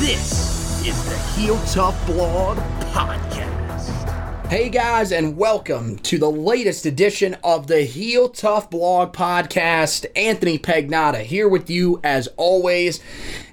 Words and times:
This 0.00 0.84
is 0.86 1.02
the 1.08 1.16
Heel 1.40 1.56
Tough 1.66 2.06
Blog 2.06 2.58
Podcast. 2.92 3.53
Hey 4.54 4.68
guys, 4.68 5.10
and 5.10 5.36
welcome 5.36 5.98
to 5.98 6.16
the 6.16 6.30
latest 6.30 6.86
edition 6.86 7.36
of 7.42 7.66
the 7.66 7.82
Heel 7.82 8.28
Tough 8.28 8.70
Blog 8.70 9.12
Podcast. 9.12 10.06
Anthony 10.14 10.60
Pagnotta 10.60 11.22
here 11.22 11.48
with 11.48 11.68
you 11.68 12.00
as 12.04 12.28
always. 12.36 13.00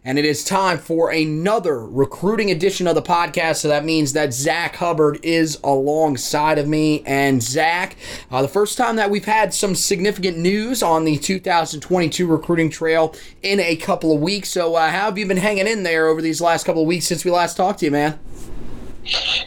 And 0.06 0.20
it 0.20 0.26
is 0.26 0.44
time 0.44 0.78
for 0.78 1.10
another 1.10 1.84
recruiting 1.88 2.52
edition 2.52 2.86
of 2.86 2.94
the 2.94 3.02
podcast. 3.02 3.56
So 3.58 3.70
that 3.70 3.84
means 3.84 4.14
that 4.14 4.32
Zach 4.32 4.76
Hubbard 4.76 5.20
is 5.24 5.60
alongside 5.64 6.60
of 6.60 6.68
me. 6.68 7.02
And 7.08 7.42
Zach, 7.42 7.96
uh, 8.30 8.44
the 8.44 8.48
first 8.48 8.78
time 8.78 8.96
that 8.98 9.10
we've 9.10 9.26
had 9.26 9.56
some 9.56 9.74
significant 9.74 10.38
news 10.38 10.84
on 10.84 11.04
the 11.04 11.18
2022 11.18 12.28
recruiting 12.28 12.70
trail 12.70 13.16
in 13.42 13.60
a 13.60 13.76
couple 13.76 14.14
of 14.14 14.22
weeks. 14.22 14.50
So, 14.50 14.76
uh, 14.76 14.92
how 14.92 15.06
have 15.06 15.18
you 15.18 15.26
been 15.26 15.38
hanging 15.38 15.66
in 15.66 15.82
there 15.82 16.06
over 16.06 16.22
these 16.22 16.42
last 16.42 16.64
couple 16.64 16.84
of 16.84 16.88
weeks 16.88 17.08
since 17.08 17.26
we 17.26 17.32
last 17.32 17.58
talked 17.58 17.80
to 17.80 17.86
you, 17.86 17.92
man? 17.92 18.20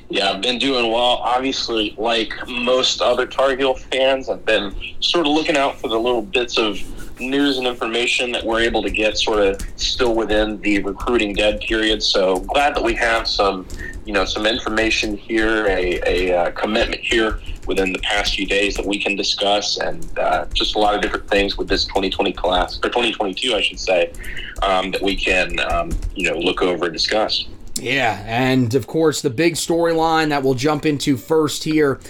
Yeah, 0.09 0.31
I've 0.31 0.43
been 0.43 0.59
doing 0.59 0.91
well. 0.91 1.19
Obviously, 1.23 1.95
like 1.97 2.33
most 2.49 3.01
other 3.01 3.27
Tar 3.27 3.57
Heel 3.57 3.75
fans, 3.75 4.29
I've 4.29 4.45
been 4.45 4.75
sort 5.01 5.27
of 5.27 5.33
looking 5.33 5.57
out 5.57 5.81
for 5.81 5.89
the 5.89 5.99
little 5.99 6.23
bits 6.23 6.59
of 6.59 6.81
news 7.21 7.59
and 7.59 7.67
information 7.67 8.33
that 8.33 8.45
we're 8.45 8.61
able 8.61 8.83
to 8.83 8.91
get 8.91 9.17
sort 9.17 9.41
of 9.41 9.61
still 9.77 10.15
within 10.15 10.61
the 10.61 10.83
recruiting 10.83 11.33
dead 11.33 11.61
period. 11.61 12.03
So 12.03 12.41
glad 12.41 12.75
that 12.75 12.83
we 12.83 12.95
have 12.95 13.29
some, 13.29 13.67
you 14.05 14.13
know, 14.13 14.25
some 14.25 14.47
information 14.47 15.17
here, 15.17 15.67
a, 15.67 16.01
a 16.07 16.37
uh, 16.37 16.51
commitment 16.53 17.01
here 17.03 17.41
within 17.67 17.93
the 17.93 18.01
past 18.01 18.35
few 18.35 18.47
days 18.47 18.75
that 18.77 18.85
we 18.85 18.99
can 18.99 19.17
discuss, 19.17 19.79
and 19.79 20.19
uh, 20.19 20.47
just 20.53 20.75
a 20.75 20.79
lot 20.79 20.95
of 20.95 21.01
different 21.01 21.29
things 21.29 21.57
with 21.57 21.69
this 21.69 21.85
2020 21.85 22.33
class 22.33 22.79
or 22.79 22.89
2022, 22.89 23.55
I 23.55 23.61
should 23.61 23.81
say, 23.81 24.13
um, 24.63 24.91
that 24.91 25.01
we 25.01 25.17
can, 25.17 25.59
um, 25.73 25.91
you 26.15 26.31
know, 26.31 26.39
look 26.39 26.63
over 26.63 26.87
and 26.87 26.93
discuss. 26.93 27.47
Yeah, 27.81 28.23
and 28.27 28.75
of 28.75 28.87
course, 28.87 29.21
the 29.21 29.31
big 29.31 29.55
storyline 29.55 30.29
that 30.29 30.43
we'll 30.43 30.55
jump 30.55 30.87
into 30.87 31.17
first 31.17 31.65
here 31.65 32.01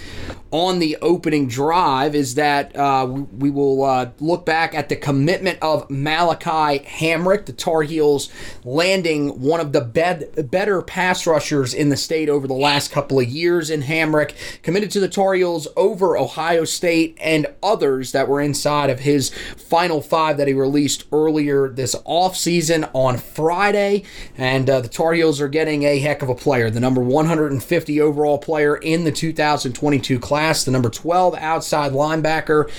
on 0.51 0.79
the 0.79 0.95
opening 1.01 1.49
drive 1.49 2.15
is 2.15 2.35
that 2.35 2.73
uh, 2.77 3.05
we 3.05 3.49
will 3.49 3.83
uh, 3.83 4.09
look 4.21 4.45
back 4.45 4.73
at 4.73 4.87
the 4.87 4.95
commitment 4.95 5.59
of 5.61 5.89
Malachi 5.89 6.79
Hamrick, 6.85 7.45
the 7.45 7.51
Tar 7.51 7.81
Heels 7.81 8.29
landing 8.63 9.41
one 9.41 9.59
of 9.59 9.73
the 9.73 9.81
bed, 9.81 10.49
better 10.49 10.81
pass 10.81 11.27
rushers 11.27 11.73
in 11.73 11.89
the 11.89 11.97
state 11.97 12.29
over 12.29 12.47
the 12.47 12.53
last 12.53 12.91
couple 12.91 13.19
of 13.19 13.27
years 13.27 13.69
in 13.69 13.81
Hamrick, 13.81 14.33
committed 14.61 14.91
to 14.91 15.01
the 15.01 15.09
Tar 15.09 15.33
Heels 15.33 15.67
over 15.75 16.15
Ohio 16.15 16.63
State 16.63 17.17
and 17.19 17.47
others 17.61 18.13
that 18.13 18.29
were 18.29 18.39
inside 18.39 18.89
of 18.89 19.01
his 19.01 19.31
final 19.57 19.99
five 19.99 20.37
that 20.37 20.47
he 20.47 20.53
released 20.53 21.03
earlier 21.11 21.67
this 21.67 21.95
offseason 22.07 22.89
on 22.93 23.17
Friday. 23.17 24.03
And 24.37 24.69
uh, 24.69 24.79
the 24.79 24.87
Tar 24.87 25.13
Heels 25.13 25.41
are 25.41 25.49
getting 25.55 25.83
a 25.83 25.99
heck 25.99 26.21
of 26.21 26.27
a 26.27 26.35
player, 26.35 26.69
the 26.69 26.81
number 26.81 26.99
150 26.99 28.01
overall 28.01 28.37
player 28.37 28.75
in 28.75 29.05
the 29.05 29.11
2022 29.11 30.19
class, 30.19 30.65
the 30.65 30.71
number 30.71 30.89
12 30.89 31.33
outside 31.35 31.93
linebacker. 31.93 32.69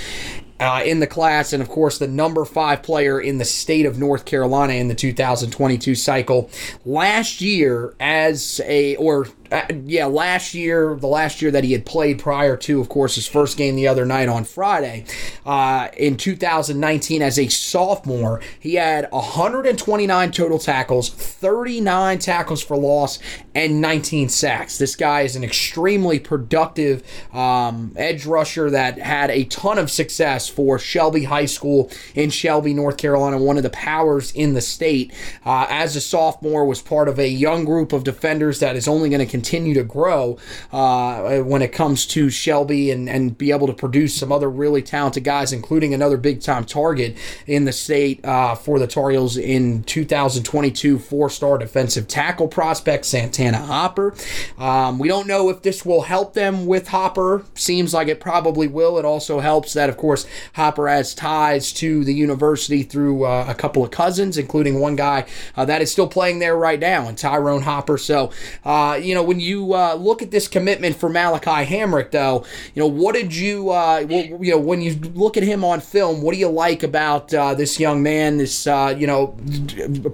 Uh, 0.59 0.83
in 0.87 1.01
the 1.01 1.07
class, 1.07 1.53
and 1.53 1.63
of 1.63 1.69
course, 1.69 1.99
the 1.99 2.09
number 2.09 2.43
five 2.47 2.83
player 2.83 3.21
in 3.21 3.37
the 3.37 3.45
state 3.45 3.85
of 3.85 3.99
North 3.99 4.25
Carolina 4.25 4.73
in 4.73 4.89
the 4.89 4.95
2022 4.95 5.95
cycle. 5.95 6.49
Last 6.87 7.43
year, 7.43 7.95
as 8.01 8.59
a, 8.65 8.97
or 8.97 9.29
uh, 9.51 9.63
yeah, 9.85 10.07
last 10.07 10.55
year, 10.55 10.97
the 10.97 11.07
last 11.07 11.41
year 11.41 11.51
that 11.51 11.65
he 11.65 11.73
had 11.73 11.87
played 11.87 12.19
prior 12.19 12.57
to, 12.57 12.81
of 12.81 12.89
course, 12.89 13.15
his 13.15 13.27
first 13.27 13.57
game 13.57 13.77
the 13.77 13.89
other 13.89 14.05
night 14.05 14.29
on 14.29 14.45
Friday, 14.45 15.05
uh, 15.45 15.89
in 15.97 16.17
2019 16.17 17.23
as 17.23 17.39
a 17.39 17.49
sophomore, 17.49 18.41
he 18.59 18.75
had 18.75 19.09
129 19.11 20.31
total 20.31 20.59
tackles, 20.59 21.09
39 21.09 22.19
tackles 22.19 22.63
for 22.63 22.77
loss, 22.77 23.19
and 23.55 23.81
19 23.81 24.29
sacks. 24.29 24.79
This 24.79 24.97
guy 24.97 25.23
is 25.23 25.37
an 25.37 25.45
extremely 25.45 26.19
productive 26.19 27.03
um, 27.33 27.93
edge 27.97 28.27
rusher 28.27 28.71
that 28.71 28.99
had 28.99 29.31
a 29.31 29.45
ton 29.45 29.79
of 29.79 29.91
success 29.91 30.49
for 30.49 30.79
Shelby 30.79 31.25
High 31.25 31.47
School 31.47 31.91
in 32.15 32.31
Shelby, 32.31 32.75
North 32.75 32.97
Carolina, 32.97 33.39
one 33.39 33.57
of 33.57 33.63
the 33.63 33.71
powers 33.71 34.33
in 34.33 34.55
the 34.55 34.61
state. 34.61 35.13
Uh, 35.45 35.67
as 35.69 35.97
a 35.97 36.01
sophomore, 36.01 36.65
was 36.65 36.83
part 36.83 37.09
of 37.09 37.19
a 37.19 37.29
young 37.29 37.65
group 37.65 37.93
of 37.93 38.05
defenders 38.05 38.61
that 38.61 38.77
is 38.77 38.89
only 38.89 39.09
going 39.09 39.21
to 39.21 39.31
continue 39.37 39.75
to 39.75 39.85
grow 39.85 40.39
uh, 40.73 41.41
when 41.41 41.61
it 41.61 41.71
comes 41.71 42.07
to 42.07 42.31
Shelby 42.31 42.91
and, 42.91 43.07
and 43.07 43.37
be 43.37 43.51
able 43.51 43.67
to 43.67 43.75
produce 43.75 44.17
some 44.17 44.33
other 44.33 44.49
really 44.49 44.81
talented 44.81 45.25
guys, 45.25 45.53
including 45.53 45.93
another 45.93 46.17
big 46.17 46.41
time 46.41 46.65
target 46.65 47.19
in 47.47 47.67
the 47.67 47.73
state 47.73 48.25
uh, 48.25 48.55
for 48.55 48.79
the 48.79 48.87
Tar 48.87 49.11
Heels 49.11 49.37
in 49.37 49.83
2022 49.83 50.99
four 50.99 51.29
star 51.29 51.59
defensive 51.59 52.09
tackle 52.09 52.49
prospect, 52.49 53.05
Santana 53.05 53.59
Hopper. 53.59 54.15
Um, 54.57 54.99
we 54.99 55.07
don't 55.07 55.27
know 55.27 55.51
if 55.51 55.61
this 55.61 55.85
will 55.85 56.03
help 56.03 56.33
them 56.33 56.65
with 56.65 56.89
Hopper. 56.89 57.45
Seems 57.55 57.93
like 57.93 58.09
it 58.09 58.21
probably 58.21 58.69
will. 58.69 58.99
It 58.99 59.05
also 59.05 59.41
helps 59.41 59.75
that, 59.75 59.91
of 59.91 59.99
course, 59.99 60.27
Hopper 60.55 60.89
has 60.89 61.15
ties 61.15 61.75
to 61.75 62.05
the 62.05 62.15
university 62.15 62.83
through 62.83 63.27
uh, 63.27 63.45
a 63.47 63.55
couple 63.55 63.85
of 63.85 63.91
cousins, 63.91 64.39
including 64.39 64.81
one 64.81 64.97
guy 64.97 65.27
uh, 65.59 65.67
that 65.67 65.83
is 65.83 65.93
still 65.93 66.09
playing 66.09 66.39
there 66.39 66.57
right 66.57 66.81
now, 66.81 67.07
and 67.07 67.19
Tyrone 67.19 67.63
Hopper. 67.63 67.99
So, 67.99 68.31
uh, 68.65 68.99
you 69.01 69.15
know, 69.15 69.26
when 69.27 69.41
you 69.41 69.75
uh, 69.75 69.95
look 69.95 70.23
at 70.23 70.31
this 70.31 70.49
commitment 70.49 70.97
for 70.97 71.09
Malachi 71.09 71.71
Hamrick, 71.71 72.11
though, 72.11 72.45
you 72.75 72.81
know, 72.81 72.87
what 72.87 73.15
did 73.15 73.35
you, 73.35 73.71
uh, 73.71 74.07
well, 74.09 74.25
you 74.43 74.53
know, 74.53 74.59
when 74.59 74.81
you 74.81 74.95
look 74.95 75.37
at 75.37 75.43
him 75.43 75.65
on 75.65 75.81
film, 75.81 76.23
what 76.23 76.33
do 76.33 76.39
you 76.39 76.49
like 76.49 76.83
about 76.83 77.33
uh, 77.35 77.55
this 77.55 77.79
young 77.79 78.03
man, 78.03 78.39
this, 78.39 78.67
you 78.67 79.07
know, 79.07 79.37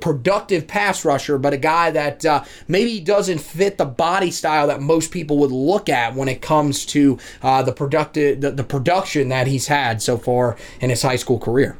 productive 0.00 0.66
pass 0.66 1.04
rusher, 1.04 1.38
but 1.38 1.52
a 1.52 1.58
guy 1.58 1.90
that 1.90 2.24
maybe 2.68 3.00
doesn't 3.00 3.38
fit 3.38 3.78
the 3.78 3.84
body 3.84 4.30
style 4.30 4.66
that 4.66 4.80
most 4.80 5.10
people 5.10 5.38
would 5.38 5.52
look 5.52 5.88
at 5.88 6.14
when 6.14 6.28
it 6.28 6.42
comes 6.42 6.84
to 6.86 7.18
the 7.42 7.72
productive, 7.74 8.40
the, 8.40 8.50
the 8.50 8.64
production 8.64 9.28
that 9.28 9.46
he's 9.46 9.66
had 9.66 10.02
so 10.02 10.16
far 10.16 10.56
in 10.80 10.90
his 10.90 11.02
high 11.02 11.16
school 11.16 11.38
career? 11.38 11.76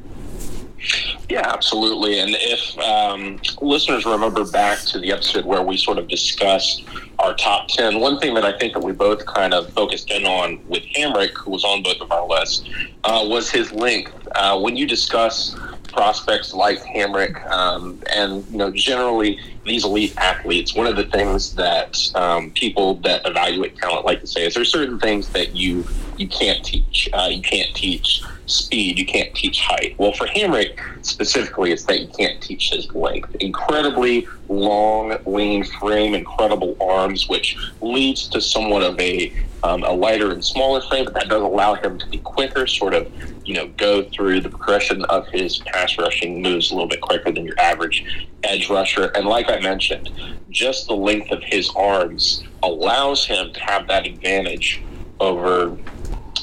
Yeah, 1.29 1.41
absolutely. 1.45 2.19
And 2.19 2.35
if 2.39 2.77
um, 2.79 3.39
listeners 3.61 4.05
remember 4.05 4.45
back 4.45 4.79
to 4.85 4.99
the 4.99 5.11
episode 5.11 5.45
where 5.45 5.61
we 5.61 5.77
sort 5.77 5.97
of 5.97 6.07
discussed 6.07 6.83
our 7.19 7.33
top 7.35 7.69
10, 7.69 7.99
one 7.99 8.19
thing 8.19 8.33
that 8.33 8.43
I 8.43 8.57
think 8.57 8.73
that 8.73 8.83
we 8.83 8.91
both 8.91 9.25
kind 9.25 9.53
of 9.53 9.71
focused 9.73 10.11
in 10.11 10.25
on 10.25 10.65
with 10.67 10.83
Hamrick, 10.95 11.37
who 11.37 11.51
was 11.51 11.63
on 11.63 11.81
both 11.81 12.01
of 12.01 12.11
our 12.11 12.27
lists, 12.27 12.67
uh, 13.03 13.25
was 13.27 13.49
his 13.49 13.71
length 13.71 14.13
Uh, 14.35 14.59
when 14.59 14.75
you 14.75 14.87
discuss 14.87 15.55
prospects 15.93 16.53
like 16.53 16.79
Hamrick 16.79 17.35
um, 17.51 18.01
and 18.11 18.43
you 18.49 18.57
know 18.57 18.71
generally 18.71 19.39
these 19.63 19.85
elite 19.85 20.13
athletes, 20.17 20.75
one 20.75 20.87
of 20.87 20.95
the 20.95 21.05
things 21.05 21.55
that 21.55 21.97
um, 22.15 22.51
people 22.51 22.95
that 22.95 23.21
evaluate 23.25 23.77
talent 23.77 24.05
like 24.05 24.19
to 24.19 24.27
say 24.27 24.45
is 24.45 24.53
there's 24.55 24.71
certain 24.71 24.99
things 24.99 25.29
that 25.29 25.55
you 25.55 25.85
you 26.17 26.27
can't 26.27 26.63
teach. 26.65 27.09
Uh, 27.13 27.29
you 27.31 27.41
can't 27.41 27.73
teach 27.75 28.21
speed. 28.45 28.99
You 28.99 29.05
can't 29.05 29.33
teach 29.33 29.61
height. 29.61 29.95
Well, 29.97 30.13
for 30.13 30.27
Hamrick 30.27 30.79
specifically, 31.05 31.71
it's 31.71 31.83
that 31.85 31.99
you 31.99 32.07
can't 32.07 32.41
teach 32.41 32.71
his 32.71 32.93
length. 32.93 33.35
Incredibly 33.35 34.27
long, 34.49 35.17
lean 35.25 35.63
frame, 35.63 36.13
incredible 36.13 36.75
arms, 36.81 37.29
which 37.29 37.57
leads 37.81 38.27
to 38.29 38.41
somewhat 38.41 38.83
of 38.83 38.99
a 38.99 39.33
um, 39.63 39.83
a 39.83 39.91
lighter 39.91 40.31
and 40.31 40.43
smaller 40.43 40.81
frame, 40.81 41.05
but 41.05 41.13
that 41.13 41.29
does 41.29 41.41
allow 41.41 41.75
him 41.75 41.97
to 41.97 42.05
be 42.09 42.17
quicker, 42.17 42.67
sort 42.67 42.93
of, 42.93 43.09
you 43.45 43.53
know, 43.53 43.67
go 43.77 44.03
through 44.03 44.41
the 44.41 44.49
progression 44.49 45.05
of 45.05 45.25
his 45.29 45.59
pass 45.59 45.97
rushing 45.97 46.41
moves 46.41 46.69
a 46.69 46.73
little 46.73 46.89
bit 46.89 46.99
quicker 46.99 47.31
than 47.31 47.45
your 47.45 47.57
average 47.57 48.27
edge 48.43 48.69
rusher. 48.69 49.05
And 49.15 49.25
like 49.25 49.49
I 49.49 49.59
mentioned, 49.59 50.09
just 50.49 50.87
the 50.87 50.95
length 50.95 51.31
of 51.31 51.41
his 51.43 51.69
arms 51.77 52.43
allows 52.61 53.25
him 53.25 53.53
to 53.53 53.59
have 53.61 53.87
that 53.87 54.05
advantage 54.05 54.81
over 55.21 55.77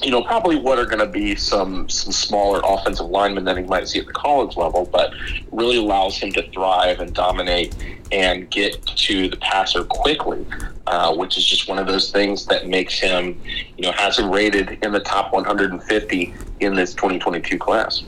you 0.03 0.11
know, 0.11 0.23
probably 0.23 0.57
what 0.57 0.79
are 0.79 0.87
going 0.87 1.01
to 1.01 1.07
be 1.07 1.35
some 1.35 1.89
some 1.89 2.13
smaller 2.13 2.61
offensive 2.65 3.07
linemen 3.07 3.45
than 3.45 3.59
he 3.59 3.65
might 3.65 3.89
see 3.89 3.99
at 3.99 4.07
the 4.07 4.13
college 4.13 4.57
level, 4.57 4.89
but 4.91 5.13
really 5.53 5.77
allows 5.77 6.17
him 6.17 6.33
to 6.33 6.51
thrive 6.51 7.01
and 7.01 7.13
dominate 7.15 7.75
and 8.13 8.51
get 8.51 8.85
to 8.87 9.29
the 9.29 9.37
passer 9.37 9.85
quickly, 9.85 10.45
uh, 10.87 11.15
which 11.15 11.37
is 11.37 11.47
just 11.47 11.69
one 11.69 11.79
of 11.79 11.87
those 11.87 12.11
things 12.11 12.47
that 12.47 12.67
makes 12.67 12.99
him, 12.99 13.41
you 13.77 13.83
know, 13.83 13.93
has 13.93 14.19
him 14.19 14.31
rated 14.31 14.79
in 14.83 14.93
the 14.93 15.01
top 15.01 15.33
150 15.33 16.35
in 16.61 16.75
this 16.75 16.95
2022 16.95 17.59
class. 17.59 18.03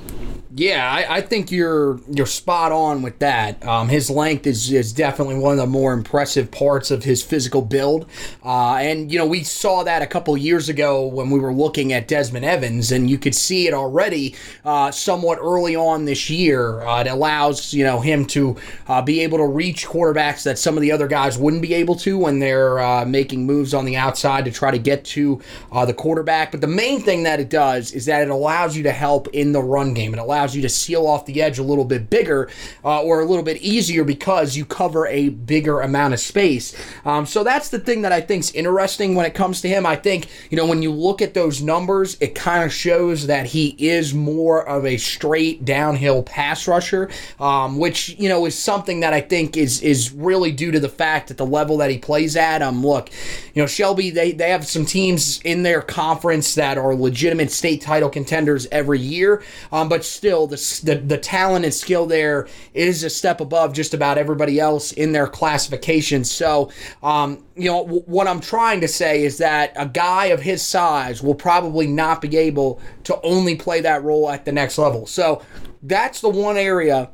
Yeah, 0.54 0.86
I, 0.86 1.16
I, 1.16 1.20
think 1.22 1.50
you're 1.50 1.98
you're 2.10 2.26
spot 2.26 2.72
on 2.72 3.00
with 3.00 3.20
that. 3.20 3.64
Um, 3.64 3.88
his 3.88 4.10
length 4.10 4.46
is, 4.46 4.70
is 4.70 4.92
definitely 4.92 5.36
one 5.36 5.52
of 5.52 5.58
the 5.58 5.66
more 5.66 5.94
impressive 5.94 6.50
parts 6.50 6.90
of 6.90 7.04
his 7.04 7.22
physical 7.22 7.62
build, 7.62 8.04
uh, 8.44 8.74
and 8.74 9.10
you 9.10 9.18
know 9.18 9.24
we 9.24 9.44
saw 9.44 9.82
that 9.84 10.02
a 10.02 10.06
couple 10.06 10.36
years 10.36 10.68
ago 10.68 11.06
when 11.06 11.30
we 11.30 11.40
were 11.40 11.54
looking 11.54 11.94
at 11.94 12.06
Desmond 12.06 12.44
Evans, 12.44 12.92
and 12.92 13.08
you 13.08 13.16
could 13.16 13.34
see 13.34 13.66
it 13.66 13.72
already 13.72 14.34
uh, 14.62 14.90
somewhat 14.90 15.38
early 15.40 15.74
on 15.74 16.04
this 16.04 16.28
year. 16.28 16.82
Uh, 16.82 17.00
it 17.00 17.06
allows 17.06 17.72
you 17.72 17.84
know 17.84 18.00
him 18.00 18.26
to 18.26 18.54
uh, 18.88 19.00
be 19.00 19.20
able 19.20 19.38
to 19.38 19.46
reach 19.46 19.86
quarterbacks 19.86 20.42
that 20.42 20.58
some 20.58 20.76
of 20.76 20.82
the 20.82 20.92
other 20.92 21.08
guys 21.08 21.38
wouldn't 21.38 21.62
be 21.62 21.72
able 21.72 21.94
to 21.94 22.18
when 22.18 22.40
they're 22.40 22.78
uh, 22.78 23.06
making 23.06 23.46
moves 23.46 23.72
on 23.72 23.86
the 23.86 23.96
outside 23.96 24.44
to 24.44 24.50
try 24.50 24.70
to 24.70 24.78
get 24.78 25.02
to 25.06 25.40
uh, 25.70 25.86
the 25.86 25.94
quarterback. 25.94 26.50
But 26.50 26.60
the 26.60 26.66
main 26.66 27.00
thing 27.00 27.22
that 27.22 27.40
it 27.40 27.48
does 27.48 27.92
is 27.92 28.04
that 28.04 28.20
it 28.20 28.28
allows 28.28 28.76
you 28.76 28.82
to 28.82 28.92
help 28.92 29.28
in 29.28 29.52
the 29.52 29.62
run 29.62 29.94
game. 29.94 30.12
It 30.12 30.18
allows 30.18 30.41
allows 30.42 30.56
you 30.56 30.62
to 30.62 30.68
seal 30.68 31.06
off 31.06 31.24
the 31.26 31.40
edge 31.40 31.60
a 31.60 31.62
little 31.62 31.84
bit 31.84 32.10
bigger 32.10 32.50
uh, 32.84 33.00
or 33.02 33.20
a 33.20 33.24
little 33.24 33.44
bit 33.44 33.58
easier 33.58 34.02
because 34.02 34.56
you 34.56 34.64
cover 34.64 35.06
a 35.06 35.28
bigger 35.28 35.80
amount 35.80 36.12
of 36.12 36.18
space. 36.18 36.74
Um, 37.04 37.26
so 37.26 37.44
that's 37.44 37.68
the 37.68 37.78
thing 37.78 38.02
that 38.02 38.10
I 38.10 38.20
think 38.20 38.40
is 38.40 38.50
interesting 38.50 39.14
when 39.14 39.24
it 39.24 39.34
comes 39.34 39.60
to 39.60 39.68
him. 39.68 39.86
I 39.86 39.94
think, 39.94 40.26
you 40.50 40.56
know, 40.56 40.66
when 40.66 40.82
you 40.82 40.90
look 40.90 41.22
at 41.22 41.34
those 41.34 41.62
numbers, 41.62 42.16
it 42.20 42.34
kind 42.34 42.64
of 42.64 42.72
shows 42.72 43.28
that 43.28 43.46
he 43.46 43.76
is 43.78 44.14
more 44.14 44.68
of 44.68 44.84
a 44.84 44.96
straight 44.96 45.64
downhill 45.64 46.24
pass 46.24 46.66
rusher, 46.66 47.08
um, 47.38 47.78
which, 47.78 48.16
you 48.18 48.28
know, 48.28 48.44
is 48.44 48.58
something 48.58 48.98
that 49.00 49.12
I 49.12 49.20
think 49.20 49.56
is 49.56 49.80
is 49.80 50.12
really 50.12 50.50
due 50.50 50.72
to 50.72 50.80
the 50.80 50.88
fact 50.88 51.28
that 51.28 51.36
the 51.36 51.46
level 51.46 51.76
that 51.76 51.90
he 51.90 51.98
plays 51.98 52.36
at. 52.36 52.62
Um, 52.62 52.84
look, 52.84 53.10
you 53.54 53.62
know, 53.62 53.68
Shelby, 53.68 54.10
they, 54.10 54.32
they 54.32 54.50
have 54.50 54.66
some 54.66 54.84
teams 54.84 55.40
in 55.42 55.62
their 55.62 55.82
conference 55.82 56.56
that 56.56 56.78
are 56.78 56.96
legitimate 56.96 57.52
state 57.52 57.80
title 57.80 58.08
contenders 58.08 58.66
every 58.72 58.98
year, 58.98 59.44
um, 59.70 59.88
but 59.88 60.04
still 60.04 60.31
the, 60.32 60.80
the, 60.84 60.96
the 60.96 61.18
talent 61.18 61.64
and 61.64 61.74
skill 61.74 62.06
there 62.06 62.48
is 62.74 63.04
a 63.04 63.10
step 63.10 63.40
above 63.40 63.72
just 63.72 63.94
about 63.94 64.18
everybody 64.18 64.58
else 64.58 64.92
in 64.92 65.12
their 65.12 65.26
classification. 65.26 66.24
So, 66.24 66.70
um, 67.02 67.44
you 67.56 67.70
know, 67.70 67.84
w- 67.84 68.02
what 68.06 68.26
I'm 68.26 68.40
trying 68.40 68.80
to 68.80 68.88
say 68.88 69.24
is 69.24 69.38
that 69.38 69.72
a 69.76 69.86
guy 69.86 70.26
of 70.26 70.40
his 70.40 70.62
size 70.62 71.22
will 71.22 71.34
probably 71.34 71.86
not 71.86 72.20
be 72.20 72.36
able 72.36 72.80
to 73.04 73.20
only 73.22 73.56
play 73.56 73.80
that 73.82 74.02
role 74.02 74.30
at 74.30 74.44
the 74.44 74.52
next 74.52 74.78
level. 74.78 75.06
So 75.06 75.42
that's 75.82 76.20
the 76.20 76.28
one 76.28 76.56
area 76.56 77.10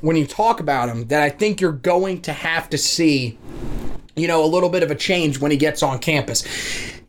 when 0.00 0.16
you 0.16 0.26
talk 0.26 0.60
about 0.60 0.88
him 0.88 1.08
that 1.08 1.22
I 1.22 1.30
think 1.30 1.60
you're 1.60 1.72
going 1.72 2.22
to 2.22 2.32
have 2.32 2.70
to 2.70 2.78
see, 2.78 3.38
you 4.14 4.28
know, 4.28 4.44
a 4.44 4.46
little 4.46 4.68
bit 4.68 4.82
of 4.82 4.90
a 4.90 4.94
change 4.94 5.40
when 5.40 5.50
he 5.50 5.56
gets 5.56 5.82
on 5.82 5.98
campus 5.98 6.44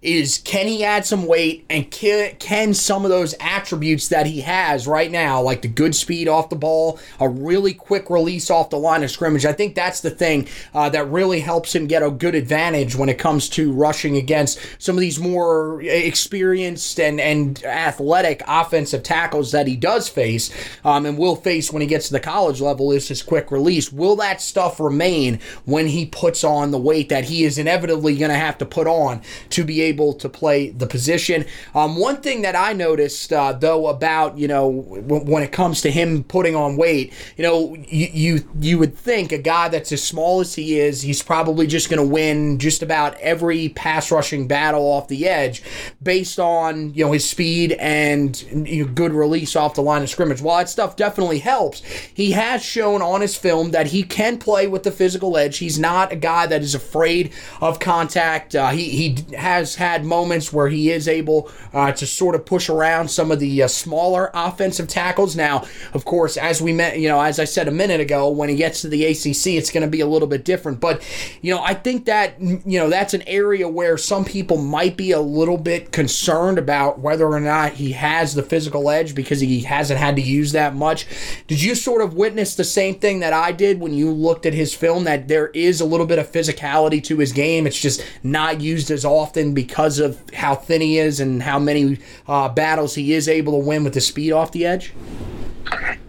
is 0.02 0.38
can 0.38 0.66
he 0.66 0.84
add 0.84 1.06
some 1.06 1.26
weight 1.26 1.66
and 1.70 1.92
can, 1.92 2.34
can 2.40 2.74
some 2.74 3.04
of 3.04 3.12
those 3.12 3.36
attributes 3.42 4.08
that 4.08 4.26
he 4.26 4.42
has 4.42 4.88
right 4.88 5.12
now, 5.12 5.42
like 5.42 5.62
the 5.62 5.68
good 5.68 5.94
speed 5.94 6.28
off 6.28 6.50
the 6.50 6.56
ball, 6.56 6.98
a 7.20 7.28
really 7.28 7.74
quick 7.74 8.10
release 8.10 8.50
off 8.50 8.70
the 8.70 8.78
line 8.78 9.04
of 9.04 9.12
scrimmage, 9.12 9.46
I 9.46 9.52
think 9.52 9.76
that's 9.76 10.00
the 10.00 10.10
thing 10.10 10.48
uh, 10.74 10.90
that 10.90 11.10
really 11.10 11.42
helps 11.42 11.76
him 11.76 11.86
get 11.86 12.02
a 12.02 12.10
good 12.10 12.34
advantage 12.34 12.96
when 12.96 13.10
it 13.10 13.20
comes 13.20 13.50
to 13.50 13.74
rushing 13.74 14.16
against 14.16 14.60
some 14.78 14.96
of 14.96 15.02
these 15.02 15.20
more 15.20 15.82
experienced 15.82 16.98
and, 16.98 17.20
and 17.20 17.62
athletic 17.66 18.42
offensive 18.48 19.04
tackles 19.04 19.52
that 19.52 19.68
he 19.68 19.76
does 19.76 20.08
face 20.08 20.50
um, 20.86 21.06
and 21.06 21.18
will 21.18 21.36
face 21.36 21.74
when 21.74 21.82
he 21.82 21.88
gets 21.88 22.08
to 22.08 22.14
the 22.14 22.20
college 22.22 22.62
level 22.62 22.94
is 22.94 23.10
his 23.10 23.22
quick 23.22 23.52
release. 23.52 23.92
Will 23.92 24.16
that 24.16 24.42
stuff 24.42 24.80
remain 24.80 25.42
when 25.66 25.88
he 25.88 26.06
puts 26.06 26.46
on 26.46 26.72
the 26.72 26.78
weight 26.78 27.10
that 27.10 27.26
he 27.26 27.44
is 27.44 27.58
inevitably 27.58 28.16
going 28.16 28.32
to 28.32 28.38
have 28.38 28.58
to 28.60 28.66
put 28.66 28.88
on 28.88 29.22
to 29.50 29.66
be 29.66 29.82
able 29.82 29.89
able 29.90 30.14
to 30.14 30.30
play 30.30 30.70
the 30.70 30.88
position. 30.88 31.46
Um, 31.76 31.98
one 31.98 32.18
thing 32.18 32.42
that 32.44 32.56
I 32.56 32.74
noticed, 32.74 33.32
uh, 33.34 33.54
though, 33.54 33.88
about 33.88 34.38
you 34.38 34.48
know 34.48 34.66
w- 35.08 35.26
when 35.32 35.44
it 35.44 35.52
comes 35.52 35.82
to 35.82 35.92
him 35.92 36.24
putting 36.24 36.56
on 36.56 36.78
weight, 36.78 37.14
you 37.38 37.44
know, 37.44 37.76
you 37.76 38.08
you, 38.14 38.50
you 38.60 38.80
would 38.80 38.96
think 38.96 39.32
a 39.32 39.38
guy 39.38 39.70
that's 39.70 39.92
as 39.92 40.04
small 40.04 40.40
as 40.40 40.56
he 40.56 40.80
is, 40.80 41.02
he's 41.02 41.24
probably 41.24 41.68
just 41.68 41.90
going 41.90 42.00
to 42.02 42.14
win 42.14 42.60
just 42.60 42.82
about 42.82 43.16
every 43.20 43.70
pass 43.70 44.12
rushing 44.12 44.48
battle 44.48 44.84
off 44.84 45.08
the 45.08 45.28
edge, 45.28 45.62
based 46.02 46.40
on 46.40 46.94
you 46.94 47.06
know 47.06 47.12
his 47.12 47.28
speed 47.28 47.74
and 47.74 48.42
you 48.68 48.86
know, 48.86 48.92
good 48.92 49.14
release 49.14 49.56
off 49.56 49.76
the 49.76 49.82
line 49.82 50.04
of 50.04 50.10
scrimmage. 50.10 50.42
While 50.42 50.60
that 50.60 50.70
stuff 50.70 50.96
definitely 50.96 51.40
helps, 51.40 51.82
he 52.14 52.32
has 52.32 52.64
shown 52.64 53.02
on 53.02 53.22
his 53.22 53.36
film 53.36 53.72
that 53.72 53.88
he 53.88 54.04
can 54.04 54.38
play 54.38 54.68
with 54.68 54.84
the 54.84 54.92
physical 54.92 55.38
edge. 55.38 55.58
He's 55.58 55.80
not 55.80 56.12
a 56.12 56.16
guy 56.16 56.46
that 56.48 56.62
is 56.62 56.76
afraid 56.76 57.32
of 57.62 57.80
contact. 57.80 58.56
Uh, 58.56 58.70
he 58.70 58.90
he 58.90 59.36
has 59.36 59.76
had 59.80 60.06
moments 60.06 60.54
where 60.54 60.70
he 60.70 60.92
is 60.92 61.08
able 61.08 61.50
uh, 61.74 61.92
to 61.94 62.06
sort 62.06 62.36
of 62.36 62.46
push 62.46 62.70
around 62.70 63.10
some 63.10 63.32
of 63.32 63.40
the 63.40 63.64
uh, 63.64 63.68
smaller 63.68 64.30
offensive 64.34 64.88
tackles. 64.88 65.36
Now, 65.36 65.66
of 65.94 66.06
course, 66.06 66.38
as 66.38 66.62
we 66.62 66.72
met, 66.72 67.00
you 67.00 67.08
know, 67.08 67.20
as 67.20 67.40
I 67.40 67.46
said 67.46 67.68
a 67.68 67.72
minute 67.72 68.00
ago, 68.00 68.30
when 68.30 68.50
he 68.50 68.56
gets 68.56 68.82
to 68.82 68.88
the 68.88 69.06
ACC, 69.06 69.48
it's 69.58 69.72
going 69.72 69.82
to 69.82 69.90
be 69.90 70.02
a 70.02 70.08
little 70.08 70.28
bit 70.28 70.46
different. 70.46 70.80
But 70.80 71.02
you 71.42 71.54
know, 71.54 71.62
I 71.64 71.74
think 71.74 72.06
that 72.06 72.40
you 72.40 72.80
know 72.80 72.90
that's 72.90 73.14
an 73.14 73.24
area 73.26 73.68
where 73.68 73.98
some 73.98 74.26
people 74.26 74.58
might 74.58 74.96
be 74.96 75.12
a 75.12 75.20
little 75.22 75.58
bit 75.58 75.92
concerned 75.92 76.60
about 76.60 77.00
whether 77.00 77.28
or 77.28 77.40
not 77.40 77.74
he 77.74 77.94
has 77.94 78.36
the 78.36 78.44
physical 78.44 78.90
edge 78.90 79.16
because 79.16 79.40
he 79.40 79.62
hasn't 79.62 80.00
had 80.00 80.16
to 80.18 80.22
use 80.22 80.52
that 80.52 80.76
much. 80.76 81.08
Did 81.48 81.64
you 81.64 81.74
sort 81.74 82.02
of 82.02 82.14
witness 82.14 82.56
the 82.56 82.64
same 82.64 82.96
thing 82.96 83.22
that 83.22 83.34
I 83.34 83.52
did 83.52 83.80
when 83.80 83.94
you 83.94 84.12
looked 84.12 84.46
at 84.46 84.54
his 84.54 84.76
film? 84.76 85.06
That 85.06 85.28
there 85.28 85.48
is 85.48 85.82
a 85.82 85.86
little 85.86 86.06
bit 86.06 86.20
of 86.20 86.32
physicality 86.32 87.04
to 87.06 87.18
his 87.18 87.32
game. 87.32 87.66
It's 87.66 87.80
just 87.80 88.06
not 88.24 88.62
used 88.62 88.92
as 88.92 89.06
often 89.06 89.54
because 89.54 89.69
because 89.70 90.00
of 90.00 90.20
how 90.34 90.56
thin 90.56 90.82
he 90.82 90.98
is 90.98 91.20
and 91.20 91.44
how 91.44 91.60
many 91.60 92.00
uh, 92.28 92.50
battles 92.50 92.96
he 92.96 93.14
is 93.14 93.30
able 93.30 93.54
to 93.54 93.66
win 93.66 93.84
with 93.84 93.94
the 93.94 94.02
speed 94.02 94.32
off 94.32 94.52
the 94.52 94.66
edge? 94.66 94.94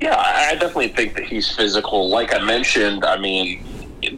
Yeah, 0.00 0.16
I 0.16 0.54
definitely 0.54 0.88
think 0.88 1.14
that 1.14 1.24
he's 1.24 1.54
physical. 1.54 2.08
Like 2.08 2.34
I 2.34 2.42
mentioned, 2.42 3.04
I 3.04 3.18
mean, 3.18 3.62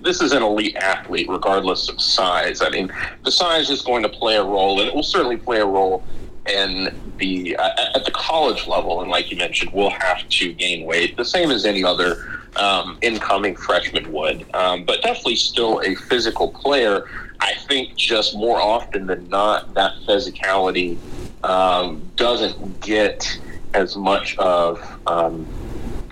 this 0.02 0.22
is 0.22 0.32
an 0.32 0.44
elite 0.44 0.76
athlete, 0.76 1.28
regardless 1.28 1.88
of 1.88 2.00
size. 2.00 2.62
I 2.62 2.70
mean, 2.70 2.92
the 3.24 3.32
size 3.32 3.68
is 3.68 3.82
going 3.82 4.04
to 4.04 4.08
play 4.08 4.36
a 4.36 4.44
role, 4.44 4.78
and 4.78 4.88
it 4.88 4.94
will 4.94 5.02
certainly 5.02 5.36
play 5.36 5.58
a 5.58 5.66
role 5.66 6.04
in 6.48 6.94
the 7.18 7.56
uh, 7.56 7.96
at 7.96 8.04
the 8.04 8.12
college 8.12 8.68
level. 8.68 9.00
And 9.02 9.10
like 9.10 9.32
you 9.32 9.36
mentioned, 9.36 9.72
we'll 9.72 9.90
have 9.90 10.28
to 10.28 10.52
gain 10.52 10.86
weight, 10.86 11.16
the 11.16 11.24
same 11.24 11.50
as 11.50 11.66
any 11.66 11.82
other 11.82 12.42
um, 12.54 12.96
incoming 13.02 13.56
freshman 13.56 14.12
would. 14.12 14.46
Um, 14.54 14.84
but 14.84 15.02
definitely 15.02 15.36
still 15.36 15.80
a 15.80 15.96
physical 15.96 16.52
player. 16.52 17.08
I 17.42 17.54
think 17.66 17.96
just 17.96 18.36
more 18.36 18.60
often 18.60 19.06
than 19.06 19.28
not, 19.28 19.74
that 19.74 19.94
physicality 20.06 20.96
um, 21.42 22.00
doesn't 22.14 22.80
get 22.80 23.40
as 23.74 23.96
much 23.96 24.36
of 24.38 24.80
um, 25.08 25.44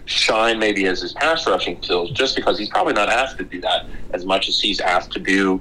shine 0.07 0.59
maybe 0.59 0.87
as 0.87 1.03
his 1.03 1.13
pass 1.13 1.47
rushing 1.47 1.81
skills, 1.81 2.11
just 2.11 2.35
because 2.35 2.59
he's 2.59 2.69
probably 2.69 2.95
not 2.95 3.09
asked 3.09 3.39
to 3.39 3.45
do 3.45 3.61
that 3.61 3.87
as 4.13 4.25
much 4.25 4.49
as 4.49 4.61
he's 4.61 4.81
asked 4.81 5.13
to 5.13 5.21
do 5.21 5.59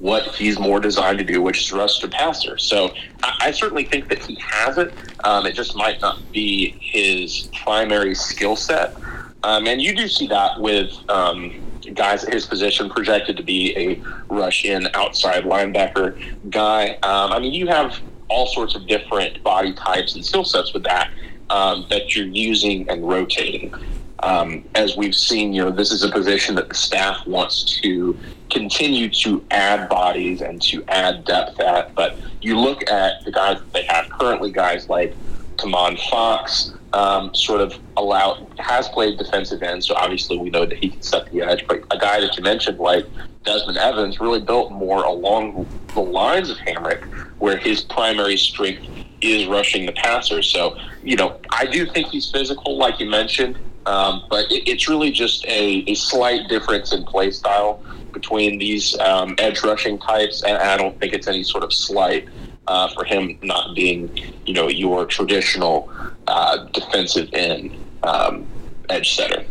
what 0.00 0.24
he's 0.34 0.58
more 0.58 0.80
designed 0.80 1.18
to 1.18 1.24
do, 1.24 1.40
which 1.40 1.60
is 1.60 1.72
rush 1.72 2.00
to 2.00 2.08
passer. 2.08 2.58
So 2.58 2.92
I, 3.22 3.36
I 3.42 3.50
certainly 3.52 3.84
think 3.84 4.08
that 4.08 4.18
he 4.18 4.34
has 4.40 4.78
it. 4.78 4.92
Um, 5.22 5.46
it 5.46 5.54
just 5.54 5.76
might 5.76 6.00
not 6.00 6.18
be 6.32 6.76
his 6.80 7.48
primary 7.62 8.16
skill 8.16 8.56
set. 8.56 8.96
Um, 9.44 9.68
and 9.68 9.80
you 9.80 9.94
do 9.94 10.08
see 10.08 10.26
that 10.26 10.60
with 10.60 10.92
um, 11.08 11.52
guys 11.94 12.24
at 12.24 12.32
his 12.32 12.46
position 12.46 12.90
projected 12.90 13.36
to 13.36 13.42
be 13.42 13.76
a 13.76 14.02
rush 14.32 14.64
in 14.64 14.88
outside 14.94 15.44
linebacker 15.44 16.16
guy. 16.50 16.98
Um, 17.02 17.32
I 17.32 17.38
mean, 17.38 17.54
you 17.54 17.66
have 17.68 17.98
all 18.28 18.46
sorts 18.46 18.74
of 18.74 18.86
different 18.86 19.42
body 19.42 19.72
types 19.74 20.14
and 20.14 20.24
skill 20.24 20.44
sets 20.44 20.72
with 20.74 20.84
that. 20.84 21.10
um, 21.50 21.86
that 21.90 22.14
you're 22.14 22.26
using 22.26 22.88
and 22.88 23.06
rotating. 23.08 23.74
Um, 24.22 24.64
as 24.74 24.96
we've 24.96 25.14
seen, 25.14 25.52
you 25.52 25.64
know, 25.64 25.70
this 25.70 25.92
is 25.92 26.02
a 26.02 26.10
position 26.10 26.54
that 26.54 26.68
the 26.68 26.74
staff 26.74 27.26
wants 27.26 27.80
to 27.82 28.18
continue 28.50 29.10
to 29.10 29.44
add 29.50 29.88
bodies 29.88 30.40
and 30.40 30.62
to 30.62 30.82
add 30.88 31.24
depth 31.24 31.60
at. 31.60 31.94
But 31.94 32.16
you 32.40 32.58
look 32.58 32.88
at 32.90 33.24
the 33.24 33.32
guys 33.32 33.58
that 33.58 33.72
they 33.72 33.82
have 33.84 34.08
currently, 34.10 34.50
guys 34.50 34.88
like 34.88 35.14
Tomon 35.56 35.98
Fox, 36.08 36.72
um, 36.94 37.34
sort 37.34 37.60
of 37.60 37.76
allow 37.96 38.46
has 38.58 38.88
played 38.88 39.18
defensive 39.18 39.62
end, 39.62 39.84
so 39.84 39.94
obviously 39.96 40.38
we 40.38 40.48
know 40.48 40.64
that 40.64 40.78
he 40.78 40.90
can 40.90 41.02
set 41.02 41.30
the 41.32 41.42
edge. 41.42 41.66
But 41.66 41.82
a 41.90 41.98
guy 41.98 42.20
that 42.20 42.36
you 42.36 42.42
mentioned, 42.42 42.78
like 42.78 43.04
Desmond 43.44 43.78
Evans, 43.78 44.20
really 44.20 44.40
built 44.40 44.70
more 44.70 45.02
along 45.02 45.66
the 45.94 46.00
lines 46.00 46.50
of 46.50 46.56
Hamrick, 46.58 47.04
where 47.38 47.56
his 47.56 47.80
primary 47.82 48.36
strength 48.36 48.86
is 49.20 49.46
rushing 49.46 49.86
the 49.86 49.92
passer. 49.92 50.40
So 50.42 50.78
you 51.02 51.16
know, 51.16 51.40
I 51.50 51.66
do 51.66 51.84
think 51.84 52.08
he's 52.08 52.30
physical, 52.30 52.78
like 52.78 53.00
you 53.00 53.10
mentioned. 53.10 53.58
Um, 53.86 54.24
but 54.30 54.50
it, 54.50 54.66
it's 54.66 54.88
really 54.88 55.10
just 55.10 55.44
a, 55.46 55.84
a 55.86 55.94
slight 55.94 56.48
difference 56.48 56.92
in 56.92 57.04
play 57.04 57.30
style 57.32 57.82
between 58.12 58.58
these 58.58 58.98
um, 59.00 59.34
edge 59.38 59.62
rushing 59.62 59.98
types, 59.98 60.42
and 60.44 60.56
I 60.56 60.76
don't 60.76 60.98
think 60.98 61.12
it's 61.12 61.26
any 61.26 61.42
sort 61.42 61.64
of 61.64 61.72
slight 61.72 62.28
uh, 62.66 62.88
for 62.94 63.04
him 63.04 63.38
not 63.42 63.74
being, 63.74 64.10
you 64.46 64.54
know, 64.54 64.68
your 64.68 65.06
traditional 65.06 65.90
uh, 66.26 66.64
defensive 66.72 67.28
end 67.32 67.76
um, 68.02 68.46
edge 68.88 69.14
setter. 69.14 69.44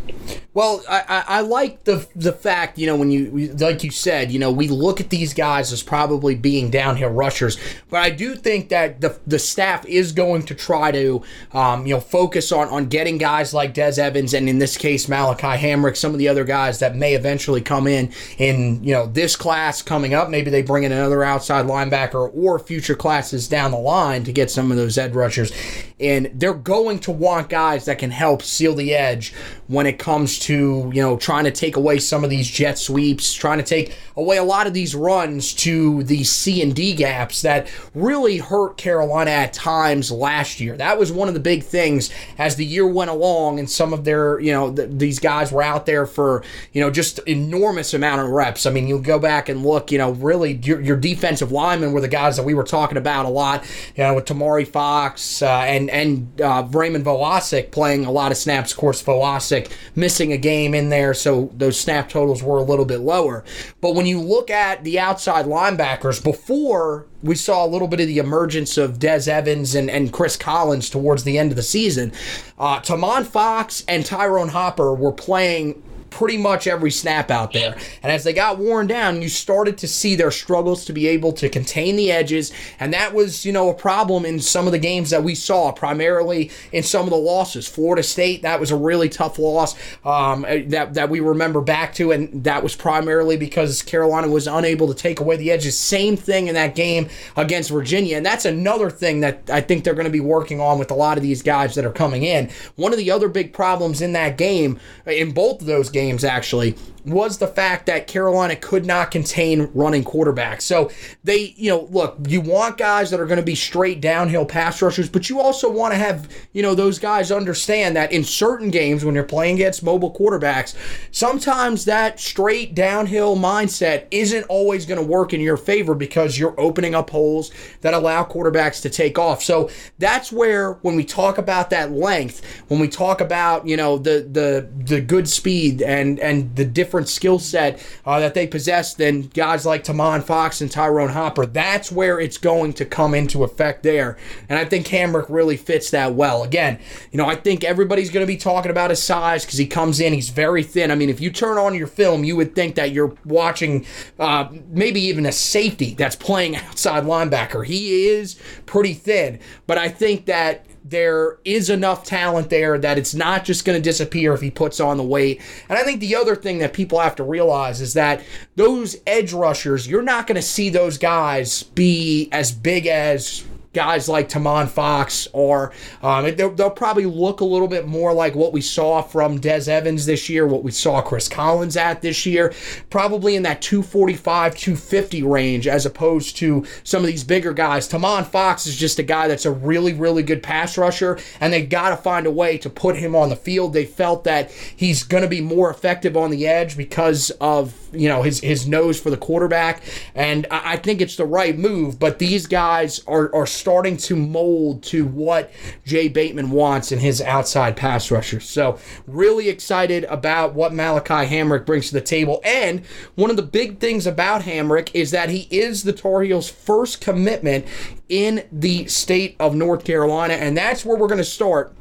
Well, 0.54 0.84
I, 0.88 1.00
I, 1.08 1.24
I, 1.26 1.40
like 1.40 1.82
the 1.82 2.06
the 2.14 2.32
fact 2.32 2.78
you 2.78 2.86
know 2.86 2.94
when 2.94 3.10
you 3.10 3.52
like 3.54 3.82
you 3.82 3.90
said 3.90 4.30
you 4.30 4.38
know 4.38 4.52
we 4.52 4.68
look 4.68 5.00
at 5.00 5.10
these 5.10 5.34
guys 5.34 5.72
as 5.72 5.82
probably 5.82 6.36
being 6.36 6.70
downhill 6.70 7.10
rushers, 7.10 7.58
but 7.90 7.96
I 7.96 8.10
do 8.10 8.36
think 8.36 8.68
that 8.68 9.00
the 9.00 9.18
the 9.26 9.40
staff 9.40 9.84
is 9.84 10.12
going 10.12 10.44
to 10.44 10.54
try 10.54 10.92
to 10.92 11.24
um, 11.52 11.88
you 11.88 11.94
know 11.94 12.00
focus 12.00 12.52
on 12.52 12.68
on 12.68 12.86
getting 12.86 13.18
guys 13.18 13.52
like 13.52 13.74
Des 13.74 14.00
Evans 14.00 14.32
and 14.32 14.48
in 14.48 14.60
this 14.60 14.76
case 14.76 15.08
Malachi 15.08 15.60
Hamrick, 15.60 15.96
some 15.96 16.12
of 16.12 16.18
the 16.18 16.28
other 16.28 16.44
guys 16.44 16.78
that 16.78 16.94
may 16.94 17.14
eventually 17.14 17.60
come 17.60 17.88
in 17.88 18.12
in 18.38 18.82
you 18.84 18.92
know 18.92 19.06
this 19.06 19.34
class 19.34 19.82
coming 19.82 20.14
up. 20.14 20.30
Maybe 20.30 20.52
they 20.52 20.62
bring 20.62 20.84
in 20.84 20.92
another 20.92 21.24
outside 21.24 21.66
linebacker 21.66 22.30
or 22.32 22.60
future 22.60 22.94
classes 22.94 23.48
down 23.48 23.72
the 23.72 23.78
line 23.78 24.22
to 24.22 24.32
get 24.32 24.52
some 24.52 24.70
of 24.70 24.76
those 24.76 24.98
edge 24.98 25.14
rushers, 25.14 25.50
and 25.98 26.30
they're 26.32 26.54
going 26.54 27.00
to 27.00 27.10
want 27.10 27.48
guys 27.48 27.86
that 27.86 27.98
can 27.98 28.12
help 28.12 28.40
seal 28.40 28.76
the 28.76 28.94
edge 28.94 29.34
when 29.66 29.86
it 29.86 29.98
comes 29.98 30.38
to 30.38 30.43
you 30.52 31.02
know 31.02 31.16
trying 31.16 31.44
to 31.44 31.50
take 31.50 31.76
away 31.76 31.98
some 31.98 32.24
of 32.24 32.30
these 32.30 32.48
jet 32.48 32.78
sweeps, 32.78 33.32
trying 33.32 33.58
to 33.58 33.64
take 33.64 33.96
away 34.16 34.36
a 34.36 34.44
lot 34.44 34.66
of 34.66 34.74
these 34.74 34.94
runs 34.94 35.52
to 35.54 36.02
the 36.04 36.24
C 36.24 36.62
and 36.62 36.74
D 36.74 36.94
gaps 36.94 37.42
that 37.42 37.68
really 37.94 38.38
hurt 38.38 38.76
Carolina 38.76 39.30
at 39.30 39.52
times 39.52 40.10
last 40.10 40.60
year. 40.60 40.76
That 40.76 40.98
was 40.98 41.10
one 41.12 41.28
of 41.28 41.34
the 41.34 41.40
big 41.40 41.62
things 41.62 42.10
as 42.38 42.56
the 42.56 42.64
year 42.64 42.86
went 42.86 43.10
along, 43.10 43.58
and 43.58 43.68
some 43.68 43.92
of 43.92 44.04
their 44.04 44.38
you 44.40 44.52
know 44.52 44.72
th- 44.72 44.90
these 44.92 45.18
guys 45.18 45.52
were 45.52 45.62
out 45.62 45.86
there 45.86 46.06
for 46.06 46.42
you 46.72 46.80
know 46.80 46.90
just 46.90 47.18
enormous 47.20 47.94
amount 47.94 48.20
of 48.20 48.28
reps. 48.28 48.66
I 48.66 48.70
mean, 48.70 48.88
you 48.88 48.98
go 49.00 49.18
back 49.18 49.48
and 49.48 49.64
look, 49.64 49.90
you 49.92 49.98
know, 49.98 50.10
really 50.12 50.54
your, 50.62 50.80
your 50.80 50.96
defensive 50.96 51.52
linemen 51.52 51.92
were 51.92 52.00
the 52.00 52.08
guys 52.08 52.36
that 52.36 52.44
we 52.44 52.54
were 52.54 52.64
talking 52.64 52.96
about 52.96 53.26
a 53.26 53.28
lot, 53.28 53.64
you 53.96 54.04
know, 54.04 54.14
with 54.14 54.24
Tomari 54.24 54.66
Fox 54.66 55.42
uh, 55.42 55.48
and 55.48 55.90
and 55.90 56.40
uh, 56.40 56.66
Raymond 56.70 57.04
Vohasek 57.04 57.70
playing 57.70 58.04
a 58.04 58.10
lot 58.10 58.32
of 58.32 58.38
snaps. 58.38 58.72
Of 58.72 58.78
course, 58.78 59.02
Vohasek 59.02 59.70
missing 59.94 60.32
a 60.34 60.38
game 60.38 60.74
in 60.74 60.90
there, 60.90 61.14
so 61.14 61.50
those 61.54 61.80
snap 61.80 62.10
totals 62.10 62.42
were 62.42 62.58
a 62.58 62.62
little 62.62 62.84
bit 62.84 63.00
lower. 63.00 63.44
But 63.80 63.94
when 63.94 64.04
you 64.04 64.20
look 64.20 64.50
at 64.50 64.84
the 64.84 64.98
outside 64.98 65.46
linebackers, 65.46 66.22
before 66.22 67.06
we 67.22 67.34
saw 67.34 67.64
a 67.64 67.68
little 67.68 67.88
bit 67.88 68.00
of 68.00 68.06
the 68.06 68.18
emergence 68.18 68.76
of 68.76 68.98
Des 68.98 69.30
Evans 69.30 69.74
and, 69.74 69.88
and 69.90 70.12
Chris 70.12 70.36
Collins 70.36 70.90
towards 70.90 71.24
the 71.24 71.38
end 71.38 71.50
of 71.50 71.56
the 71.56 71.62
season, 71.62 72.12
uh, 72.58 72.80
Tomon 72.80 73.24
Fox 73.24 73.82
and 73.88 74.04
Tyrone 74.04 74.50
Hopper 74.50 74.92
were 74.94 75.12
playing 75.12 75.82
pretty 76.14 76.38
much 76.38 76.68
every 76.68 76.92
snap 76.92 77.28
out 77.28 77.52
there. 77.52 77.76
And 78.00 78.12
as 78.12 78.22
they 78.22 78.32
got 78.32 78.58
worn 78.58 78.86
down, 78.86 79.20
you 79.20 79.28
started 79.28 79.76
to 79.78 79.88
see 79.88 80.14
their 80.14 80.30
struggles 80.30 80.84
to 80.84 80.92
be 80.92 81.08
able 81.08 81.32
to 81.32 81.48
contain 81.48 81.96
the 81.96 82.12
edges. 82.12 82.52
And 82.78 82.94
that 82.94 83.12
was, 83.12 83.44
you 83.44 83.52
know, 83.52 83.68
a 83.68 83.74
problem 83.74 84.24
in 84.24 84.38
some 84.38 84.66
of 84.66 84.72
the 84.72 84.78
games 84.78 85.10
that 85.10 85.24
we 85.24 85.34
saw, 85.34 85.72
primarily 85.72 86.52
in 86.70 86.84
some 86.84 87.02
of 87.02 87.10
the 87.10 87.16
losses. 87.16 87.66
Florida 87.66 88.04
State, 88.04 88.42
that 88.42 88.60
was 88.60 88.70
a 88.70 88.76
really 88.76 89.08
tough 89.08 89.40
loss 89.40 89.74
um, 90.04 90.42
that, 90.42 90.94
that 90.94 91.10
we 91.10 91.18
remember 91.18 91.60
back 91.60 91.92
to. 91.94 92.12
And 92.12 92.44
that 92.44 92.62
was 92.62 92.76
primarily 92.76 93.36
because 93.36 93.82
Carolina 93.82 94.28
was 94.28 94.46
unable 94.46 94.86
to 94.86 94.94
take 94.94 95.18
away 95.18 95.34
the 95.36 95.50
edges. 95.50 95.76
Same 95.76 96.16
thing 96.16 96.46
in 96.46 96.54
that 96.54 96.76
game 96.76 97.08
against 97.36 97.70
Virginia. 97.70 98.16
And 98.16 98.24
that's 98.24 98.44
another 98.44 98.88
thing 98.88 99.18
that 99.20 99.50
I 99.50 99.60
think 99.60 99.82
they're 99.82 99.94
going 99.94 100.04
to 100.04 100.10
be 100.10 100.20
working 100.20 100.60
on 100.60 100.78
with 100.78 100.92
a 100.92 100.94
lot 100.94 101.16
of 101.16 101.24
these 101.24 101.42
guys 101.42 101.74
that 101.74 101.84
are 101.84 101.92
coming 101.92 102.22
in. 102.22 102.50
One 102.76 102.92
of 102.92 102.98
the 102.98 103.10
other 103.10 103.28
big 103.28 103.52
problems 103.52 104.00
in 104.00 104.12
that 104.12 104.38
game, 104.38 104.78
in 105.06 105.32
both 105.32 105.60
of 105.60 105.66
those 105.66 105.90
games, 105.90 106.03
games 106.04 106.24
actually 106.24 106.76
was 107.04 107.38
the 107.38 107.46
fact 107.46 107.86
that 107.86 108.06
Carolina 108.06 108.56
could 108.56 108.86
not 108.86 109.10
contain 109.10 109.70
running 109.74 110.04
quarterbacks. 110.04 110.62
So 110.62 110.90
they, 111.22 111.54
you 111.56 111.70
know, 111.70 111.88
look, 111.90 112.16
you 112.26 112.40
want 112.40 112.78
guys 112.78 113.10
that 113.10 113.20
are 113.20 113.26
going 113.26 113.38
to 113.38 113.44
be 113.44 113.54
straight 113.54 114.00
downhill 114.00 114.46
pass 114.46 114.80
rushers, 114.80 115.08
but 115.08 115.28
you 115.28 115.40
also 115.40 115.70
want 115.70 115.92
to 115.92 115.98
have, 115.98 116.28
you 116.52 116.62
know, 116.62 116.74
those 116.74 116.98
guys 116.98 117.30
understand 117.30 117.96
that 117.96 118.12
in 118.12 118.24
certain 118.24 118.70
games 118.70 119.04
when 119.04 119.14
you're 119.14 119.24
playing 119.24 119.56
against 119.56 119.82
mobile 119.82 120.14
quarterbacks, 120.14 120.74
sometimes 121.10 121.84
that 121.84 122.18
straight 122.18 122.74
downhill 122.74 123.36
mindset 123.36 124.06
isn't 124.10 124.44
always 124.44 124.86
going 124.86 125.00
to 125.00 125.06
work 125.06 125.32
in 125.34 125.40
your 125.40 125.56
favor 125.56 125.94
because 125.94 126.38
you're 126.38 126.58
opening 126.58 126.94
up 126.94 127.10
holes 127.10 127.50
that 127.82 127.92
allow 127.92 128.24
quarterbacks 128.24 128.80
to 128.80 128.88
take 128.88 129.18
off. 129.18 129.42
So 129.42 129.68
that's 129.98 130.32
where 130.32 130.74
when 130.82 130.96
we 130.96 131.04
talk 131.04 131.36
about 131.38 131.70
that 131.70 131.90
length, 131.92 132.42
when 132.68 132.80
we 132.80 132.88
talk 132.88 133.20
about, 133.20 133.66
you 133.66 133.76
know, 133.76 133.98
the 133.98 134.26
the 134.30 134.68
the 134.84 135.00
good 135.00 135.28
speed 135.28 135.82
and 135.82 136.18
and 136.18 136.54
the 136.56 136.64
different 136.64 136.93
different 136.94 137.08
skill 137.08 137.40
set 137.40 137.84
uh, 138.06 138.20
that 138.20 138.34
they 138.34 138.46
possess 138.46 138.94
than 138.94 139.22
guys 139.22 139.66
like 139.66 139.82
Tomon 139.82 140.22
Fox 140.22 140.60
and 140.60 140.70
Tyrone 140.70 141.08
Hopper. 141.08 141.44
That's 141.44 141.90
where 141.90 142.20
it's 142.20 142.38
going 142.38 142.72
to 142.74 142.84
come 142.84 143.14
into 143.14 143.42
effect 143.42 143.82
there. 143.82 144.16
And 144.48 144.56
I 144.56 144.64
think 144.64 144.86
Hamrick 144.86 145.26
really 145.28 145.56
fits 145.56 145.90
that 145.90 146.14
well. 146.14 146.44
Again, 146.44 146.78
you 147.10 147.18
know, 147.18 147.26
I 147.26 147.34
think 147.34 147.64
everybody's 147.64 148.10
going 148.10 148.24
to 148.24 148.32
be 148.32 148.36
talking 148.36 148.70
about 148.70 148.90
his 148.90 149.02
size 149.02 149.44
because 149.44 149.58
he 149.58 149.66
comes 149.66 149.98
in, 149.98 150.12
he's 150.12 150.30
very 150.30 150.62
thin. 150.62 150.92
I 150.92 150.94
mean, 150.94 151.10
if 151.10 151.20
you 151.20 151.32
turn 151.32 151.58
on 151.58 151.74
your 151.74 151.88
film, 151.88 152.22
you 152.22 152.36
would 152.36 152.54
think 152.54 152.76
that 152.76 152.92
you're 152.92 153.16
watching 153.24 153.84
uh, 154.20 154.48
maybe 154.68 155.00
even 155.00 155.26
a 155.26 155.32
safety 155.32 155.94
that's 155.94 156.14
playing 156.14 156.54
outside 156.56 157.02
linebacker. 157.02 157.66
He 157.66 158.06
is 158.06 158.40
pretty 158.66 158.94
thin, 158.94 159.40
but 159.66 159.78
I 159.78 159.88
think 159.88 160.26
that 160.26 160.64
there 160.84 161.38
is 161.46 161.70
enough 161.70 162.04
talent 162.04 162.50
there 162.50 162.78
that 162.78 162.98
it's 162.98 163.14
not 163.14 163.44
just 163.44 163.64
going 163.64 163.76
to 163.76 163.82
disappear 163.82 164.34
if 164.34 164.42
he 164.42 164.50
puts 164.50 164.80
on 164.80 164.98
the 164.98 165.02
weight. 165.02 165.40
And 165.68 165.78
I 165.78 165.82
think 165.82 166.00
the 166.00 166.14
other 166.14 166.36
thing 166.36 166.58
that 166.58 166.74
people 166.74 167.00
have 167.00 167.16
to 167.16 167.24
realize 167.24 167.80
is 167.80 167.94
that 167.94 168.22
those 168.56 168.96
edge 169.06 169.32
rushers, 169.32 169.88
you're 169.88 170.02
not 170.02 170.26
going 170.26 170.36
to 170.36 170.42
see 170.42 170.68
those 170.68 170.98
guys 170.98 171.62
be 171.62 172.28
as 172.32 172.52
big 172.52 172.86
as 172.86 173.44
guys 173.74 174.08
like 174.08 174.28
Tomon 174.28 174.68
Fox, 174.68 175.28
or 175.32 175.72
um, 176.02 176.34
they'll, 176.36 176.50
they'll, 176.50 176.70
probably 176.70 177.06
look 177.06 177.40
a 177.40 177.44
little 177.44 177.68
bit 177.68 177.86
more 177.86 178.12
like 178.12 178.34
what 178.34 178.52
we 178.52 178.60
saw 178.60 179.02
from 179.02 179.38
Des 179.38 179.70
Evans 179.70 180.06
this 180.06 180.28
year, 180.28 180.46
what 180.46 180.64
we 180.64 180.70
saw 180.70 181.02
Chris 181.02 181.28
Collins 181.28 181.76
at 181.76 182.00
this 182.02 182.24
year, 182.26 182.52
probably 182.90 183.36
in 183.36 183.42
that 183.42 183.60
245, 183.60 184.56
250 184.56 185.22
range, 185.22 185.66
as 185.66 185.86
opposed 185.86 186.36
to 186.36 186.64
some 186.82 187.02
of 187.02 187.06
these 187.06 187.24
bigger 187.24 187.52
guys. 187.52 187.88
Tomon 187.88 188.24
Fox 188.24 188.66
is 188.66 188.76
just 188.76 188.98
a 188.98 189.02
guy 189.02 189.28
that's 189.28 189.44
a 189.44 189.50
really, 189.50 189.92
really 189.92 190.22
good 190.22 190.42
pass 190.42 190.78
rusher, 190.78 191.18
and 191.40 191.52
they 191.52 191.64
got 191.64 191.90
to 191.90 191.96
find 191.96 192.26
a 192.26 192.30
way 192.30 192.56
to 192.58 192.70
put 192.70 192.96
him 192.96 193.14
on 193.14 193.28
the 193.28 193.36
field. 193.36 193.72
They 193.72 193.86
felt 193.86 194.24
that 194.24 194.50
he's 194.50 195.02
going 195.02 195.22
to 195.22 195.28
be 195.28 195.40
more 195.40 195.70
effective 195.70 196.16
on 196.16 196.30
the 196.30 196.46
edge 196.46 196.76
because 196.76 197.30
of 197.40 197.83
you 197.94 198.08
know 198.08 198.22
his 198.22 198.40
his 198.40 198.66
nose 198.66 199.00
for 199.00 199.10
the 199.10 199.16
quarterback, 199.16 199.82
and 200.14 200.46
I, 200.50 200.72
I 200.72 200.76
think 200.76 201.00
it's 201.00 201.16
the 201.16 201.24
right 201.24 201.56
move. 201.56 201.98
But 201.98 202.18
these 202.18 202.46
guys 202.46 203.02
are 203.06 203.34
are 203.34 203.46
starting 203.46 203.96
to 203.98 204.16
mold 204.16 204.82
to 204.84 205.06
what 205.06 205.50
Jay 205.84 206.08
Bateman 206.08 206.50
wants 206.50 206.92
in 206.92 206.98
his 206.98 207.20
outside 207.20 207.76
pass 207.76 208.10
rushers. 208.10 208.48
So, 208.48 208.78
really 209.06 209.48
excited 209.48 210.04
about 210.04 210.54
what 210.54 210.72
Malachi 210.72 211.28
Hamrick 211.28 211.66
brings 211.66 211.88
to 211.88 211.94
the 211.94 212.00
table. 212.00 212.40
And 212.44 212.84
one 213.14 213.30
of 213.30 213.36
the 213.36 213.42
big 213.42 213.78
things 213.78 214.06
about 214.06 214.42
Hamrick 214.42 214.90
is 214.94 215.10
that 215.10 215.30
he 215.30 215.48
is 215.50 215.84
the 215.84 215.92
Tar 215.92 216.22
Heels' 216.22 216.50
first 216.50 217.00
commitment 217.00 217.66
in 218.08 218.46
the 218.52 218.86
state 218.86 219.36
of 219.40 219.54
North 219.54 219.84
Carolina. 219.84 220.34
And 220.34 220.56
that's 220.56 220.84
where 220.84 220.96
we're 220.96 221.08
going 221.08 221.18
to 221.18 221.24
start 221.24 221.74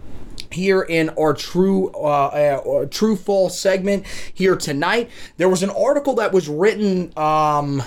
here 0.54 0.82
in 0.82 1.10
our 1.12 1.34
true 1.34 1.90
uh, 1.94 2.28
uh, 2.28 2.86
true 2.86 3.16
false 3.16 3.60
segment 3.60 4.06
here 4.34 4.56
tonight. 4.56 5.10
There 5.38 5.50
was 5.50 5.64
an 5.64 5.70
article 5.70 6.16
that 6.16 6.32
was 6.32 6.48
written 6.48 7.12
um, 7.18 7.84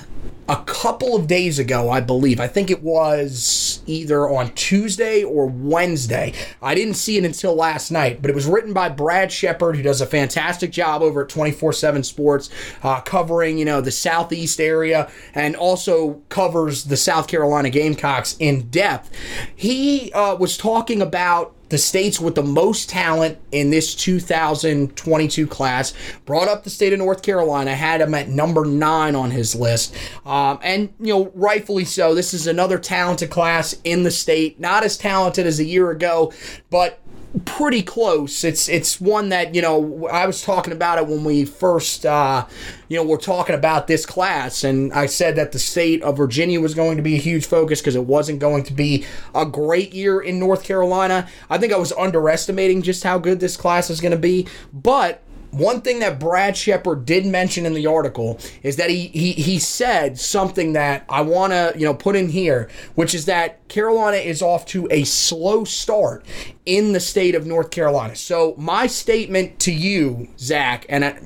a 0.49 0.57
couple 0.65 1.17
of 1.17 1.27
days 1.27 1.59
ago, 1.59 1.91
I 1.91 2.01
believe. 2.01 2.39
I 2.39 2.47
think 2.47 2.71
it 2.71 2.83
was 2.83 3.83
either 3.87 4.29
on 4.29 4.53
Tuesday 4.55 5.25
or 5.25 5.47
Wednesday. 5.47 6.33
I 6.63 6.75
didn't 6.75 6.95
see 6.95 7.17
it 7.17 7.25
until 7.25 7.55
last 7.55 7.91
night, 7.91 8.23
but 8.23 8.31
it 8.31 8.35
was 8.35 8.47
written 8.47 8.73
by 8.73 8.89
Brad 8.89 9.33
Shepard, 9.33 9.77
who 9.77 9.83
does 9.83 10.01
a 10.01 10.07
fantastic 10.07 10.71
job 10.71 11.03
over 11.03 11.25
at 11.25 11.29
247Sports, 11.29 12.51
uh, 12.83 13.01
covering 13.01 13.59
you 13.59 13.65
know 13.65 13.81
the 13.81 13.91
Southeast 13.91 14.61
area 14.61 15.11
and 15.35 15.57
also 15.57 16.23
covers 16.29 16.85
the 16.85 16.97
South 16.97 17.27
Carolina 17.27 17.71
Gamecocks 17.71 18.37
in 18.39 18.69
depth. 18.69 19.11
He 19.55 20.13
uh, 20.13 20.37
was 20.37 20.57
talking 20.57 21.03
about 21.03 21.57
the 21.69 21.79
states 21.79 22.21
with 22.21 22.35
the 22.35 22.43
most 22.43 22.89
talent 22.89 23.39
in 23.51 23.71
this 23.71 23.95
2022 23.95 25.47
class. 25.47 25.93
Brought 26.25 26.49
up 26.49 26.65
the 26.65 26.71
state 26.71 26.93
of 26.93 26.99
North 26.99 27.23
Carolina, 27.23 27.75
had 27.75 28.01
him 28.01 28.15
at 28.15 28.29
number 28.29 28.65
nine 28.65 29.15
on 29.15 29.31
his 29.31 29.55
list. 29.55 29.95
Um, 30.37 30.59
and, 30.63 30.93
you 31.01 31.15
know, 31.15 31.33
rightfully 31.35 31.85
so. 31.85 32.15
This 32.15 32.35
is 32.35 32.47
another 32.47 32.79
talented 32.79 33.31
class 33.31 33.75
in 33.85 34.03
the 34.03 34.11
state. 34.11 34.61
Not 34.61 34.85
as 34.85 34.99
talented 34.99 35.47
as 35.47 35.59
a 35.59 35.65
year 35.65 35.91
ago, 35.91 36.33
but 36.69 37.01
pretty 37.45 37.83
close. 37.83 38.45
It's 38.45 38.69
it's 38.69 39.01
one 39.01 39.29
that 39.29 39.55
you 39.55 39.61
know 39.61 40.07
I 40.09 40.27
was 40.27 40.43
talking 40.43 40.73
about 40.73 40.99
it 40.99 41.07
when 41.07 41.25
we 41.25 41.45
first 41.45 42.07
uh, 42.07 42.47
you 42.89 42.97
know 42.97 43.05
we're 43.05 43.19
talking 43.19 43.55
about 43.55 43.87
this 43.87 44.07
class, 44.07 44.65
and 44.65 44.93
I 44.93 45.07
said 45.07 45.37
that 45.37 45.53
the 45.53 45.59
state 45.59 46.03
of 46.03 46.17
Virginia 46.17 46.61
was 46.61 46.75
going 46.75 46.97
to 46.97 47.03
be 47.03 47.15
a 47.15 47.19
huge 47.19 47.47
focus 47.47 47.81
because 47.81 47.97
it 47.97 48.05
wasn't 48.05 48.39
going 48.39 48.65
to 48.65 48.73
be 48.73 49.05
a 49.35 49.45
great 49.45 49.93
year 49.93 50.21
in 50.21 50.39
North 50.39 50.65
Carolina. 50.65 51.29
I 51.51 51.59
think 51.59 51.73
I 51.73 51.79
was 51.79 51.93
underestimating 51.93 52.83
just 52.83 53.03
how 53.05 53.19
good 53.19 53.41
this 53.41 53.57
class 53.57 53.91
is 53.91 54.01
going 54.01 54.13
to 54.13 54.19
be, 54.19 54.47
but 54.73 55.23
one 55.57 55.81
thing 55.81 56.01
that 56.01 56.21
Brad 56.21 56.57
Shepard 56.57 57.05
did 57.05 57.27
mention 57.27 57.67
in 57.67 57.75
the 57.75 57.87
article 57.87 58.39
is 58.63 58.77
that 58.77 58.91
he 58.91 59.09
he, 59.09 59.33
he 59.33 59.59
said 59.59 60.19
something 60.19 60.75
that 60.75 61.05
I 61.09 61.23
want 61.23 61.53
to 61.53 61.73
you 61.77 61.87
know 61.87 61.95
put 61.95 62.17
in 62.17 62.29
here, 62.29 62.69
which 62.95 63.15
is 63.15 63.27
that 63.27 63.67
Carolina 63.69 64.19
is 64.19 64.43
off 64.43 64.67
to 64.67 64.87
a 64.91 65.05
slow 65.05 65.65
start 65.65 66.25
in 66.65 66.93
the 66.93 67.01
state 67.01 67.35
of 67.35 67.47
North 67.47 67.71
Carolina. 67.71 68.17
So 68.17 68.55
my 68.59 68.87
statement 68.87 69.59
to 69.61 69.73
you, 69.73 70.29
Zach, 70.39 70.85
and 70.89 71.05
I, 71.05 71.21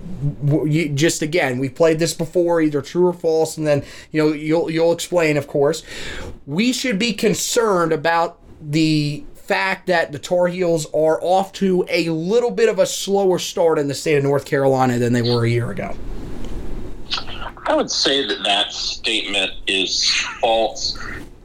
you, 0.65 0.91
just 0.91 1.23
again, 1.23 1.59
we've 1.59 1.75
played 1.75 1.99
this 1.99 2.15
before, 2.15 2.61
either 2.61 2.83
true 2.83 3.07
or 3.07 3.13
false, 3.13 3.57
and 3.57 3.67
then 3.67 3.85
you 4.13 4.23
know 4.23 4.33
you'll 4.33 4.71
you'll 4.71 4.93
explain, 4.93 5.37
of 5.37 5.47
course. 5.47 5.83
We 6.47 6.73
should 6.73 6.99
be 6.99 7.13
concerned 7.13 7.93
about 7.93 8.39
the 8.61 9.25
fact 9.50 9.88
that 9.88 10.12
the 10.12 10.19
Tar 10.21 10.47
Heels 10.47 10.87
are 10.95 11.21
off 11.21 11.52
to 11.54 11.85
a 11.88 12.09
little 12.11 12.52
bit 12.52 12.69
of 12.69 12.78
a 12.78 12.87
slower 12.87 13.40
start 13.40 13.80
in 13.80 13.88
the 13.88 13.95
state 13.95 14.16
of 14.16 14.23
North 14.23 14.45
Carolina 14.45 14.97
than 14.97 15.12
they 15.12 15.23
were 15.23 15.45
a 15.45 15.50
year 15.50 15.73
ago? 15.73 15.92
I 17.66 17.75
would 17.75 17.90
say 17.90 18.25
that 18.28 18.45
that 18.45 18.73
statement 18.73 19.50
is 19.66 20.09
false, 20.40 20.97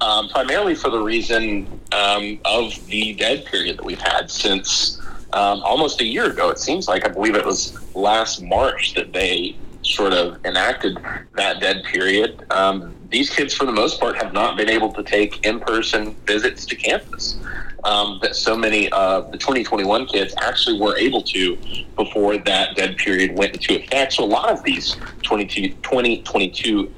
um, 0.01 0.29
primarily 0.29 0.75
for 0.75 0.91
the 0.91 1.00
reason 1.00 1.67
um, 1.93 2.39
of 2.45 2.74
the 2.85 3.15
dead 3.15 3.43
period 3.47 3.79
that 3.79 3.83
we've 3.83 4.00
had 4.00 4.29
since 4.29 5.01
um, 5.33 5.62
almost 5.62 6.00
a 6.00 6.05
year 6.05 6.25
ago. 6.25 6.51
It 6.51 6.59
seems 6.59 6.88
like 6.88 7.07
I 7.07 7.09
believe 7.09 7.33
it 7.33 7.43
was 7.43 7.75
last 7.95 8.43
March 8.43 8.93
that 8.93 9.13
they 9.13 9.55
sort 9.81 10.13
of 10.13 10.38
enacted 10.45 11.00
that 11.33 11.59
dead 11.59 11.83
period. 11.85 12.45
Um, 12.51 12.93
these 13.09 13.31
kids, 13.31 13.55
for 13.55 13.65
the 13.65 13.71
most 13.71 14.00
part, 14.00 14.15
have 14.21 14.31
not 14.31 14.57
been 14.57 14.69
able 14.69 14.93
to 14.93 15.01
take 15.01 15.43
in 15.43 15.59
person 15.59 16.13
visits 16.27 16.67
to 16.67 16.75
campus 16.75 17.38
um, 17.86 18.20
that 18.22 18.36
so 18.36 18.58
many 18.58 18.89
of 18.89 19.32
the 19.32 19.38
2021 19.38 20.08
kids 20.08 20.34
actually 20.42 20.80
were 20.80 20.98
able 20.98 21.22
to 21.22 21.58
before 21.96 22.38
that 22.39 22.75
dead 22.75 22.98
period 22.98 23.38
went 23.38 23.54
into 23.54 23.75
effect. 23.82 24.13
So 24.13 24.24
a 24.24 24.25
lot 24.25 24.50
of 24.51 24.63
these 24.63 24.98
22, 25.22 25.70
2022 25.70 26.92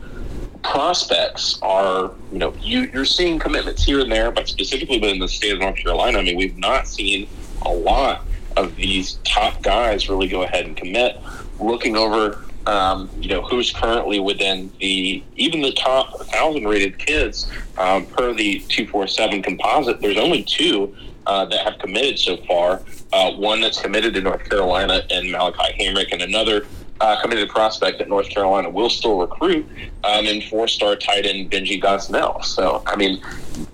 prospects 0.63 1.59
are, 1.61 2.13
you 2.31 2.39
know, 2.39 2.53
you, 2.61 2.89
you're 2.93 3.05
seeing 3.05 3.37
commitments 3.37 3.83
here 3.83 3.99
and 3.99 4.11
there, 4.11 4.31
but 4.31 4.47
specifically 4.47 4.99
within 4.99 5.19
the 5.19 5.27
state 5.27 5.53
of 5.53 5.59
North 5.59 5.75
Carolina, 5.75 6.19
I 6.19 6.23
mean, 6.23 6.37
we've 6.37 6.57
not 6.57 6.87
seen 6.87 7.27
a 7.63 7.71
lot 7.71 8.25
of 8.55 8.75
these 8.75 9.19
top 9.23 9.61
guys 9.61 10.09
really 10.09 10.27
go 10.27 10.43
ahead 10.43 10.65
and 10.65 10.75
commit. 10.75 11.17
Looking 11.59 11.95
over 11.95 12.43
um, 12.67 13.09
you 13.21 13.29
know, 13.29 13.41
who's 13.41 13.71
currently 13.71 14.19
within 14.19 14.71
the 14.79 15.23
even 15.37 15.61
the 15.61 15.71
top 15.71 16.19
thousand 16.25 16.67
rated 16.67 16.99
kids 16.99 17.49
um, 17.77 18.05
per 18.05 18.33
the 18.33 18.59
two 18.67 18.85
four 18.85 19.07
seven 19.07 19.41
composite. 19.41 20.01
There's 20.01 20.17
only 20.17 20.43
two 20.43 20.95
uh, 21.25 21.45
that 21.45 21.63
have 21.63 21.79
committed 21.79 22.19
so 22.19 22.37
far. 22.45 22.81
Uh, 23.13 23.31
one 23.31 23.61
that's 23.61 23.81
committed 23.81 24.13
to 24.15 24.21
North 24.21 24.43
Carolina 24.49 25.01
and 25.09 25.31
Malachi 25.31 25.73
Hamrick, 25.79 26.11
and 26.11 26.21
another 26.21 26.67
uh, 26.99 27.19
committed 27.21 27.47
prospect 27.49 27.99
that 27.99 28.09
North 28.09 28.29
Carolina 28.29 28.69
will 28.69 28.89
still 28.89 29.17
recruit, 29.17 29.65
um, 30.03 30.27
and 30.27 30.43
four-star 30.43 30.97
tight 30.97 31.25
end 31.25 31.49
Benji 31.49 31.81
Gosnell. 31.81 32.43
So, 32.43 32.83
I 32.85 32.97
mean, 32.97 33.21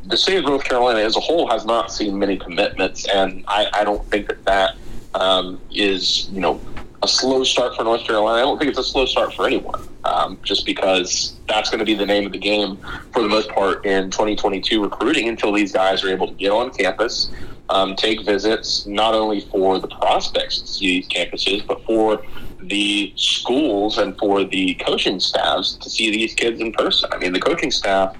the 0.05 0.17
state 0.17 0.37
of 0.37 0.45
North 0.45 0.65
Carolina 0.65 0.99
as 0.99 1.15
a 1.15 1.19
whole 1.19 1.49
has 1.49 1.65
not 1.65 1.91
seen 1.91 2.19
many 2.19 2.37
commitments, 2.37 3.07
and 3.07 3.43
I, 3.47 3.67
I 3.73 3.83
don't 3.83 4.05
think 4.11 4.27
that 4.27 4.43
that 4.45 4.75
um, 5.15 5.59
is, 5.71 6.29
you 6.29 6.41
know, 6.41 6.59
a 7.03 7.07
slow 7.07 7.43
start 7.43 7.75
for 7.75 7.83
North 7.83 8.05
Carolina. 8.05 8.37
I 8.37 8.41
don't 8.41 8.57
think 8.57 8.69
it's 8.69 8.79
a 8.79 8.83
slow 8.83 9.05
start 9.05 9.33
for 9.33 9.45
anyone, 9.45 9.87
um, 10.05 10.39
just 10.41 10.65
because 10.65 11.35
that's 11.49 11.69
going 11.69 11.79
to 11.79 11.85
be 11.85 11.93
the 11.93 12.05
name 12.05 12.25
of 12.25 12.31
the 12.31 12.37
game 12.37 12.77
for 13.11 13.21
the 13.21 13.27
most 13.27 13.49
part 13.49 13.85
in 13.85 14.09
2022 14.09 14.81
recruiting 14.81 15.27
until 15.27 15.51
these 15.51 15.73
guys 15.73 16.01
are 16.03 16.09
able 16.09 16.27
to 16.27 16.33
get 16.35 16.51
on 16.51 16.71
campus, 16.71 17.29
um, 17.69 17.95
take 17.97 18.25
visits, 18.25 18.85
not 18.85 19.13
only 19.13 19.41
for 19.41 19.79
the 19.79 19.87
prospects 19.87 20.59
to 20.61 20.67
see 20.67 21.01
these 21.01 21.09
campuses, 21.09 21.67
but 21.67 21.83
for 21.85 22.23
the 22.61 23.11
schools 23.17 23.97
and 23.97 24.17
for 24.17 24.45
the 24.45 24.73
coaching 24.75 25.19
staffs 25.19 25.75
to 25.75 25.89
see 25.89 26.09
these 26.09 26.33
kids 26.33 26.61
in 26.61 26.71
person. 26.71 27.09
I 27.11 27.17
mean, 27.17 27.33
the 27.33 27.41
coaching 27.41 27.71
staff 27.71 28.15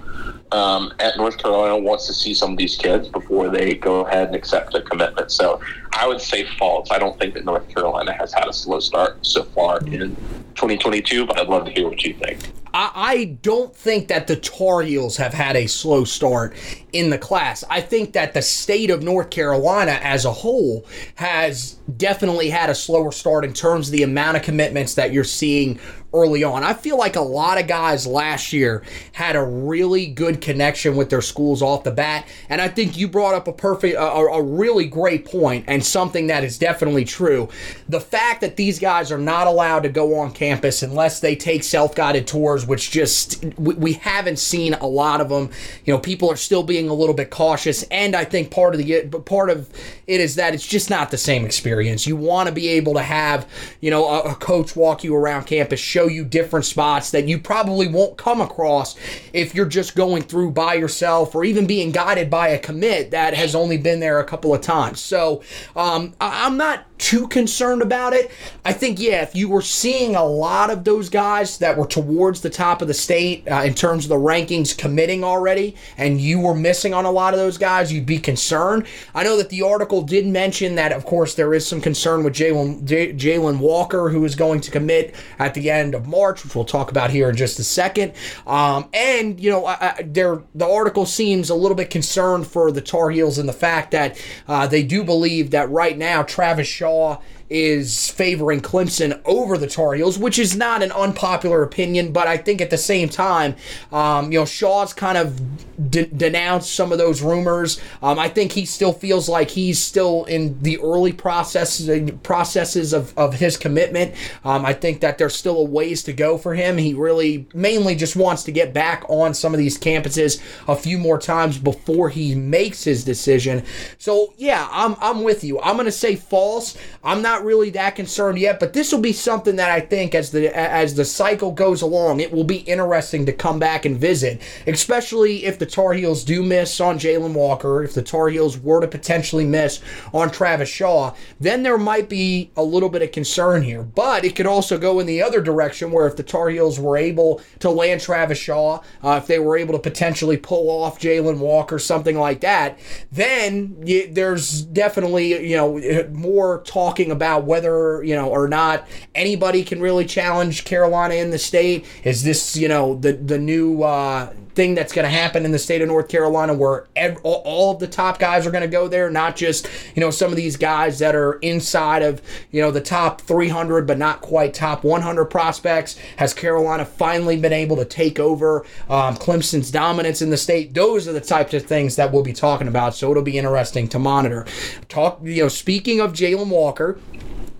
um, 0.54 0.92
at 1.00 1.16
North 1.16 1.36
Carolina 1.36 1.76
wants 1.76 2.06
to 2.06 2.14
see 2.14 2.32
some 2.32 2.52
of 2.52 2.56
these 2.56 2.76
kids 2.76 3.08
before 3.08 3.48
they 3.50 3.74
go 3.74 4.06
ahead 4.06 4.28
and 4.28 4.36
accept 4.36 4.74
a 4.74 4.82
commitment. 4.82 5.32
So 5.32 5.60
I 5.92 6.06
would 6.06 6.20
say 6.20 6.46
false. 6.58 6.90
I 6.92 6.98
don't 6.98 7.18
think 7.18 7.34
that 7.34 7.44
North 7.44 7.68
Carolina 7.68 8.12
has 8.12 8.32
had 8.32 8.46
a 8.46 8.52
slow 8.52 8.78
start 8.78 9.18
so 9.26 9.42
far 9.42 9.78
in 9.78 10.14
2022, 10.54 11.26
but 11.26 11.40
I'd 11.40 11.48
love 11.48 11.64
to 11.64 11.72
hear 11.72 11.88
what 11.88 12.04
you 12.04 12.14
think. 12.14 12.38
I 12.76 13.38
don't 13.40 13.74
think 13.74 14.08
that 14.08 14.26
the 14.26 14.34
Tar 14.34 14.82
Heels 14.82 15.16
have 15.16 15.32
had 15.32 15.54
a 15.54 15.68
slow 15.68 16.02
start 16.04 16.56
in 16.92 17.10
the 17.10 17.18
class. 17.18 17.62
I 17.70 17.80
think 17.80 18.14
that 18.14 18.34
the 18.34 18.42
state 18.42 18.90
of 18.90 19.02
North 19.02 19.30
Carolina 19.30 20.00
as 20.02 20.24
a 20.24 20.32
whole 20.32 20.84
has 21.14 21.78
definitely 21.96 22.50
had 22.50 22.70
a 22.70 22.74
slower 22.74 23.12
start 23.12 23.44
in 23.44 23.52
terms 23.52 23.88
of 23.88 23.92
the 23.92 24.02
amount 24.02 24.38
of 24.38 24.42
commitments 24.42 24.94
that 24.94 25.12
you're 25.12 25.22
seeing 25.22 25.78
early 26.12 26.44
on. 26.44 26.62
I 26.62 26.74
feel 26.74 26.96
like 26.96 27.16
a 27.16 27.20
lot 27.20 27.60
of 27.60 27.66
guys 27.66 28.06
last 28.06 28.52
year 28.52 28.84
had 29.12 29.34
a 29.34 29.42
really 29.42 30.06
good 30.06 30.40
connection 30.40 30.94
with 30.94 31.10
their 31.10 31.20
schools 31.20 31.60
off 31.60 31.82
the 31.82 31.90
bat, 31.90 32.28
and 32.48 32.60
I 32.60 32.68
think 32.68 32.96
you 32.96 33.08
brought 33.08 33.34
up 33.34 33.48
a 33.48 33.52
perfect, 33.52 33.96
a, 33.96 34.00
a 34.00 34.40
really 34.40 34.86
great 34.86 35.24
point, 35.24 35.64
and 35.66 35.84
something 35.84 36.28
that 36.28 36.44
is 36.44 36.56
definitely 36.56 37.04
true. 37.04 37.48
The 37.88 38.00
fact 38.00 38.40
that 38.42 38.56
these 38.56 38.78
guys 38.78 39.10
are 39.10 39.18
not 39.18 39.48
allowed 39.48 39.82
to 39.82 39.88
go 39.88 40.14
on 40.20 40.32
campus 40.32 40.84
unless 40.84 41.18
they 41.18 41.34
take 41.34 41.64
self-guided 41.64 42.28
tours, 42.28 42.63
which 42.66 42.90
just 42.90 43.44
we, 43.56 43.74
we 43.74 43.92
haven't 43.94 44.38
seen 44.38 44.74
a 44.74 44.86
lot 44.86 45.20
of 45.20 45.28
them. 45.28 45.50
You 45.84 45.94
know, 45.94 45.98
people 45.98 46.30
are 46.30 46.36
still 46.36 46.62
being 46.62 46.88
a 46.88 46.94
little 46.94 47.14
bit 47.14 47.30
cautious, 47.30 47.82
and 47.84 48.14
I 48.14 48.24
think 48.24 48.50
part 48.50 48.74
of 48.74 48.84
the 48.84 49.04
but 49.04 49.24
part 49.24 49.50
of 49.50 49.68
it 50.06 50.20
is 50.20 50.34
that 50.36 50.54
it's 50.54 50.66
just 50.66 50.90
not 50.90 51.10
the 51.10 51.18
same 51.18 51.44
experience. 51.44 52.06
You 52.06 52.16
want 52.16 52.48
to 52.48 52.54
be 52.54 52.68
able 52.68 52.94
to 52.94 53.02
have, 53.02 53.48
you 53.80 53.90
know, 53.90 54.06
a, 54.06 54.32
a 54.32 54.34
coach 54.34 54.76
walk 54.76 55.04
you 55.04 55.14
around 55.14 55.44
campus, 55.44 55.80
show 55.80 56.06
you 56.06 56.24
different 56.24 56.66
spots 56.66 57.10
that 57.10 57.26
you 57.28 57.38
probably 57.38 57.88
won't 57.88 58.16
come 58.16 58.40
across 58.40 58.96
if 59.32 59.54
you're 59.54 59.66
just 59.66 59.94
going 59.94 60.22
through 60.22 60.50
by 60.50 60.74
yourself 60.74 61.34
or 61.34 61.44
even 61.44 61.66
being 61.66 61.90
guided 61.92 62.30
by 62.30 62.48
a 62.48 62.58
commit 62.58 63.10
that 63.10 63.34
has 63.34 63.54
only 63.54 63.76
been 63.76 64.00
there 64.00 64.18
a 64.18 64.24
couple 64.24 64.54
of 64.54 64.60
times. 64.60 65.00
So 65.00 65.42
um, 65.76 66.14
I'm 66.20 66.56
not 66.56 66.84
too 66.98 67.26
concerned 67.28 67.82
about 67.82 68.12
it. 68.12 68.30
I 68.64 68.72
think, 68.72 68.98
yeah, 69.00 69.22
if 69.22 69.34
you 69.34 69.48
were 69.48 69.62
seeing 69.62 70.14
a 70.14 70.24
lot 70.24 70.70
of 70.70 70.84
those 70.84 71.08
guys 71.08 71.58
that 71.58 71.76
were 71.76 71.86
towards 71.86 72.40
the 72.40 72.50
top 72.54 72.80
of 72.80 72.88
the 72.88 72.94
state 72.94 73.46
uh, 73.48 73.62
in 73.64 73.74
terms 73.74 74.04
of 74.04 74.08
the 74.08 74.14
rankings 74.14 74.76
committing 74.76 75.24
already, 75.24 75.76
and 75.98 76.20
you 76.20 76.40
were 76.40 76.54
missing 76.54 76.94
on 76.94 77.04
a 77.04 77.10
lot 77.10 77.34
of 77.34 77.40
those 77.40 77.58
guys, 77.58 77.92
you'd 77.92 78.06
be 78.06 78.18
concerned. 78.18 78.86
I 79.14 79.24
know 79.24 79.36
that 79.36 79.50
the 79.50 79.62
article 79.62 80.02
did 80.02 80.26
mention 80.26 80.76
that, 80.76 80.92
of 80.92 81.04
course, 81.04 81.34
there 81.34 81.52
is 81.52 81.66
some 81.66 81.80
concern 81.80 82.24
with 82.24 82.34
Jalon 82.34 83.58
Walker, 83.58 84.08
who 84.08 84.24
is 84.24 84.34
going 84.34 84.60
to 84.62 84.70
commit 84.70 85.14
at 85.38 85.54
the 85.54 85.70
end 85.70 85.94
of 85.94 86.06
March, 86.06 86.44
which 86.44 86.54
we'll 86.54 86.64
talk 86.64 86.90
about 86.90 87.10
here 87.10 87.28
in 87.28 87.36
just 87.36 87.58
a 87.58 87.64
second. 87.64 88.12
Um, 88.46 88.88
and 88.94 89.40
you 89.40 89.50
know, 89.50 89.66
I, 89.66 89.76
I, 89.80 90.02
the 90.02 90.66
article 90.66 91.06
seems 91.06 91.50
a 91.50 91.54
little 91.54 91.76
bit 91.76 91.90
concerned 91.90 92.46
for 92.46 92.70
the 92.70 92.80
Tar 92.80 93.10
Heels 93.10 93.38
in 93.38 93.46
the 93.46 93.52
fact 93.52 93.90
that 93.90 94.20
uh, 94.48 94.66
they 94.66 94.82
do 94.82 95.04
believe 95.04 95.50
that 95.50 95.68
right 95.70 95.98
now 95.98 96.22
Travis 96.22 96.68
Shaw 96.68 97.20
is 97.54 98.10
favoring 98.10 98.60
Clemson 98.60 99.20
over 99.24 99.56
the 99.56 99.68
Tar 99.68 99.94
Heels, 99.94 100.18
which 100.18 100.40
is 100.40 100.56
not 100.56 100.82
an 100.82 100.90
unpopular 100.90 101.62
opinion, 101.62 102.12
but 102.12 102.26
I 102.26 102.36
think 102.36 102.60
at 102.60 102.70
the 102.70 102.76
same 102.76 103.08
time, 103.08 103.54
um, 103.92 104.32
you 104.32 104.40
know, 104.40 104.44
Shaw's 104.44 104.92
kind 104.92 105.16
of 105.16 105.90
de- 105.90 106.06
denounced 106.06 106.74
some 106.74 106.90
of 106.90 106.98
those 106.98 107.22
rumors. 107.22 107.80
Um, 108.02 108.18
I 108.18 108.28
think 108.28 108.50
he 108.50 108.64
still 108.64 108.92
feels 108.92 109.28
like 109.28 109.50
he's 109.50 109.78
still 109.78 110.24
in 110.24 110.60
the 110.62 110.80
early 110.80 111.12
processes 111.12 112.10
processes 112.24 112.92
of, 112.92 113.16
of 113.16 113.34
his 113.34 113.56
commitment. 113.56 114.16
Um, 114.44 114.66
I 114.66 114.72
think 114.72 115.00
that 115.02 115.18
there's 115.18 115.36
still 115.36 115.58
a 115.58 115.64
ways 115.64 116.02
to 116.04 116.12
go 116.12 116.36
for 116.36 116.56
him. 116.56 116.76
He 116.76 116.92
really 116.92 117.46
mainly 117.54 117.94
just 117.94 118.16
wants 118.16 118.42
to 118.44 118.52
get 118.52 118.74
back 118.74 119.04
on 119.08 119.32
some 119.32 119.54
of 119.54 119.58
these 119.58 119.78
campuses 119.78 120.42
a 120.66 120.74
few 120.74 120.98
more 120.98 121.20
times 121.20 121.56
before 121.58 122.08
he 122.08 122.34
makes 122.34 122.82
his 122.82 123.04
decision. 123.04 123.62
So 123.98 124.34
yeah, 124.38 124.66
I'm 124.72 124.96
I'm 125.00 125.22
with 125.22 125.44
you. 125.44 125.60
I'm 125.60 125.76
gonna 125.76 125.92
say 125.92 126.16
false. 126.16 126.76
I'm 127.04 127.22
not 127.22 127.43
really 127.44 127.70
that 127.70 127.96
concerned 127.96 128.38
yet, 128.38 128.60
but 128.60 128.72
this 128.72 128.92
will 128.92 129.00
be 129.00 129.12
something 129.12 129.56
that 129.56 129.70
I 129.70 129.80
think 129.80 130.14
as 130.14 130.30
the 130.30 130.56
as 130.56 130.94
the 130.94 131.04
cycle 131.04 131.52
goes 131.52 131.82
along, 131.82 132.20
it 132.20 132.32
will 132.32 132.44
be 132.44 132.58
interesting 132.58 133.26
to 133.26 133.32
come 133.32 133.58
back 133.58 133.84
and 133.84 133.96
visit, 133.96 134.40
especially 134.66 135.44
if 135.44 135.58
the 135.58 135.66
Tar 135.66 135.92
Heels 135.92 136.24
do 136.24 136.42
miss 136.42 136.80
on 136.80 136.98
Jalon 136.98 137.34
Walker, 137.34 137.82
if 137.82 137.94
the 137.94 138.02
Tar 138.02 138.28
Heels 138.28 138.58
were 138.58 138.80
to 138.80 138.88
potentially 138.88 139.44
miss 139.44 139.80
on 140.12 140.30
Travis 140.30 140.68
Shaw, 140.68 141.14
then 141.40 141.62
there 141.62 141.78
might 141.78 142.08
be 142.08 142.50
a 142.56 142.62
little 142.62 142.88
bit 142.88 143.02
of 143.02 143.12
concern 143.12 143.62
here. 143.62 143.82
But 143.82 144.24
it 144.24 144.36
could 144.36 144.46
also 144.46 144.78
go 144.78 145.00
in 145.00 145.06
the 145.06 145.22
other 145.22 145.40
direction 145.40 145.90
where 145.92 146.06
if 146.06 146.16
the 146.16 146.22
Tar 146.22 146.48
Heels 146.48 146.78
were 146.78 146.96
able 146.96 147.40
to 147.60 147.70
land 147.70 148.00
Travis 148.00 148.38
Shaw, 148.38 148.80
uh, 149.02 149.20
if 149.22 149.26
they 149.26 149.38
were 149.38 149.56
able 149.56 149.74
to 149.74 149.80
potentially 149.80 150.36
pull 150.36 150.70
off 150.70 151.00
Jalon 151.00 151.38
Walker, 151.38 151.78
something 151.78 152.18
like 152.18 152.40
that, 152.40 152.78
then 153.10 153.76
you, 153.84 154.12
there's 154.12 154.62
definitely 154.62 155.48
you 155.48 155.56
know 155.56 156.08
more 156.12 156.62
talking 156.64 157.10
about 157.10 157.23
whether 157.44 158.02
you 158.04 158.14
know 158.14 158.28
or 158.28 158.48
not 158.48 158.86
anybody 159.14 159.64
can 159.64 159.80
really 159.80 160.04
challenge 160.04 160.64
Carolina 160.64 161.14
in 161.14 161.30
the 161.30 161.38
state. 161.38 161.84
Is 162.04 162.22
this 162.22 162.56
you 162.56 162.68
know 162.68 162.94
the 162.94 163.12
the 163.12 163.38
new 163.38 163.82
uh, 163.82 164.32
thing 164.54 164.74
that's 164.74 164.92
going 164.92 165.04
to 165.04 165.10
happen 165.10 165.44
in 165.44 165.52
the 165.52 165.58
state 165.58 165.82
of 165.82 165.88
North 165.88 166.08
Carolina 166.08 166.54
where 166.54 166.86
ev- 166.96 167.18
all 167.22 167.72
of 167.72 167.78
the 167.80 167.86
top 167.86 168.18
guys 168.18 168.46
are 168.46 168.50
going 168.50 168.62
to 168.62 168.68
go 168.68 168.88
there, 168.88 169.10
not 169.10 169.36
just, 169.36 169.68
you 169.94 170.00
know, 170.00 170.10
some 170.10 170.30
of 170.30 170.36
these 170.36 170.56
guys 170.56 170.98
that 170.98 171.14
are 171.14 171.34
inside 171.34 172.02
of, 172.02 172.22
you 172.50 172.60
know, 172.60 172.70
the 172.70 172.80
top 172.80 173.20
300 173.20 173.86
but 173.86 173.98
not 173.98 174.20
quite 174.20 174.54
top 174.54 174.84
100 174.84 175.26
prospects. 175.26 175.98
Has 176.16 176.34
Carolina 176.34 176.84
finally 176.84 177.36
been 177.36 177.52
able 177.52 177.76
to 177.76 177.84
take 177.84 178.18
over 178.18 178.64
um, 178.88 179.16
Clemson's 179.16 179.70
dominance 179.70 180.22
in 180.22 180.30
the 180.30 180.36
state? 180.36 180.74
Those 180.74 181.08
are 181.08 181.12
the 181.12 181.20
types 181.20 181.54
of 181.54 181.64
things 181.64 181.96
that 181.96 182.12
we'll 182.12 182.22
be 182.22 182.32
talking 182.32 182.68
about, 182.68 182.94
so 182.94 183.10
it'll 183.10 183.22
be 183.22 183.38
interesting 183.38 183.88
to 183.88 183.98
monitor. 183.98 184.46
Talk, 184.88 185.20
you 185.22 185.42
know, 185.42 185.48
speaking 185.48 186.00
of 186.00 186.12
Jalon 186.12 186.48
Walker, 186.48 186.98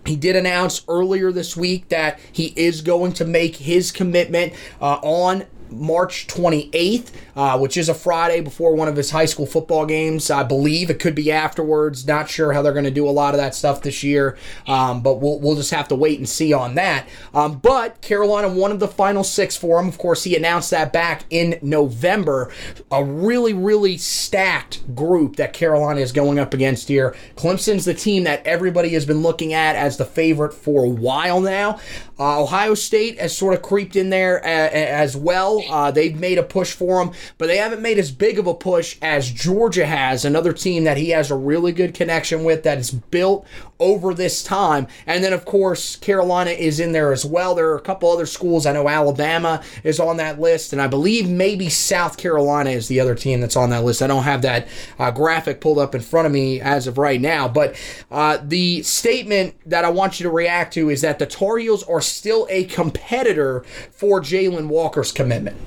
he 0.05 0.15
did 0.15 0.35
announce 0.35 0.83
earlier 0.87 1.31
this 1.31 1.57
week 1.57 1.89
that 1.89 2.19
he 2.31 2.53
is 2.55 2.81
going 2.81 3.13
to 3.13 3.25
make 3.25 3.55
his 3.55 3.91
commitment 3.91 4.53
uh, 4.79 4.99
on 5.01 5.45
March 5.69 6.27
28th, 6.27 7.11
uh, 7.35 7.57
which 7.57 7.77
is 7.77 7.89
a 7.89 7.93
Friday 7.93 8.41
before 8.41 8.75
one 8.75 8.87
of 8.87 8.95
his 8.95 9.11
high 9.11 9.25
school 9.25 9.45
football 9.45 9.85
games. 9.85 10.29
I 10.29 10.43
believe 10.43 10.89
it 10.89 10.99
could 10.99 11.15
be 11.15 11.31
afterwards. 11.31 12.07
Not 12.07 12.29
sure 12.29 12.53
how 12.53 12.61
they're 12.61 12.73
going 12.73 12.85
to 12.85 12.91
do 12.91 13.07
a 13.07 13.11
lot 13.11 13.33
of 13.33 13.39
that 13.39 13.55
stuff 13.55 13.81
this 13.81 14.03
year, 14.03 14.37
um, 14.67 15.01
but 15.01 15.15
we'll, 15.15 15.39
we'll 15.39 15.55
just 15.55 15.71
have 15.71 15.87
to 15.89 15.95
wait 15.95 16.19
and 16.19 16.27
see 16.27 16.53
on 16.53 16.75
that. 16.75 17.07
Um, 17.33 17.57
but 17.59 18.01
Carolina 18.01 18.49
won 18.49 18.71
of 18.71 18.79
the 18.79 18.87
final 18.87 19.23
six 19.23 19.55
for 19.55 19.79
him. 19.79 19.87
Of 19.87 19.97
course, 19.97 20.23
he 20.23 20.35
announced 20.35 20.71
that 20.71 20.93
back 20.93 21.23
in 21.29 21.59
November. 21.61 22.51
A 22.91 23.03
really, 23.03 23.53
really 23.53 23.97
stacked 23.97 24.95
group 24.95 25.35
that 25.37 25.53
Carolina 25.53 26.01
is 26.01 26.11
going 26.11 26.39
up 26.39 26.53
against 26.53 26.87
here. 26.87 27.15
Clemson's 27.35 27.85
the 27.85 27.93
team 27.93 28.23
that 28.23 28.45
everybody 28.45 28.89
has 28.89 29.05
been 29.05 29.21
looking 29.21 29.53
at 29.53 29.75
as 29.75 29.97
the 29.97 30.05
favorite 30.05 30.53
for 30.53 30.85
a 30.85 30.89
while 30.89 31.41
now. 31.41 31.79
Uh, 32.17 32.41
Ohio 32.41 32.73
State 32.73 33.19
has 33.19 33.35
sort 33.35 33.53
of 33.53 33.61
creeped 33.61 33.95
in 33.95 34.09
there 34.09 34.37
a, 34.37 34.47
a, 34.47 34.89
as 34.89 35.17
well. 35.17 35.63
Uh, 35.69 35.91
they've 35.91 36.17
made 36.17 36.37
a 36.37 36.43
push 36.43 36.73
for 36.73 37.01
him, 37.01 37.11
but 37.37 37.47
they 37.47 37.57
haven't 37.57 37.81
made 37.81 37.99
as 37.99 38.11
big 38.11 38.39
of 38.39 38.47
a 38.47 38.53
push 38.53 38.97
as 39.01 39.29
Georgia 39.31 39.85
has, 39.85 40.23
another 40.23 40.53
team 40.53 40.85
that 40.85 40.97
he 40.97 41.09
has 41.09 41.29
a 41.29 41.35
really 41.35 41.71
good 41.71 41.93
connection 41.93 42.43
with 42.43 42.63
that 42.63 42.77
is 42.77 42.91
built 42.91 43.45
over 43.79 44.13
this 44.13 44.43
time. 44.43 44.87
And 45.05 45.23
then, 45.23 45.33
of 45.33 45.45
course, 45.45 45.95
Carolina 45.97 46.51
is 46.51 46.79
in 46.79 46.91
there 46.91 47.11
as 47.11 47.25
well. 47.25 47.55
There 47.55 47.69
are 47.71 47.77
a 47.77 47.81
couple 47.81 48.09
other 48.11 48.25
schools. 48.25 48.65
I 48.65 48.73
know 48.73 48.87
Alabama 48.87 49.61
is 49.83 49.99
on 49.99 50.17
that 50.17 50.39
list, 50.39 50.73
and 50.73 50.81
I 50.81 50.87
believe 50.87 51.29
maybe 51.29 51.69
South 51.69 52.17
Carolina 52.17 52.69
is 52.69 52.87
the 52.87 52.99
other 52.99 53.15
team 53.15 53.41
that's 53.41 53.55
on 53.55 53.69
that 53.71 53.83
list. 53.83 54.01
I 54.01 54.07
don't 54.07 54.23
have 54.23 54.41
that 54.43 54.67
uh, 54.99 55.11
graphic 55.11 55.61
pulled 55.61 55.79
up 55.79 55.95
in 55.95 56.01
front 56.01 56.25
of 56.25 56.31
me 56.31 56.61
as 56.61 56.87
of 56.87 56.97
right 56.97 57.19
now, 57.19 57.47
but 57.47 57.75
uh, 58.11 58.37
the 58.41 58.83
statement 58.83 59.55
that 59.65 59.83
I 59.85 59.89
want 59.89 60.19
you 60.19 60.23
to 60.23 60.31
react 60.31 60.73
to 60.75 60.89
is 60.89 61.01
that 61.01 61.19
the 61.19 61.25
Tar 61.25 61.57
Heels 61.57 61.83
are 61.83 62.01
still 62.01 62.47
a 62.49 62.65
competitor 62.65 63.63
for 63.91 64.21
Jalon 64.21 64.67
Walker's 64.67 65.11
commitment. 65.11 65.57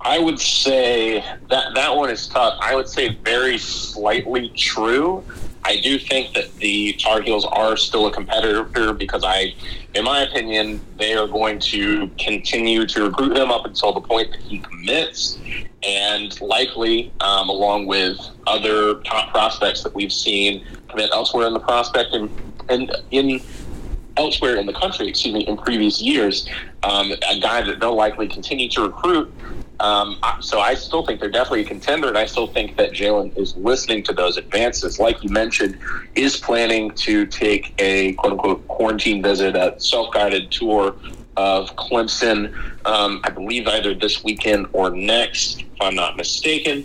I 0.00 0.18
would 0.18 0.40
say 0.40 1.24
that 1.48 1.74
that 1.74 1.96
one 1.96 2.10
is 2.10 2.26
tough. 2.26 2.58
I 2.60 2.74
would 2.74 2.88
say 2.88 3.14
very 3.22 3.56
slightly 3.56 4.48
true. 4.50 5.24
I 5.64 5.76
do 5.80 5.98
think 5.98 6.34
that 6.34 6.52
the 6.56 6.94
Tar 6.94 7.20
Heels 7.20 7.44
are 7.44 7.76
still 7.76 8.06
a 8.06 8.12
competitor 8.12 8.92
because 8.92 9.22
I, 9.24 9.54
in 9.94 10.04
my 10.04 10.22
opinion, 10.22 10.80
they 10.96 11.14
are 11.14 11.28
going 11.28 11.60
to 11.60 12.08
continue 12.18 12.86
to 12.86 13.04
recruit 13.04 13.36
him 13.36 13.50
up 13.50 13.64
until 13.64 13.92
the 13.92 14.00
point 14.00 14.32
that 14.32 14.40
he 14.40 14.58
commits, 14.58 15.38
and 15.84 16.38
likely, 16.40 17.12
um, 17.20 17.48
along 17.48 17.86
with 17.86 18.18
other 18.46 19.00
top 19.02 19.30
prospects 19.30 19.82
that 19.84 19.94
we've 19.94 20.12
seen 20.12 20.64
commit 20.88 21.10
elsewhere 21.12 21.46
in 21.46 21.54
the 21.54 21.60
prospect 21.60 22.12
and 22.12 22.30
and 22.68 22.94
in 23.10 23.40
elsewhere 24.16 24.56
in 24.56 24.66
the 24.66 24.72
country, 24.72 25.08
excuse 25.08 25.34
me, 25.34 25.40
in 25.46 25.56
previous 25.56 26.00
years, 26.00 26.48
um, 26.82 27.12
a 27.30 27.40
guy 27.40 27.62
that 27.62 27.80
they'll 27.80 27.96
likely 27.96 28.28
continue 28.28 28.68
to 28.68 28.82
recruit. 28.82 29.32
Um, 29.82 30.18
so 30.40 30.60
I 30.60 30.74
still 30.74 31.04
think 31.04 31.18
they're 31.18 31.28
definitely 31.28 31.62
a 31.62 31.64
contender, 31.64 32.06
and 32.06 32.16
I 32.16 32.24
still 32.24 32.46
think 32.46 32.76
that 32.76 32.92
Jalon 32.92 33.36
is 33.36 33.56
listening 33.56 34.04
to 34.04 34.12
those 34.12 34.36
advances. 34.36 35.00
Like 35.00 35.22
you 35.24 35.30
mentioned, 35.30 35.76
is 36.14 36.36
planning 36.36 36.92
to 36.92 37.26
take 37.26 37.74
a 37.78 38.12
quote 38.12 38.32
unquote 38.34 38.68
quarantine 38.68 39.22
visit, 39.22 39.56
a 39.56 39.74
self 39.80 40.14
guided 40.14 40.52
tour 40.52 40.94
of 41.36 41.74
Clemson. 41.74 42.54
Um, 42.86 43.20
I 43.24 43.30
believe 43.30 43.66
either 43.66 43.92
this 43.92 44.22
weekend 44.22 44.68
or 44.72 44.90
next, 44.90 45.62
if 45.62 45.80
I'm 45.80 45.96
not 45.96 46.16
mistaken. 46.16 46.84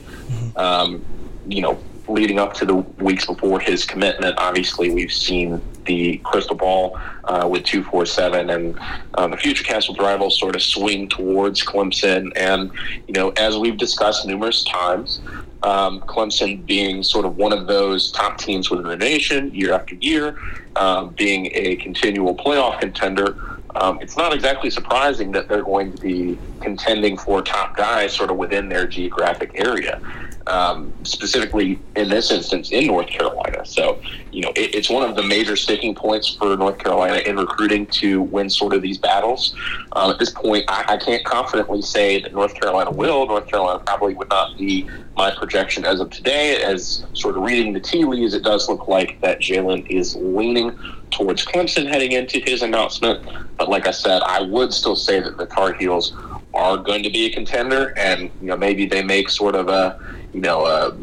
Um, 0.56 1.06
you 1.48 1.62
know, 1.62 1.80
leading 2.08 2.40
up 2.40 2.54
to 2.54 2.66
the 2.66 2.76
weeks 2.76 3.26
before 3.26 3.60
his 3.60 3.86
commitment, 3.86 4.36
obviously 4.38 4.90
we've 4.90 5.12
seen 5.12 5.62
the 5.86 6.18
crystal 6.18 6.56
ball 6.56 7.00
uh, 7.26 7.48
with 7.50 7.64
247 7.64 8.50
and 8.50 8.80
um, 9.16 9.32
the 9.32 9.38
FutureCasts 9.38 9.98
rivals 10.00 10.38
sort 10.40 10.56
of 10.56 10.62
swing 10.62 11.08
towards 11.10 11.64
Clemson. 11.64 12.32
And, 12.36 12.72
you 13.08 13.14
know, 13.14 13.30
as 13.32 13.58
we've 13.58 13.78
discussed 13.78 14.28
numerous 14.28 14.64
times, 14.66 15.22
um, 15.64 16.02
Clemson 16.02 16.66
being 16.66 17.04
sort 17.04 17.26
of 17.26 17.38
one 17.38 17.52
of 17.52 17.68
those 17.68 18.12
top 18.12 18.38
teams 18.38 18.70
within 18.70 18.88
the 18.88 18.98
nation 18.98 19.54
year 19.54 19.74
after 19.74 19.96
year, 19.96 20.38
um, 20.76 21.10
being 21.18 21.50
a 21.54 21.78
continual 21.78 22.36
playoff 22.36 22.80
contender. 22.80 23.36
Um, 23.76 24.00
it's 24.02 24.18
not 24.18 24.34
exactly 24.34 24.70
surprising 24.70 25.32
that 25.34 25.48
they're 25.48 25.64
going 25.64 25.94
to 25.94 26.02
be 26.02 26.38
contending 26.62 27.18
for 27.18 27.42
top 27.42 27.76
guys 27.76 28.14
sort 28.14 28.32
of 28.32 28.38
within 28.38 28.70
their 28.70 28.88
geographic 28.88 29.52
area 29.56 30.02
um, 30.48 30.94
specifically 31.04 31.80
in 31.96 32.10
this 32.10 32.32
instance 32.32 32.72
in 32.72 32.88
North 32.88 33.08
Carolina. 33.08 33.66
So, 33.66 34.02
you 34.32 34.42
know, 34.42 34.52
it, 34.56 34.74
it's 34.74 34.90
one 34.90 35.08
of 35.08 35.16
the 35.16 35.24
major 35.24 35.56
sticking 35.56 35.94
points 35.94 36.36
for 36.36 36.56
North 36.56 36.78
Carolina 36.78 37.18
in 37.26 37.38
recruiting 37.38 37.86
to 37.88 38.22
win 38.22 38.50
sort 38.50 38.74
of 38.74 38.82
these 38.82 38.98
battles. 38.98 39.56
Um, 39.94 40.12
at 40.12 40.20
this 40.20 40.30
point, 40.30 40.66
I, 40.68 40.86
I, 40.88 40.98
can't 40.98 41.24
confidently 41.24 41.82
say 41.82 42.22
that 42.22 42.34
North 42.34 42.54
Carolina 42.56 42.92
will. 42.92 43.26
North 43.28 43.48
Carolina 43.48 43.84
probably 43.86 44.14
would 44.14 44.30
not 44.30 44.58
be 44.58 44.90
my 45.16 45.32
projection 45.36 45.86
as 45.86 46.00
of 46.00 46.10
today. 46.10 46.62
As 46.62 47.06
sort 47.14 47.38
of 47.38 47.44
reading 47.44 47.74
the 47.74 47.80
tea 47.80 48.06
leaves, 48.06 48.34
it 48.34 48.44
does 48.44 48.70
look 48.70 48.88
like 48.88 49.20
that 49.22 49.40
Jalon 49.40 49.86
is 49.90 50.16
leaning 50.16 50.78
towards 51.12 51.46
Clemson 51.46 51.88
heading 51.88 52.12
into 52.14 52.40
his 52.40 52.62
announcement. 52.62 53.26
But 53.58 53.70
like 53.70 53.88
I 53.88 53.92
said, 53.92 54.22
I 54.24 54.42
would 54.42 54.74
still 54.74 54.96
say 54.96 55.20
that 55.20 55.38
the 55.38 55.46
Tar 55.46 55.74
Heels 55.74 56.14
are 56.54 56.78
going 56.78 57.04
to 57.04 57.10
be 57.10 57.26
a 57.26 57.30
contender, 57.30 57.94
and 57.98 58.32
you 58.42 58.48
know 58.48 58.58
maybe 58.58 58.86
they 58.86 59.04
make 59.04 59.30
sort 59.30 59.56
of 59.56 59.70
a 59.70 60.00
you 60.34 60.42
know, 60.42 60.66
a, 60.66 60.98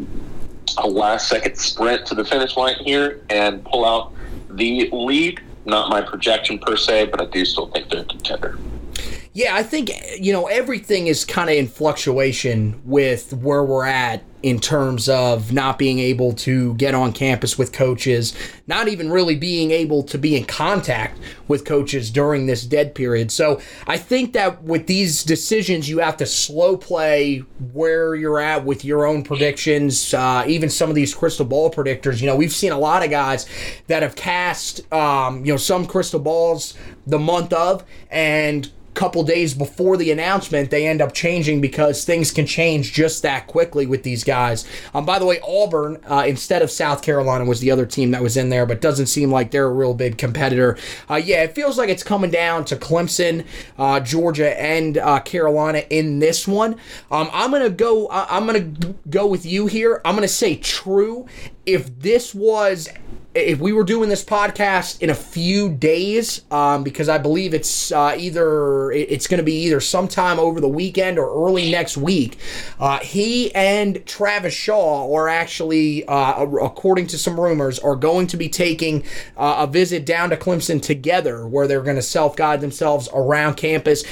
a 0.79 0.87
last 0.87 1.29
second 1.29 1.57
sprint 1.57 2.07
to 2.07 2.15
the 2.15 2.25
finish 2.25 2.57
line 2.57 2.77
here 2.77 3.23
and 3.31 3.65
pull 3.65 3.85
out 3.85 4.13
the 4.51 4.89
lead. 4.93 5.41
Not 5.67 5.89
my 5.89 6.03
projection 6.03 6.59
per 6.59 6.77
se, 6.77 7.07
but 7.07 7.21
I 7.21 7.27
do 7.27 7.45
still 7.45 7.69
think 7.69 7.89
they're 7.89 8.03
a 8.03 8.05
contender. 8.05 8.59
Yeah, 9.33 9.57
I 9.57 9.63
think 9.63 9.91
you 10.21 10.33
know 10.33 10.47
everything 10.47 11.09
is 11.09 11.25
kind 11.25 11.51
of 11.51 11.57
in 11.57 11.67
fluctuation 11.67 12.81
with 12.85 13.33
where 13.33 13.65
we're 13.65 13.87
at 13.87 14.23
in 14.45 14.61
terms 14.61 15.09
of 15.09 15.55
not 15.55 15.79
being 15.79 15.99
able 15.99 16.31
to 16.35 16.75
get 16.75 16.95
on 16.95 17.15
campus 17.15 17.57
with 17.57 17.73
coaches, 17.73 18.35
not 18.67 18.89
even 18.89 19.11
really 19.11 19.35
being 19.35 19.71
able 19.71 20.03
to 20.03 20.19
be 20.19 20.37
in 20.37 20.45
contact 20.45 21.19
with 21.49 21.65
coaches 21.65 22.11
during 22.11 22.45
this 22.45 22.67
dead 22.67 22.95
period. 22.95 23.33
So 23.33 23.59
I 23.87 23.97
think 23.97 24.35
that 24.35 24.63
with 24.63 24.87
these 24.87 25.25
decisions, 25.25 25.89
you 25.89 26.01
have 26.01 26.19
to 26.19 26.27
slow 26.27 26.77
play 26.77 27.39
where 27.73 28.15
you're 28.15 28.39
at 28.39 28.67
with 28.67 28.85
your 28.85 29.07
own 29.07 29.23
predictions. 29.23 30.13
Uh, 30.13 30.45
even 30.47 30.69
some 30.69 30.91
of 30.91 30.95
these 30.95 31.15
crystal 31.15 31.47
ball 31.47 31.71
predictors, 31.71 32.21
you 32.21 32.27
know, 32.27 32.37
we've 32.37 32.53
seen 32.53 32.73
a 32.73 32.79
lot 32.79 33.03
of 33.03 33.09
guys 33.09 33.47
that 33.87 34.03
have 34.03 34.15
cast, 34.15 34.93
um, 34.93 35.43
you 35.47 35.55
know, 35.55 35.57
some 35.57 35.87
crystal 35.87 36.21
balls 36.21 36.75
the 37.07 37.19
month 37.19 37.55
of 37.55 37.83
and 38.11 38.71
couple 38.95 39.23
days 39.25 39.55
before 39.55 39.97
the 39.97 40.11
announcement, 40.11 40.71
they 40.71 40.87
end 40.87 41.03
up 41.03 41.13
changing 41.13 41.61
because 41.61 42.05
things 42.05 42.31
can 42.31 42.47
change 42.47 42.93
just 42.93 43.23
that 43.23 43.47
quickly 43.47 43.87
with 43.87 44.03
these 44.03 44.25
guys. 44.25 44.65
Um, 44.95 45.05
by 45.05 45.19
the 45.19 45.27
way, 45.27 45.41
Auburn, 45.47 46.01
uh, 46.09 46.25
instead 46.27 46.63
of 46.63 46.71
South 46.71 47.03
Carolina, 47.03 47.45
was 47.45 47.61
the 47.61 47.71
other 47.71 47.87
team 47.87 48.13
that 48.13 48.23
was 48.23 48.37
in 48.37 48.49
there, 48.49 48.67
but 48.67 48.81
doesn't 48.81 49.07
seem 49.07 49.31
like 49.31 49.51
they're 49.51 49.67
a 49.67 49.73
real 49.73 49.95
big 49.95 50.17
competitor. 50.19 50.79
Uh, 51.11 51.17
yeah, 51.17 51.43
it 51.43 51.55
feels 51.55 51.77
like 51.77 51.89
it's 51.89 52.03
coming 52.03 52.31
down 52.31 52.65
to 52.67 52.77
Clemson, 52.77 53.45
uh, 53.79 54.01
Georgia, 54.01 54.61
and 54.61 54.99
uh, 54.99 55.21
Carolina 55.21 55.83
in 55.91 56.21
this 56.21 56.47
one. 56.47 56.75
Um, 57.11 57.29
I'm 57.33 57.51
gonna 57.51 57.71
go. 57.71 58.09
I'm 58.11 58.47
gonna 58.47 58.95
go 59.11 59.27
with 59.27 59.45
you 59.45 59.67
here. 59.67 60.01
I'm 60.05 60.15
gonna 60.15 60.29
say 60.29 60.57
true. 60.57 61.27
If 61.67 61.99
this 62.01 62.35
was 62.35 62.89
if 63.35 63.59
we 63.59 63.73
were 63.73 63.83
doing 63.83 64.09
this 64.09 64.25
podcast 64.25 65.03
in 65.03 65.11
a 65.11 65.15
few 65.15 65.69
days, 65.69 66.43
um, 66.53 66.85
because 66.85 67.09
I 67.09 67.19
believe 67.19 67.53
it's 67.53 67.91
uh, 67.91 68.15
either 68.17 68.93
it's 68.93 69.27
going 69.27 69.39
to 69.39 69.45
be 69.45 69.65
either 69.65 69.81
sometime 69.81 70.39
over 70.39 70.61
the 70.61 70.69
weekend 70.69 71.19
or 71.19 71.47
early 71.47 71.71
next 71.71 71.97
week, 71.97 72.39
uh, 72.79 73.01
he 73.01 73.53
and 73.55 74.07
Travis 74.07 74.55
Shaw 74.55 75.13
are 75.13 75.29
actually, 75.29 76.05
uh, 76.07 76.43
according 76.43 77.09
to 77.09 77.19
some 77.19 77.39
rumors, 77.39 77.79
are 77.81 77.97
going 77.97 78.29
to 78.29 78.37
be 78.37 78.49
taking 78.49 79.03
uh, 79.37 79.57
a 79.59 79.67
visit 79.67 80.07
down 80.07 80.31
to 80.31 80.37
Clemson 80.37 80.81
together, 80.81 81.47
where 81.47 81.67
they're 81.67 81.83
going 81.83 81.97
to 81.97 82.03
self 82.03 82.37
guide 82.37 82.61
themselves 82.61 83.09
around 83.13 83.57
campus. 83.57 84.05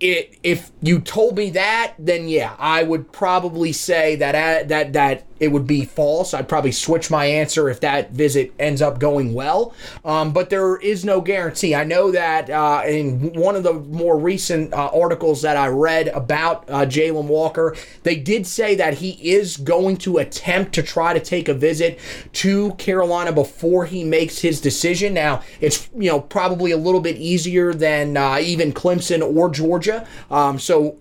It, 0.00 0.38
if 0.42 0.72
you 0.82 1.00
told 1.00 1.36
me 1.36 1.50
that, 1.50 1.94
then 1.98 2.28
yeah, 2.28 2.54
I 2.58 2.82
would 2.82 3.12
probably 3.12 3.72
say 3.72 4.16
that 4.16 4.34
uh, 4.34 4.66
that 4.68 4.94
that 4.94 5.25
it 5.40 5.48
would 5.48 5.66
be 5.66 5.84
false. 5.84 6.34
I'd 6.34 6.48
probably 6.48 6.72
switch 6.72 7.10
my 7.10 7.26
answer 7.26 7.68
if 7.68 7.80
that 7.80 8.12
visit 8.12 8.52
ends 8.58 8.82
up 8.82 8.98
going 8.98 9.34
well. 9.34 9.74
Um, 10.04 10.32
but 10.32 10.50
there 10.50 10.76
is 10.76 11.04
no 11.04 11.20
guarantee. 11.20 11.74
I 11.74 11.84
know 11.84 12.10
that 12.12 12.48
uh, 12.50 12.82
in 12.86 13.32
one 13.34 13.56
of 13.56 13.62
the 13.62 13.74
more 13.74 14.18
recent 14.18 14.72
uh, 14.72 14.90
articles 14.94 15.42
that 15.42 15.56
I 15.56 15.68
read 15.68 16.08
about 16.08 16.68
uh, 16.68 16.86
Jalon 16.86 17.26
Walker, 17.26 17.76
they 18.02 18.16
did 18.16 18.46
say 18.46 18.74
that 18.76 18.94
he 18.94 19.10
is 19.30 19.56
going 19.56 19.96
to 19.98 20.18
attempt 20.18 20.74
to 20.74 20.82
try 20.82 21.12
to 21.12 21.20
take 21.20 21.48
a 21.48 21.54
visit 21.54 21.98
to 22.34 22.72
Carolina 22.74 23.32
before 23.32 23.86
he 23.86 24.04
makes 24.04 24.38
his 24.38 24.60
decision. 24.60 25.14
Now, 25.14 25.42
it's 25.60 25.88
you 25.94 26.10
know 26.10 26.20
probably 26.20 26.70
a 26.70 26.76
little 26.76 27.00
bit 27.00 27.16
easier 27.16 27.74
than 27.74 28.16
uh, 28.16 28.38
even 28.40 28.72
Clemson 28.72 29.22
or 29.22 29.50
Georgia. 29.50 30.06
Um, 30.30 30.58
so 30.58 30.96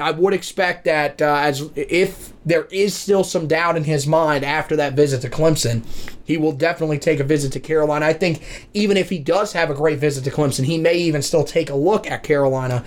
I 0.00 0.10
would 0.10 0.34
expect 0.34 0.84
that 0.84 1.22
uh, 1.22 1.36
as 1.36 1.70
if 1.74 2.32
there 2.44 2.64
is 2.66 2.94
still 2.94 3.24
some 3.24 3.46
doubt 3.46 3.76
in 3.76 3.84
his 3.84 4.06
mind 4.06 4.44
after 4.44 4.76
that 4.76 4.94
visit 4.94 5.22
to 5.22 5.30
Clemson, 5.30 5.82
he 6.24 6.36
will 6.36 6.52
definitely 6.52 6.98
take 6.98 7.20
a 7.20 7.24
visit 7.24 7.52
to 7.52 7.60
Carolina. 7.60 8.06
I 8.06 8.12
think 8.12 8.42
even 8.72 8.96
if 8.96 9.10
he 9.10 9.18
does 9.18 9.52
have 9.52 9.70
a 9.70 9.74
great 9.74 9.98
visit 9.98 10.24
to 10.24 10.30
Clemson, 10.30 10.64
he 10.64 10.78
may 10.78 10.94
even 10.94 11.22
still 11.22 11.44
take 11.44 11.70
a 11.70 11.74
look 11.74 12.10
at 12.10 12.22
Carolina. 12.22 12.84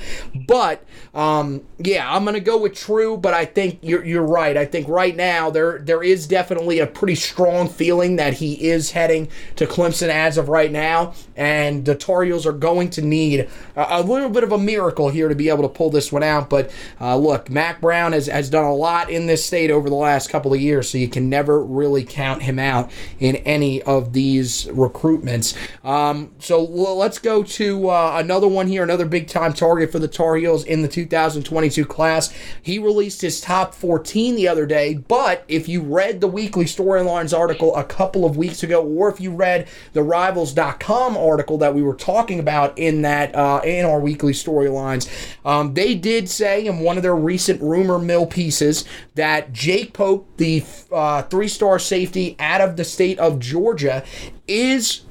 But 0.47 0.83
um, 1.13 1.63
yeah, 1.79 2.11
I'm 2.11 2.23
going 2.23 2.33
to 2.35 2.39
go 2.39 2.57
with 2.57 2.73
True, 2.73 3.17
but 3.17 3.33
I 3.33 3.45
think 3.45 3.79
you're, 3.81 4.03
you're 4.03 4.23
right. 4.25 4.57
I 4.57 4.65
think 4.65 4.87
right 4.87 5.15
now 5.15 5.49
there 5.49 5.79
there 5.79 6.03
is 6.03 6.27
definitely 6.27 6.79
a 6.79 6.87
pretty 6.87 7.15
strong 7.15 7.69
feeling 7.69 8.17
that 8.17 8.33
he 8.33 8.69
is 8.69 8.91
heading 8.91 9.29
to 9.55 9.65
Clemson 9.65 10.09
as 10.09 10.37
of 10.37 10.49
right 10.49 10.71
now, 10.71 11.13
and 11.35 11.85
the 11.85 11.95
Tar 11.95 12.23
Heels 12.23 12.45
are 12.45 12.51
going 12.51 12.89
to 12.91 13.01
need 13.01 13.49
a, 13.75 13.99
a 13.99 14.01
little 14.01 14.29
bit 14.29 14.43
of 14.43 14.51
a 14.51 14.57
miracle 14.57 15.09
here 15.09 15.27
to 15.27 15.35
be 15.35 15.49
able 15.49 15.63
to 15.63 15.69
pull 15.69 15.89
this 15.89 16.11
one 16.11 16.23
out. 16.23 16.49
But 16.49 16.71
uh, 16.99 17.17
look, 17.17 17.49
Mack 17.49 17.81
Brown 17.81 18.13
has, 18.13 18.27
has 18.27 18.49
done 18.49 18.65
a 18.65 18.73
lot 18.73 19.09
in 19.09 19.27
this 19.27 19.45
state 19.45 19.71
over 19.71 19.89
the 19.89 19.95
last 19.95 20.29
couple 20.29 20.53
of 20.53 20.61
years, 20.61 20.89
so 20.89 20.97
you 20.97 21.07
can 21.07 21.29
never 21.29 21.63
really 21.63 22.03
count 22.03 22.43
him 22.43 22.59
out 22.59 22.91
any 23.35 23.81
of 23.83 24.13
these 24.13 24.65
recruitments. 24.65 25.55
Um, 25.85 26.31
so 26.39 26.63
let's 26.63 27.19
go 27.19 27.43
to 27.43 27.89
uh, 27.89 28.17
another 28.17 28.47
one 28.47 28.67
here, 28.67 28.83
another 28.83 29.05
big 29.05 29.27
time 29.27 29.53
target 29.53 29.91
for 29.91 29.99
the 29.99 30.07
Tar 30.07 30.35
Heels 30.35 30.63
in 30.63 30.81
the 30.81 30.87
2022 30.87 31.85
class. 31.85 32.33
He 32.61 32.79
released 32.79 33.21
his 33.21 33.41
top 33.41 33.73
14 33.73 34.35
the 34.35 34.47
other 34.47 34.65
day, 34.65 34.95
but 34.95 35.43
if 35.47 35.67
you 35.67 35.81
read 35.81 36.21
the 36.21 36.27
weekly 36.27 36.65
storylines 36.65 37.37
article 37.37 37.75
a 37.75 37.83
couple 37.83 38.25
of 38.25 38.37
weeks 38.37 38.63
ago, 38.63 38.83
or 38.83 39.09
if 39.09 39.19
you 39.19 39.31
read 39.31 39.67
the 39.93 40.03
Rivals.com 40.03 41.17
article 41.17 41.57
that 41.57 41.73
we 41.73 41.81
were 41.81 41.95
talking 41.95 42.39
about 42.39 42.77
in 42.77 43.01
that 43.01 43.35
uh, 43.35 43.61
in 43.63 43.85
our 43.85 43.99
weekly 43.99 44.33
storylines, 44.33 45.09
um, 45.45 45.73
they 45.73 45.95
did 45.95 46.29
say 46.29 46.65
in 46.65 46.79
one 46.79 46.97
of 46.97 47.03
their 47.03 47.15
recent 47.15 47.61
rumor 47.61 47.99
mill 47.99 48.25
pieces 48.25 48.85
that 49.15 49.53
Jake 49.53 49.93
Pope, 49.93 50.27
the 50.37 50.63
uh, 50.91 51.23
three 51.23 51.47
star 51.47 51.79
safety 51.79 52.35
out 52.39 52.61
of 52.61 52.77
the 52.77 52.83
state 52.83 53.16
of 53.19 53.39
Georgia, 53.39 54.03
is 54.47 55.01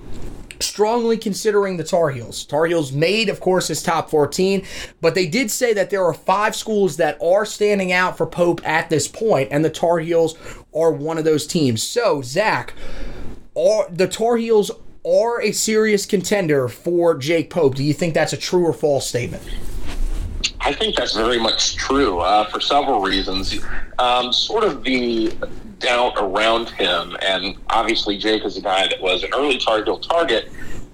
strongly 0.60 1.16
considering 1.16 1.76
the 1.76 1.84
Tar 1.84 2.10
Heels. 2.10 2.44
Tar 2.44 2.66
Heels 2.66 2.92
made, 2.92 3.28
of 3.28 3.40
course, 3.40 3.68
his 3.68 3.82
top 3.82 4.10
14, 4.10 4.64
but 5.00 5.14
they 5.14 5.26
did 5.26 5.50
say 5.50 5.72
that 5.74 5.90
there 5.90 6.04
are 6.04 6.14
five 6.14 6.56
schools 6.56 6.96
that 6.96 7.20
are 7.22 7.44
standing 7.44 7.92
out 7.92 8.16
for 8.16 8.26
Pope 8.26 8.66
at 8.66 8.90
this 8.90 9.08
point, 9.08 9.48
and 9.50 9.64
the 9.64 9.70
Tar 9.70 9.98
Heels 9.98 10.36
are 10.74 10.92
one 10.92 11.18
of 11.18 11.24
those 11.24 11.46
teams. 11.46 11.82
So, 11.82 12.22
Zach, 12.22 12.72
are 13.56 13.88
the 13.90 14.08
Tar 14.08 14.36
Heels 14.36 14.70
are 15.06 15.40
a 15.40 15.52
serious 15.52 16.04
contender 16.04 16.68
for 16.68 17.16
Jake 17.16 17.48
Pope. 17.48 17.76
Do 17.76 17.84
you 17.84 17.92
think 17.92 18.12
that's 18.12 18.32
a 18.32 18.36
true 18.36 18.66
or 18.66 18.72
false 18.72 19.06
statement? 19.06 19.42
I 20.61 20.72
think 20.72 20.96
that's 20.96 21.14
very 21.14 21.38
much 21.38 21.77
true 21.77 22.20
uh, 22.20 22.44
for 22.46 22.61
several 22.61 23.01
reasons. 23.01 23.59
Um, 23.99 24.33
sort 24.33 24.64
of 24.64 24.83
the 24.83 25.33
doubt 25.79 26.14
around 26.16 26.70
him, 26.70 27.16
and 27.22 27.57
obviously 27.70 28.18
Jake 28.18 28.44
is 28.44 28.57
a 28.57 28.61
guy 28.61 28.88
that 28.88 29.01
was 29.01 29.22
an 29.22 29.31
early 29.35 29.59
target 29.59 30.03
target, 30.03 30.51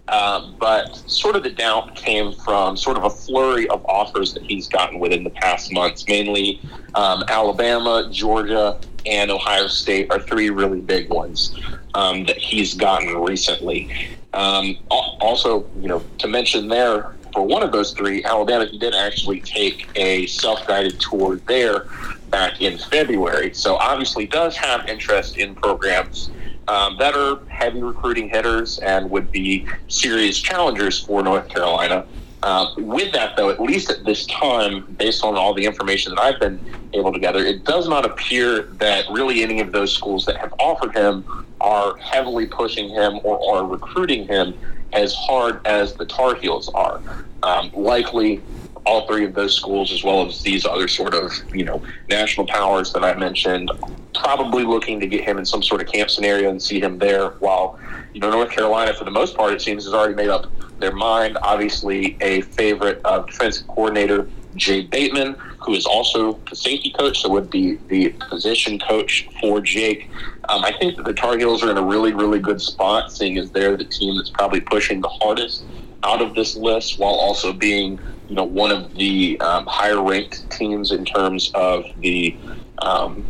uh, 0.09 0.51
but 0.59 0.95
sort 1.11 1.37
of 1.37 1.43
the 1.43 1.51
doubt 1.51 1.95
came 1.95 2.33
from 2.33 2.77
sort 2.77 2.97
of 2.97 3.05
a 3.05 3.11
flurry 3.11 3.69
of 3.69 3.85
offers 3.87 4.35
that 4.35 4.43
he's 4.43 4.69
gotten 4.69 4.99
within 4.99 5.25
the 5.25 5.31
past 5.31 5.73
months, 5.73 6.07
mainly 6.07 6.61
um, 6.95 7.25
Alabama, 7.29 8.09
Georgia, 8.11 8.79
and 9.07 9.31
Ohio 9.31 9.69
State 9.69 10.11
are 10.11 10.21
three 10.21 10.51
really 10.51 10.81
big 10.81 11.09
ones 11.09 11.59
um, 11.95 12.25
that 12.27 12.37
he's 12.37 12.75
gotten 12.75 13.17
recently. 13.17 14.11
Um, 14.35 14.79
also, 14.91 15.67
you 15.81 15.89
know, 15.89 16.03
to 16.19 16.29
mention 16.29 16.69
there, 16.69 17.15
for 17.33 17.43
one 17.43 17.63
of 17.63 17.73
those 17.73 17.93
three, 17.93 18.25
Alabama, 18.25 18.71
did 18.71 18.95
actually 18.95 19.41
take 19.41 19.89
a 19.97 20.27
self-guided 20.27 21.01
tour 21.01 21.37
there 21.47 21.87
back 22.31 22.61
in 22.61 22.79
February. 22.79 23.53
So 23.55 23.77
obviously 23.77 24.27
does 24.27 24.57
have 24.57 24.89
interest 24.89 25.37
in 25.37 25.55
programs 25.55 26.31
um, 26.69 26.97
that 26.99 27.15
are 27.15 27.45
heavy 27.47 27.83
recruiting 27.83 28.29
hitters 28.29 28.79
and 28.79 29.11
would 29.11 29.31
be 29.31 29.67
serious 29.89 30.39
challengers 30.39 31.01
for 31.01 31.23
North 31.23 31.49
Carolina. 31.49 32.07
Uh, 32.43 32.75
with 32.77 33.13
that, 33.13 33.37
though, 33.37 33.51
at 33.51 33.61
least 33.61 33.89
at 33.89 34.05
this 34.05 34.27
time, 34.27 34.85
based 34.99 35.23
on 35.23 35.37
all 35.37 35.55
the 35.55 35.65
information 35.65 36.13
that 36.15 36.21
I've 36.21 36.41
been 36.41 36.59
able 36.93 37.13
to 37.13 37.21
gather, 37.21 37.45
it 37.45 37.65
does 37.65 37.89
not 37.89 38.05
appear 38.05 38.63
that 38.63 39.05
really 39.11 39.43
any 39.45 39.61
of 39.61 39.71
those 39.71 39.93
schools 39.93 40.27
that 40.27 40.37
have 40.39 40.53
offered 40.59 40.93
him 40.93 41.25
are 41.61 41.97
heavily 41.99 42.47
pushing 42.47 42.89
him 42.89 43.21
or 43.23 43.55
are 43.55 43.65
recruiting 43.65 44.27
him 44.27 44.55
as 44.93 45.15
hard 45.15 45.65
as 45.67 45.95
the 45.95 46.07
Tar 46.07 46.35
Heels 46.35 46.69
are. 46.75 47.01
Um, 47.43 47.71
likely, 47.75 48.41
all 48.85 49.07
three 49.07 49.25
of 49.25 49.35
those 49.35 49.55
schools, 49.55 49.93
as 49.93 50.03
well 50.03 50.27
as 50.27 50.43
these 50.43 50.67
other 50.67 50.89
sort 50.89 51.15
of 51.15 51.33
you 51.55 51.65
know 51.65 51.83
national 52.09 52.47
powers 52.47 52.93
that 52.93 53.05
I 53.05 53.15
mentioned, 53.15 53.71
probably 54.15 54.65
looking 54.65 55.01
to 55.01 55.07
get 55.07 55.25
him 55.25 55.39
in 55.39 55.47
some 55.47 55.63
sort 55.63 55.81
of 55.81 55.89
camp 55.89 56.11
scenario 56.11 56.51
and 56.51 56.61
see 56.61 56.81
him 56.81 56.99
there. 56.99 57.31
While 57.41 57.79
you 58.13 58.21
know 58.21 58.31
North 58.31 58.51
Carolina, 58.51 58.95
for 58.95 59.05
the 59.05 59.11
most 59.11 59.37
part, 59.37 59.53
it 59.53 59.63
seems 59.63 59.85
has 59.85 59.95
already 59.95 60.15
made 60.15 60.29
up 60.29 60.47
their 60.79 60.93
mind. 60.95 61.39
Obviously, 61.43 62.17
a 62.21 62.43
favorite 62.43 63.01
of 63.05 63.27
defensive 63.27 63.67
coordinator 63.69 64.29
Jay 64.57 64.83
Bateman, 64.83 65.37
who 65.65 65.75
is 65.75 65.87
also 65.87 66.39
the 66.51 66.57
safety 66.57 66.91
coach, 66.91 67.23
so 67.23 67.31
would 67.31 67.51
be 67.51 67.79
the 67.89 68.11
position 68.31 68.79
coach 68.79 69.29
for 69.41 69.61
Jake. 69.61 70.11
Um, 70.49 70.65
I 70.65 70.73
think 70.73 70.97
that 70.97 71.05
the 71.05 71.15
Tar 71.15 71.39
Heels 71.39 71.63
are 71.63 71.71
in 71.71 71.79
a 71.79 71.83
really, 71.83 72.13
really 72.13 72.39
good 72.39 72.61
spot, 72.61 73.13
seeing 73.13 73.39
as 73.39 73.51
they're 73.51 73.77
the 73.77 73.85
team 73.85 74.17
that's 74.17 74.31
probably 74.31 74.61
pushing 74.61 75.01
the 75.01 75.09
hardest 75.09 75.65
out 76.05 76.21
of 76.21 76.35
this 76.35 76.57
list, 76.57 76.99
while 76.99 77.15
also 77.15 77.53
being, 77.53 77.99
you 78.29 78.35
know, 78.35 78.45
one 78.45 78.73
of 78.73 78.95
the 78.95 79.41
um, 79.41 79.67
higher 79.67 80.03
ranked 80.03 80.51
teams 80.51 80.91
in 80.91 81.05
terms 81.05 81.53
of 81.55 81.85
the, 82.01 82.37
um, 82.79 83.25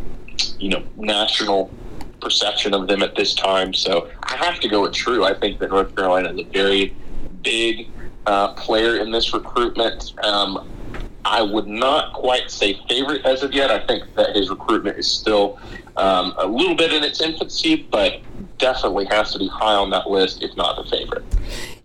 you 0.57 0.69
know, 0.69 0.83
national 0.97 1.69
perception 2.19 2.73
of 2.73 2.87
them 2.87 3.03
at 3.03 3.15
this 3.15 3.35
time. 3.35 3.73
So 3.73 4.09
I 4.23 4.37
have 4.37 4.59
to 4.61 4.67
go 4.67 4.81
with 4.81 4.93
True. 4.93 5.23
I 5.23 5.33
think 5.33 5.59
that 5.59 5.69
North 5.69 5.95
Carolina 5.95 6.33
is 6.33 6.39
a 6.39 6.49
very 6.51 6.95
big 7.43 7.89
uh, 8.25 8.53
player 8.53 8.97
in 8.97 9.11
this 9.11 9.33
recruitment. 9.33 10.13
Um, 10.23 10.67
I 11.25 11.41
would 11.41 11.67
not 11.67 12.13
quite 12.13 12.51
say 12.51 12.79
favorite 12.87 13.25
as 13.25 13.43
of 13.43 13.53
yet. 13.53 13.71
I 13.71 13.85
think 13.85 14.03
that 14.15 14.35
his 14.35 14.49
recruitment 14.49 14.97
is 14.97 15.09
still 15.09 15.59
um, 15.97 16.33
a 16.37 16.45
little 16.45 16.75
bit 16.75 16.91
in 16.93 17.03
its 17.03 17.21
infancy, 17.21 17.87
but 17.89 18.19
definitely 18.57 19.05
has 19.05 19.31
to 19.33 19.39
be 19.39 19.47
high 19.47 19.75
on 19.75 19.89
that 19.91 20.09
list, 20.09 20.43
if 20.43 20.55
not 20.57 20.75
the 20.75 20.89
favorite. 20.89 21.23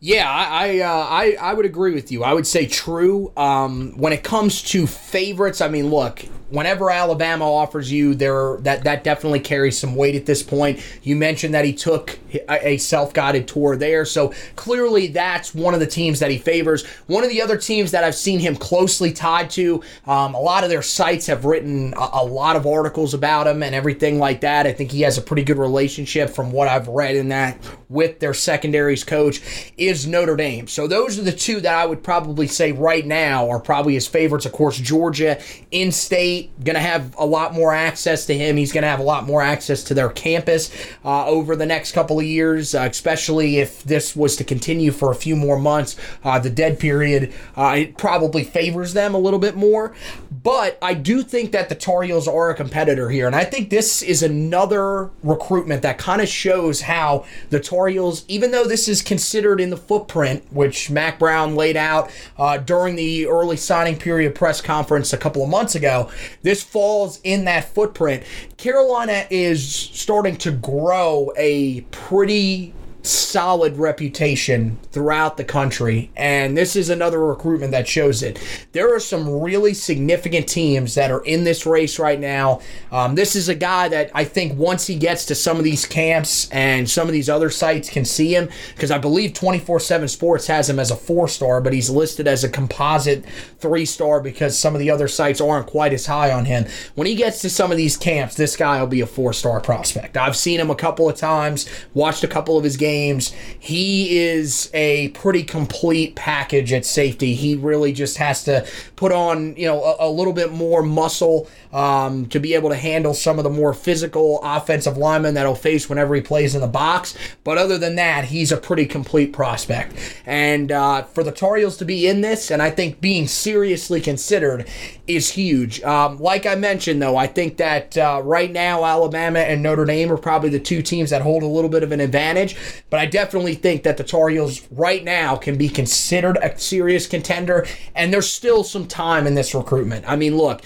Yeah, 0.01 0.31
I 0.31 0.44
I, 0.44 0.79
uh, 0.81 1.07
I, 1.09 1.37
I 1.40 1.55
would 1.55 1.66
agree 1.66 1.92
with 1.92 2.12
you. 2.12 2.24
I 2.24 2.33
would 2.33 2.46
say 2.46 2.66
true. 2.66 3.33
Um, 3.37 3.94
when 3.96 4.12
it 4.12 4.22
comes 4.22 4.62
to 4.70 4.87
favorites, 4.87 5.61
I 5.61 5.68
mean, 5.68 5.90
look, 5.90 6.24
whenever 6.50 6.90
Alabama 6.90 7.50
offers 7.50 7.90
you, 7.90 8.14
there 8.14 8.56
that 8.61 8.84
that 8.84 9.04
definitely 9.04 9.40
carries 9.40 9.78
some 9.78 9.94
weight 9.94 10.14
at 10.14 10.26
this 10.26 10.42
point. 10.42 10.80
You 11.02 11.16
mentioned 11.16 11.54
that 11.54 11.64
he 11.64 11.72
took 11.72 12.18
a, 12.48 12.78
self-guided 12.78 13.48
tour 13.48 13.76
there, 13.76 14.04
so 14.04 14.32
clearly 14.56 15.08
that's 15.08 15.54
one 15.54 15.74
of 15.74 15.80
the 15.80 15.87
teams 15.87 16.20
that 16.20 16.30
he 16.30 16.38
favors. 16.38 16.87
One 17.06 17.24
of 17.24 17.30
the 17.30 17.42
other 17.42 17.56
teams 17.56 17.90
that 17.90 18.04
I've 18.04 18.14
seen 18.14 18.38
him 18.38 18.56
closely 18.56 19.12
tied 19.12 19.50
to. 19.50 19.82
Um, 20.06 20.34
a 20.34 20.40
lot 20.40 20.64
of 20.64 20.70
their 20.70 20.82
sites 20.82 21.26
have 21.26 21.44
written 21.44 21.92
a, 21.94 22.08
a 22.14 22.24
lot 22.24 22.56
of 22.56 22.66
articles 22.66 23.14
about 23.14 23.46
him 23.46 23.62
and 23.62 23.74
everything 23.74 24.18
like 24.18 24.40
that. 24.42 24.66
I 24.66 24.72
think 24.72 24.92
he 24.92 25.02
has 25.02 25.18
a 25.18 25.22
pretty 25.22 25.42
good 25.42 25.58
relationship 25.58 26.30
from 26.30 26.52
what 26.52 26.68
I've 26.68 26.88
read 26.88 27.16
in 27.16 27.28
that 27.28 27.58
with 27.88 28.20
their 28.20 28.34
secondaries 28.34 29.04
coach 29.04 29.72
is 29.76 30.06
Notre 30.06 30.37
Dame. 30.37 30.66
So 30.68 30.87
those 30.87 31.18
are 31.18 31.22
the 31.22 31.32
two 31.32 31.61
that 31.61 31.74
I 31.74 31.87
would 31.87 32.02
probably 32.02 32.46
say 32.46 32.72
right 32.72 33.04
now 33.04 33.48
are 33.50 33.61
probably 33.61 33.94
his 33.94 34.06
favorites. 34.06 34.46
Of 34.46 34.52
course, 34.52 34.78
Georgia, 34.78 35.40
in 35.70 35.90
state 35.92 36.38
State 36.38 36.64
going 36.64 36.74
to 36.74 36.81
have 36.81 37.14
a 37.16 37.24
lot 37.24 37.55
more 37.55 37.72
access 37.72 38.27
to 38.27 38.37
him. 38.37 38.57
He's 38.57 38.72
going 38.72 38.83
to 38.83 38.88
have 38.88 39.01
a 39.01 39.05
lot 39.05 39.24
more 39.24 39.42
access 39.42 39.85
to 39.85 39.94
their 39.94 40.09
campus 40.09 40.70
uh, 41.05 41.27
over 41.27 41.57
the 41.57 41.66
next 41.66 41.92
couple 41.92 42.18
of 42.18 42.24
years, 42.24 42.74
uh, 42.74 42.88
especially 42.90 43.59
if 43.59 43.83
this 43.85 44.16
was 44.16 44.37
to 44.37 44.44
continue 44.44 44.90
for 44.90 45.11
a 45.11 45.14
few 45.14 45.37
more 45.37 45.59
months. 45.59 45.96
Uh, 46.24 46.38
the 46.38 46.51
dead 46.51 46.79
period 46.79 47.33
uh, 47.57 47.74
it 47.79 47.96
probably 47.96 48.44
favors 48.44 48.92
them 48.92 49.14
a 49.14 49.18
little 49.18 49.38
bit 49.38 49.57
more, 49.57 49.94
but 50.42 50.79
I 50.83 50.94
do 50.94 51.22
think 51.22 51.53
that 51.53 51.68
the 51.68 51.74
Tar 51.74 52.03
Heels 52.03 52.29
are 52.29 52.51
a 52.51 52.55
competitor 52.55 53.11
here, 53.11 53.27
and 53.27 53.37
I 53.37 53.44
think 53.44 53.70
this 53.70 54.03
is 54.03 54.22
another 54.22 55.11
recruitment 55.22 55.83
that 55.83 55.98
kind 55.98 56.20
of 56.20 56.29
shows 56.29 56.83
how 56.83 57.24
the 57.51 57.61
Tar 57.61 57.88
Heels, 57.88 58.24
even 58.29 58.51
though 58.51 58.64
this 58.64 58.88
is 58.88 59.03
considered 59.03 59.61
in 59.61 59.70
the 59.70 59.77
footprint, 59.77 60.44
which 60.51 60.90
Mack 60.90 61.18
Brown 61.18 61.55
laid 61.55 61.77
out 61.77 62.11
uh, 62.37 62.59
during 62.59 62.96
the 62.96 63.27
early 63.27 63.57
signing 63.57 63.96
period 63.96 64.35
press 64.35 64.61
conference 64.61 65.12
a 65.12 65.18
couple 65.18 65.42
of 65.42 65.48
months 65.48 65.74
ago, 65.74 66.11
this 66.43 66.62
falls 66.62 67.21
in 67.25 67.45
that 67.45 67.75
footprint. 67.75 68.23
Carolina 68.57 69.27
is 69.31 69.69
starting 69.69 70.37
to 70.38 70.51
grow 70.51 71.33
a 71.37 71.83
pretty 71.91 72.75
solid 73.09 73.77
reputation 73.79 74.79
throughout 74.92 75.37
the 75.37 75.44
country, 75.44 76.11
and 76.16 76.57
this 76.57 76.77
is 76.77 76.90
another 76.90 77.25
recruitment 77.25 77.73
that 77.73 77.88
shows 77.88 78.23
it. 78.23 78.38
There 78.73 78.94
are 78.94 79.01
some 79.01 79.40
really 79.40 79.73
significant 79.73 80.47
teams 80.49 80.94
that 80.94 81.11
are 81.11 81.25
in 81.25 81.44
this 81.44 81.64
race 81.64 81.99
right 81.99 82.21
now. 82.21 82.61
Um, 82.92 83.14
this 83.14 83.35
is 83.35 83.49
a 83.49 83.55
guy 83.55 83.88
that 83.88 84.11
I 84.14 84.25
think 84.25 84.59
once 84.59 84.87
he 84.87 84.97
gets 84.97 85.25
to 85.27 85.35
some 85.35 85.57
of 85.57 85.64
these 85.64 85.87
camps 85.87 86.51
and 86.51 86.88
some 86.88 87.07
of 87.07 87.12
these 87.12 87.31
other 87.31 87.51
sites 87.51 87.88
can 87.88 88.05
see 88.05 88.35
him, 88.35 88.49
because 88.75 88.90
I 88.90 88.99
believe 88.99 89.33
247Sports 89.33 90.47
has 90.49 90.68
him 90.68 90.79
as 90.79 90.90
a 90.90 90.97
four 90.97 91.29
star, 91.29 91.61
but 91.61 91.73
he's 91.73 91.88
listed 91.88 92.29
as 92.29 92.44
a 92.44 92.49
composite 92.49 93.25
three 93.59 93.87
star 93.87 94.21
because 94.21 94.59
some 94.59 94.75
of 94.75 94.81
the 94.81 94.90
other 94.90 95.09
sites 95.09 95.40
aren't 95.40 95.66
quite 95.66 95.92
as 95.92 96.07
high 96.07 96.31
on 96.31 96.44
him. 96.44 96.66
When 96.94 97.07
he 97.07 97.14
gets 97.14 97.40
to 97.42 97.51
some 97.51 97.71
of 97.71 97.79
these 97.79 97.97
camps, 97.97 98.35
this 98.35 98.57
guy 98.57 98.81
will 98.81 98.87
be 98.87 99.01
a 99.01 99.07
four 99.07 99.33
star 99.33 99.61
prospect. 99.61 100.16
I've 100.16 100.37
seen 100.37 100.61
him 100.61 100.71
a 100.71 100.75
couple 100.75 101.09
of 101.09 101.16
times, 101.16 101.68
watched 101.94 102.23
a 102.23 102.29
couple 102.29 102.59
of 102.59 102.64
his 102.64 102.77
games 102.77 102.97
games. 102.98 103.32
He 103.58 104.18
is 104.18 104.70
a 104.74 105.08
pretty 105.08 105.42
complete 105.42 106.14
package 106.14 106.72
at 106.72 106.84
safety. 106.84 107.34
He 107.34 107.54
really 107.54 107.92
just 107.92 108.16
has 108.18 108.44
to 108.44 108.66
put 108.96 109.12
on, 109.12 109.54
you 109.56 109.66
know, 109.66 109.82
a, 109.82 110.08
a 110.08 110.11
little 110.11 110.32
bit 110.32 110.52
more 110.52 110.82
muscle 110.82 111.48
um, 111.72 112.26
to 112.26 112.40
be 112.40 112.54
able 112.54 112.70
to 112.70 112.76
handle 112.76 113.14
some 113.14 113.38
of 113.38 113.44
the 113.44 113.50
more 113.50 113.74
physical 113.74 114.40
offensive 114.42 114.96
linemen 114.96 115.34
that 115.34 115.46
he'll 115.46 115.54
face 115.54 115.88
whenever 115.88 116.14
he 116.14 116.20
plays 116.20 116.54
in 116.54 116.61
the 116.61 116.66
box. 116.66 117.16
But 117.44 117.58
other 117.58 117.78
than 117.78 117.96
that, 117.96 118.24
he's 118.24 118.52
a 118.52 118.56
pretty 118.56 118.87
complete 118.87 119.32
prospect. 119.32 119.94
And 120.26 120.72
uh, 120.72 121.02
for 121.02 121.22
the 121.22 121.32
Tar 121.32 121.56
Heels 121.56 121.76
to 121.78 121.84
be 121.84 122.06
in 122.06 122.20
this, 122.20 122.50
and 122.50 122.62
I 122.62 122.70
think 122.70 123.00
being 123.00 123.26
seriously 123.26 124.00
considered, 124.00 124.68
is 125.06 125.30
huge. 125.30 125.82
Um, 125.82 126.18
like 126.18 126.46
I 126.46 126.54
mentioned, 126.54 127.00
though, 127.00 127.16
I 127.16 127.26
think 127.26 127.56
that 127.56 127.96
uh, 127.96 128.20
right 128.24 128.52
now 128.52 128.84
Alabama 128.84 129.40
and 129.40 129.62
Notre 129.62 129.87
Dame 129.87 130.12
are 130.12 130.18
probably 130.18 130.50
the 130.50 130.61
two 130.61 130.82
teams 130.82 131.11
that 131.11 131.22
hold 131.22 131.42
a 131.42 131.46
little 131.46 131.70
bit 131.70 131.82
of 131.82 131.92
an 131.92 132.00
advantage. 132.00 132.56
But 132.90 133.01
I 133.01 133.07
definitely 133.07 133.55
think 133.55 133.83
that 133.83 133.96
the 133.96 134.05
Tar 134.05 134.29
Heels 134.31 134.66
right 134.70 135.05
now 135.05 135.37
can 135.37 135.59
be 135.59 135.68
considered 135.68 136.38
a 136.38 136.59
serious 136.59 137.07
contender, 137.07 137.66
and 137.94 138.12
there's 138.12 138.31
still 138.31 138.64
some 138.64 138.87
time 138.87 139.27
in 139.27 139.35
this 139.35 139.55
recruitment. 139.55 140.09
I 140.09 140.16
mean, 140.16 140.37
look. 140.37 140.62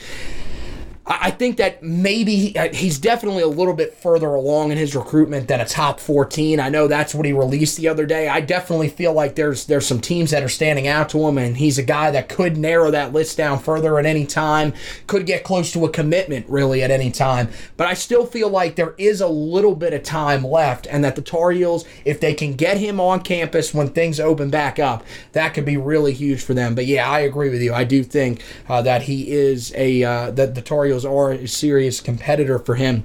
I 1.04 1.32
think 1.32 1.56
that 1.56 1.82
maybe 1.82 2.56
uh, 2.56 2.72
he's 2.72 2.96
definitely 2.96 3.42
a 3.42 3.48
little 3.48 3.74
bit 3.74 3.92
further 3.94 4.28
along 4.28 4.70
in 4.70 4.78
his 4.78 4.94
recruitment 4.94 5.48
than 5.48 5.60
a 5.60 5.64
top 5.64 5.98
14. 5.98 6.60
I 6.60 6.68
know 6.68 6.86
that's 6.86 7.12
what 7.12 7.26
he 7.26 7.32
released 7.32 7.76
the 7.76 7.88
other 7.88 8.06
day. 8.06 8.28
I 8.28 8.40
definitely 8.40 8.88
feel 8.88 9.12
like 9.12 9.34
there's 9.34 9.66
there's 9.66 9.84
some 9.84 10.00
teams 10.00 10.30
that 10.30 10.44
are 10.44 10.48
standing 10.48 10.86
out 10.86 11.08
to 11.08 11.26
him, 11.26 11.38
and 11.38 11.56
he's 11.56 11.76
a 11.76 11.82
guy 11.82 12.12
that 12.12 12.28
could 12.28 12.56
narrow 12.56 12.92
that 12.92 13.12
list 13.12 13.36
down 13.36 13.58
further 13.58 13.98
at 13.98 14.06
any 14.06 14.24
time, 14.24 14.74
could 15.08 15.26
get 15.26 15.42
close 15.42 15.72
to 15.72 15.84
a 15.84 15.90
commitment 15.90 16.48
really 16.48 16.84
at 16.84 16.92
any 16.92 17.10
time. 17.10 17.48
But 17.76 17.88
I 17.88 17.94
still 17.94 18.24
feel 18.24 18.48
like 18.48 18.76
there 18.76 18.94
is 18.96 19.20
a 19.20 19.28
little 19.28 19.74
bit 19.74 19.92
of 19.92 20.04
time 20.04 20.44
left, 20.44 20.86
and 20.86 21.02
that 21.02 21.16
the 21.16 21.22
Tar 21.22 21.50
Heels, 21.50 21.84
if 22.04 22.20
they 22.20 22.32
can 22.32 22.54
get 22.54 22.76
him 22.76 23.00
on 23.00 23.22
campus 23.22 23.74
when 23.74 23.88
things 23.88 24.20
open 24.20 24.50
back 24.50 24.78
up, 24.78 25.04
that 25.32 25.52
could 25.52 25.64
be 25.64 25.76
really 25.76 26.12
huge 26.12 26.42
for 26.42 26.54
them. 26.54 26.76
But 26.76 26.86
yeah, 26.86 27.10
I 27.10 27.20
agree 27.20 27.50
with 27.50 27.60
you. 27.60 27.74
I 27.74 27.82
do 27.82 28.04
think 28.04 28.40
uh, 28.68 28.82
that 28.82 29.02
he 29.02 29.32
is 29.32 29.72
a 29.74 30.04
uh, 30.04 30.30
that 30.30 30.54
the 30.54 30.62
Tar 30.62 30.84
Heels 30.84 30.91
are 30.92 31.32
a 31.32 31.48
serious 31.48 32.00
competitor 32.00 32.58
for 32.58 32.74
him. 32.74 33.04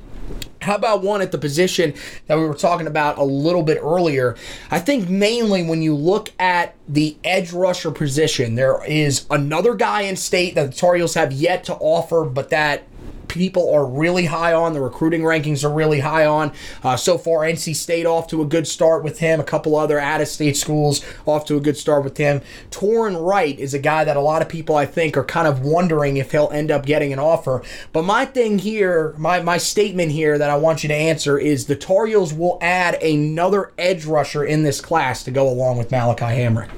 How 0.61 0.75
about 0.75 1.03
one 1.03 1.21
at 1.21 1.31
the 1.31 1.37
position 1.37 1.93
that 2.25 2.37
we 2.37 2.45
were 2.45 2.53
talking 2.53 2.87
about 2.87 3.17
a 3.17 3.23
little 3.23 3.63
bit 3.63 3.79
earlier? 3.81 4.35
I 4.69 4.79
think 4.79 5.09
mainly 5.09 5.63
when 5.63 5.81
you 5.81 5.95
look 5.95 6.31
at 6.37 6.75
the 6.87 7.15
edge 7.23 7.53
rusher 7.53 7.91
position, 7.91 8.55
there 8.55 8.83
is 8.85 9.25
another 9.29 9.75
guy 9.75 10.01
in 10.01 10.15
state 10.17 10.55
that 10.55 10.71
the 10.71 10.77
Tar 10.77 10.95
Heels 10.95 11.13
have 11.13 11.31
yet 11.31 11.63
to 11.65 11.75
offer, 11.75 12.25
but 12.25 12.49
that 12.49 12.83
people 13.27 13.73
are 13.73 13.85
really 13.85 14.25
high 14.25 14.53
on. 14.53 14.73
The 14.73 14.81
recruiting 14.81 15.21
rankings 15.21 15.63
are 15.63 15.73
really 15.73 15.99
high 15.99 16.25
on. 16.25 16.51
Uh, 16.83 16.95
so 16.97 17.17
far, 17.17 17.39
NC 17.39 17.75
State 17.75 18.05
off 18.05 18.27
to 18.27 18.41
a 18.41 18.45
good 18.45 18.67
start 18.67 19.03
with 19.03 19.19
him. 19.19 19.39
A 19.39 19.43
couple 19.43 19.75
other 19.75 19.99
out 19.99 20.21
of 20.21 20.27
state 20.27 20.57
schools 20.57 21.03
off 21.25 21.45
to 21.45 21.57
a 21.57 21.59
good 21.59 21.77
start 21.77 22.03
with 22.03 22.17
him. 22.17 22.41
Torin 22.71 23.21
Wright 23.21 23.57
is 23.59 23.73
a 23.73 23.79
guy 23.79 24.03
that 24.03 24.17
a 24.17 24.21
lot 24.21 24.41
of 24.41 24.49
people, 24.49 24.75
I 24.75 24.85
think, 24.85 25.17
are 25.17 25.23
kind 25.23 25.47
of 25.47 25.61
wondering 25.61 26.17
if 26.17 26.31
he'll 26.31 26.49
end 26.51 26.71
up 26.71 26.85
getting 26.85 27.13
an 27.13 27.19
offer. 27.19 27.63
But 27.93 28.03
my 28.03 28.25
thing 28.25 28.59
here, 28.59 29.13
my, 29.17 29.41
my 29.41 29.57
statement 29.57 30.11
here 30.11 30.37
that 30.37 30.49
I 30.49 30.57
want 30.57 30.83
you 30.83 30.89
to 30.89 30.95
answer 30.95 31.37
is 31.37 31.65
the 31.65 31.75
Tar 31.75 32.05
Heels 32.05 32.33
will 32.33 32.57
add 32.61 33.01
another 33.01 33.73
edge 33.77 34.05
rusher 34.05 34.43
in 34.43 34.63
this 34.63 34.81
class 34.81 35.23
to 35.23 35.31
go 35.31 35.47
along 35.47 35.77
with 35.77 35.91
Malachi 35.91 36.25
Hamrick. 36.25 36.69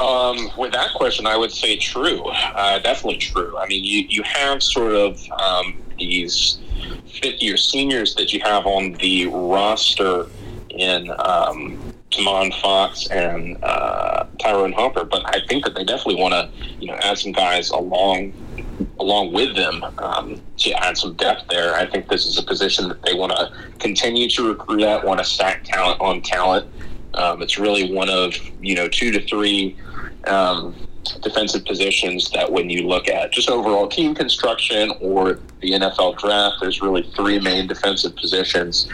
Um, 0.00 0.50
with 0.56 0.72
that 0.72 0.94
question, 0.94 1.26
I 1.26 1.36
would 1.36 1.52
say 1.52 1.76
true. 1.76 2.22
Uh, 2.24 2.78
definitely 2.78 3.18
true. 3.18 3.56
I 3.58 3.66
mean, 3.66 3.84
you, 3.84 4.06
you 4.08 4.22
have 4.22 4.62
sort 4.62 4.94
of 4.94 5.20
um, 5.32 5.82
these 5.98 6.58
fifth 7.20 7.42
year 7.42 7.56
seniors 7.56 8.14
that 8.14 8.32
you 8.32 8.40
have 8.40 8.66
on 8.66 8.92
the 8.94 9.26
roster 9.26 10.26
in 10.70 11.10
um, 11.10 11.94
Tomon 12.10 12.58
Fox 12.60 13.08
and 13.08 13.62
uh, 13.62 14.26
Tyrone 14.38 14.72
Hopper, 14.72 15.04
but 15.04 15.22
I 15.26 15.44
think 15.46 15.64
that 15.64 15.74
they 15.74 15.84
definitely 15.84 16.22
want 16.22 16.32
to, 16.32 16.50
you 16.80 16.86
know, 16.88 16.94
add 17.02 17.18
some 17.18 17.32
guys 17.32 17.70
along 17.70 18.32
along 19.00 19.32
with 19.32 19.56
them 19.56 19.84
um, 19.98 20.40
to 20.56 20.72
add 20.72 20.96
some 20.96 21.14
depth 21.14 21.48
there. 21.48 21.74
I 21.74 21.86
think 21.86 22.08
this 22.08 22.26
is 22.26 22.38
a 22.38 22.42
position 22.42 22.88
that 22.88 23.02
they 23.02 23.14
want 23.14 23.32
to 23.32 23.52
continue 23.78 24.28
to 24.30 24.48
recruit 24.48 24.82
at, 24.82 25.04
want 25.04 25.18
to 25.18 25.24
stack 25.24 25.64
talent 25.64 26.00
on 26.00 26.20
talent. 26.22 26.68
Um, 27.14 27.42
it's 27.42 27.58
really 27.58 27.92
one 27.92 28.10
of 28.10 28.34
you 28.60 28.74
know 28.74 28.88
two 28.88 29.10
to 29.12 29.26
three 29.26 29.76
um, 30.26 30.74
defensive 31.22 31.64
positions 31.64 32.30
that 32.30 32.50
when 32.50 32.68
you 32.70 32.86
look 32.86 33.08
at 33.08 33.32
just 33.32 33.48
overall 33.48 33.88
team 33.88 34.14
construction 34.14 34.92
or 35.00 35.40
the 35.60 35.72
NFL 35.72 36.18
draft, 36.18 36.56
there's 36.60 36.82
really 36.82 37.02
three 37.16 37.38
main 37.38 37.66
defensive 37.66 38.14
positions 38.16 38.88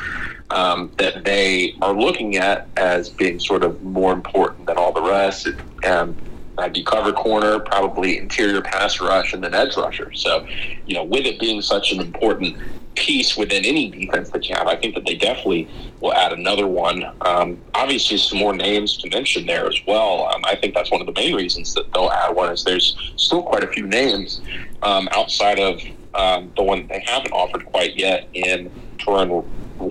um, 0.50 0.90
that 0.98 1.24
they 1.24 1.74
are 1.82 1.94
looking 1.94 2.36
at 2.36 2.68
as 2.76 3.08
being 3.08 3.38
sort 3.40 3.64
of 3.64 3.82
more 3.82 4.12
important 4.12 4.66
than 4.66 4.76
all 4.76 4.92
the 4.92 5.02
rest. 5.02 5.48
Um, 5.86 6.16
I'd 6.56 6.72
be 6.72 6.84
cover 6.84 7.12
corner, 7.12 7.58
probably 7.58 8.18
interior 8.18 8.62
pass 8.62 9.00
rush, 9.00 9.32
and 9.32 9.42
then 9.42 9.54
edge 9.54 9.76
rusher. 9.76 10.12
So, 10.14 10.46
you 10.86 10.94
know, 10.94 11.02
with 11.02 11.26
it 11.26 11.40
being 11.40 11.60
such 11.60 11.90
an 11.92 12.00
important 12.00 12.56
piece 12.94 13.36
within 13.36 13.64
any 13.64 13.90
defense 13.90 14.30
that 14.30 14.48
you 14.48 14.54
have. 14.54 14.66
I 14.66 14.76
think 14.76 14.94
that 14.94 15.04
they 15.04 15.14
definitely 15.14 15.68
will 16.00 16.12
add 16.12 16.32
another 16.32 16.66
one. 16.66 17.04
Um, 17.22 17.58
obviously, 17.74 18.18
some 18.18 18.38
more 18.38 18.54
names 18.54 18.96
to 18.98 19.10
mention 19.10 19.46
there 19.46 19.66
as 19.66 19.80
well. 19.86 20.26
Um, 20.26 20.42
I 20.44 20.56
think 20.56 20.74
that's 20.74 20.90
one 20.90 21.00
of 21.00 21.06
the 21.06 21.12
main 21.12 21.34
reasons 21.34 21.74
that 21.74 21.92
they'll 21.92 22.10
add 22.10 22.34
one 22.34 22.52
is 22.52 22.64
there's 22.64 22.96
still 23.16 23.42
quite 23.42 23.64
a 23.64 23.68
few 23.68 23.86
names 23.86 24.40
um, 24.82 25.08
outside 25.12 25.58
of 25.58 25.80
um, 26.14 26.52
the 26.56 26.62
one 26.62 26.86
they 26.86 27.02
haven't 27.06 27.32
offered 27.32 27.66
quite 27.66 27.96
yet 27.96 28.28
in 28.34 28.70
Torrin 28.98 29.44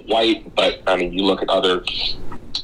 White. 0.07 0.55
But 0.55 0.81
I 0.87 0.95
mean, 0.95 1.13
you 1.13 1.23
look 1.23 1.41
at 1.41 1.49
other 1.49 1.81